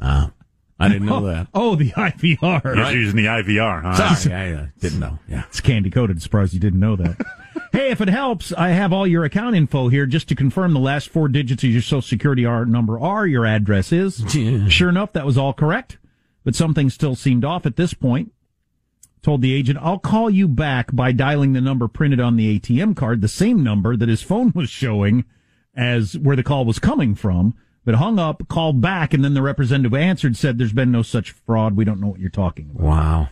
Ah, 0.00 0.30
I 0.78 0.88
didn't 0.88 1.06
know 1.06 1.26
that. 1.26 1.48
Oh, 1.54 1.74
the 1.74 1.90
IVR. 1.92 2.62
You're 2.64 2.74
Right. 2.76 2.94
using 2.94 3.16
the 3.16 3.26
IVR, 3.26 3.82
huh? 3.82 4.14
Sorry, 4.14 4.34
I 4.34 4.52
uh, 4.52 4.66
didn't 4.80 5.00
know. 5.00 5.18
Yeah. 5.28 5.44
It's 5.48 5.60
candy 5.60 5.90
coated. 5.90 6.20
Surprised 6.22 6.52
you 6.54 6.60
didn't 6.60 6.80
know 6.80 6.96
that. 6.96 7.16
hey, 7.86 7.92
if 7.92 8.00
it 8.00 8.08
helps, 8.08 8.52
I 8.52 8.70
have 8.70 8.92
all 8.92 9.06
your 9.06 9.24
account 9.24 9.54
info 9.54 9.88
here 9.88 10.06
just 10.06 10.28
to 10.28 10.34
confirm 10.34 10.74
the 10.74 10.80
last 10.80 11.08
four 11.08 11.28
digits 11.28 11.62
of 11.62 11.70
your 11.70 11.82
social 11.82 12.02
security 12.02 12.42
number 12.42 12.98
are, 12.98 13.26
your 13.26 13.46
address 13.46 13.92
is. 13.92 14.24
Sure 14.68 14.88
enough, 14.88 15.12
that 15.12 15.26
was 15.26 15.38
all 15.38 15.52
correct, 15.52 15.98
but 16.44 16.54
something 16.54 16.90
still 16.90 17.14
seemed 17.14 17.44
off 17.44 17.64
at 17.64 17.76
this 17.76 17.94
point. 17.94 18.32
Told 19.22 19.42
the 19.42 19.54
agent, 19.54 19.78
I'll 19.80 19.98
call 19.98 20.30
you 20.30 20.48
back 20.48 20.94
by 20.94 21.12
dialing 21.12 21.52
the 21.52 21.60
number 21.60 21.88
printed 21.88 22.20
on 22.20 22.36
the 22.36 22.58
ATM 22.58 22.96
card, 22.96 23.20
the 23.20 23.28
same 23.28 23.62
number 23.62 23.96
that 23.96 24.08
his 24.08 24.22
phone 24.22 24.52
was 24.54 24.68
showing 24.68 25.24
as 25.74 26.18
where 26.18 26.36
the 26.36 26.42
call 26.42 26.64
was 26.64 26.78
coming 26.78 27.14
from, 27.14 27.54
but 27.84 27.96
hung 27.96 28.18
up, 28.18 28.48
called 28.48 28.80
back, 28.80 29.14
and 29.14 29.24
then 29.24 29.34
the 29.34 29.42
representative 29.42 29.94
answered, 29.94 30.36
said, 30.36 30.58
There's 30.58 30.72
been 30.72 30.92
no 30.92 31.02
such 31.02 31.30
fraud. 31.30 31.76
We 31.76 31.84
don't 31.84 32.00
know 32.00 32.08
what 32.08 32.20
you're 32.20 32.30
talking 32.30 32.70
about. 32.74 33.28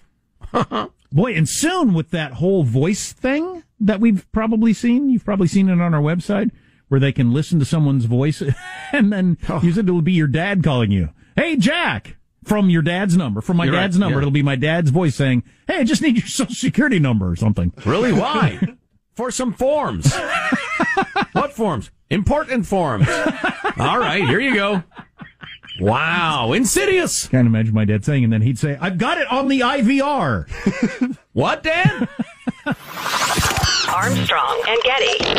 Wow. 0.53 0.91
Boy, 1.15 1.33
and 1.37 1.49
soon 1.49 1.95
with 1.95 2.11
that 2.11 2.33
whole 2.33 2.65
voice 2.65 3.13
thing 3.13 3.63
that 3.79 4.01
we've 4.01 4.31
probably 4.33 4.73
seen, 4.73 5.09
you've 5.09 5.25
probably 5.25 5.47
seen 5.47 5.69
it 5.69 5.81
on 5.81 5.95
our 5.95 6.03
website, 6.03 6.51
where 6.89 6.99
they 6.99 7.13
can 7.13 7.33
listen 7.33 7.61
to 7.61 7.65
someone's 7.65 8.07
voice 8.07 8.43
and 8.93 9.13
then 9.13 9.39
oh. 9.49 9.63
use 9.63 9.79
it. 9.79 9.89
It'll 9.89 10.03
be 10.03 10.13
your 10.13 10.27
dad 10.27 10.65
calling 10.65 10.91
you. 10.91 11.11
Hey, 11.37 11.55
Jack, 11.55 12.17
from 12.43 12.69
your 12.69 12.83
dad's 12.83 13.17
number, 13.17 13.41
from 13.41 13.59
my 13.59 13.65
You're 13.65 13.75
right, 13.75 13.83
dad's 13.83 13.97
number. 13.97 14.17
yeah. 14.17 14.23
It'll 14.23 14.33
be 14.33 14.43
my 14.43 14.57
dad's 14.57 14.91
voice 14.91 15.15
saying, 15.15 15.45
Hey, 15.69 15.79
I 15.79 15.85
just 15.85 16.03
need 16.03 16.17
your 16.17 16.27
social 16.27 16.53
security 16.53 16.99
number 16.99 17.31
or 17.31 17.37
something. 17.37 17.73
Really? 17.87 18.13
Why? 18.21 18.61
For 19.15 19.31
some 19.31 19.53
forms. 19.53 20.13
what 21.31 21.53
forms? 21.53 21.93
Important 22.11 22.67
forms. 22.67 23.09
All 23.09 24.01
right, 24.01 24.25
here 24.25 24.41
you 24.41 24.55
go. 24.55 24.83
Wow, 25.81 26.53
insidious. 26.53 27.27
Can't 27.29 27.47
imagine 27.47 27.75
my 27.75 27.85
dad 27.85 28.05
saying, 28.05 28.25
and 28.25 28.33
then 28.33 28.43
he'd 28.43 28.59
say, 28.59 28.79
I've 28.81 28.99
got 28.99 29.19
it 29.19 29.27
on 29.31 29.49
the 29.49 29.61
IVR. 29.61 30.49
What, 31.33 31.63
Dan? 31.63 32.09
Armstrong 33.89 34.63
and 34.69 34.83
Getty. 34.83 35.39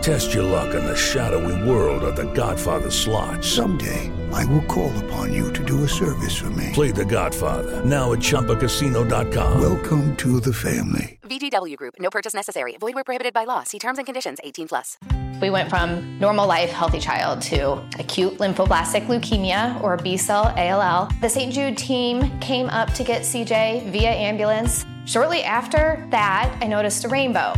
Test 0.00 0.32
your 0.32 0.44
luck 0.44 0.74
in 0.74 0.84
the 0.84 0.96
shadowy 0.96 1.68
world 1.68 2.04
of 2.04 2.14
The 2.14 2.32
Godfather 2.32 2.90
slot. 2.90 3.44
Someday, 3.44 4.12
I 4.32 4.44
will 4.44 4.62
call 4.62 4.96
upon 5.04 5.32
you 5.32 5.52
to 5.52 5.64
do 5.64 5.82
a 5.82 5.88
service 5.88 6.36
for 6.36 6.50
me. 6.50 6.70
Play 6.72 6.92
The 6.92 7.04
Godfather 7.04 7.84
now 7.84 8.12
at 8.12 8.20
ChumbaCasino.com. 8.20 9.60
Welcome 9.60 10.16
to 10.16 10.40
the 10.40 10.52
family. 10.52 11.18
VGW 11.22 11.76
Group. 11.76 11.94
No 11.98 12.10
purchase 12.10 12.32
necessary. 12.32 12.76
Void 12.78 12.94
where 12.94 13.04
prohibited 13.04 13.34
by 13.34 13.44
law. 13.44 13.64
See 13.64 13.78
terms 13.80 13.98
and 13.98 14.06
conditions. 14.06 14.38
18 14.44 14.68
plus. 14.68 14.98
We 15.42 15.50
went 15.50 15.68
from 15.68 16.18
normal 16.18 16.46
life, 16.46 16.70
healthy 16.70 17.00
child 17.00 17.42
to 17.42 17.84
acute 17.98 18.38
lymphoblastic 18.38 19.06
leukemia 19.06 19.82
or 19.82 19.96
B 19.96 20.16
cell 20.16 20.54
ALL. 20.56 21.08
The 21.20 21.28
St. 21.28 21.52
Jude 21.52 21.76
team 21.76 22.38
came 22.40 22.68
up 22.70 22.92
to 22.94 23.04
get 23.04 23.22
CJ 23.22 23.90
via 23.90 24.10
ambulance. 24.10 24.84
Shortly 25.06 25.42
after 25.42 26.06
that, 26.10 26.56
I 26.60 26.68
noticed 26.68 27.04
a 27.04 27.08
rainbow. 27.08 27.52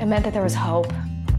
It 0.00 0.06
meant 0.06 0.24
that 0.24 0.32
there 0.32 0.42
was 0.42 0.54
hope. 0.54 0.92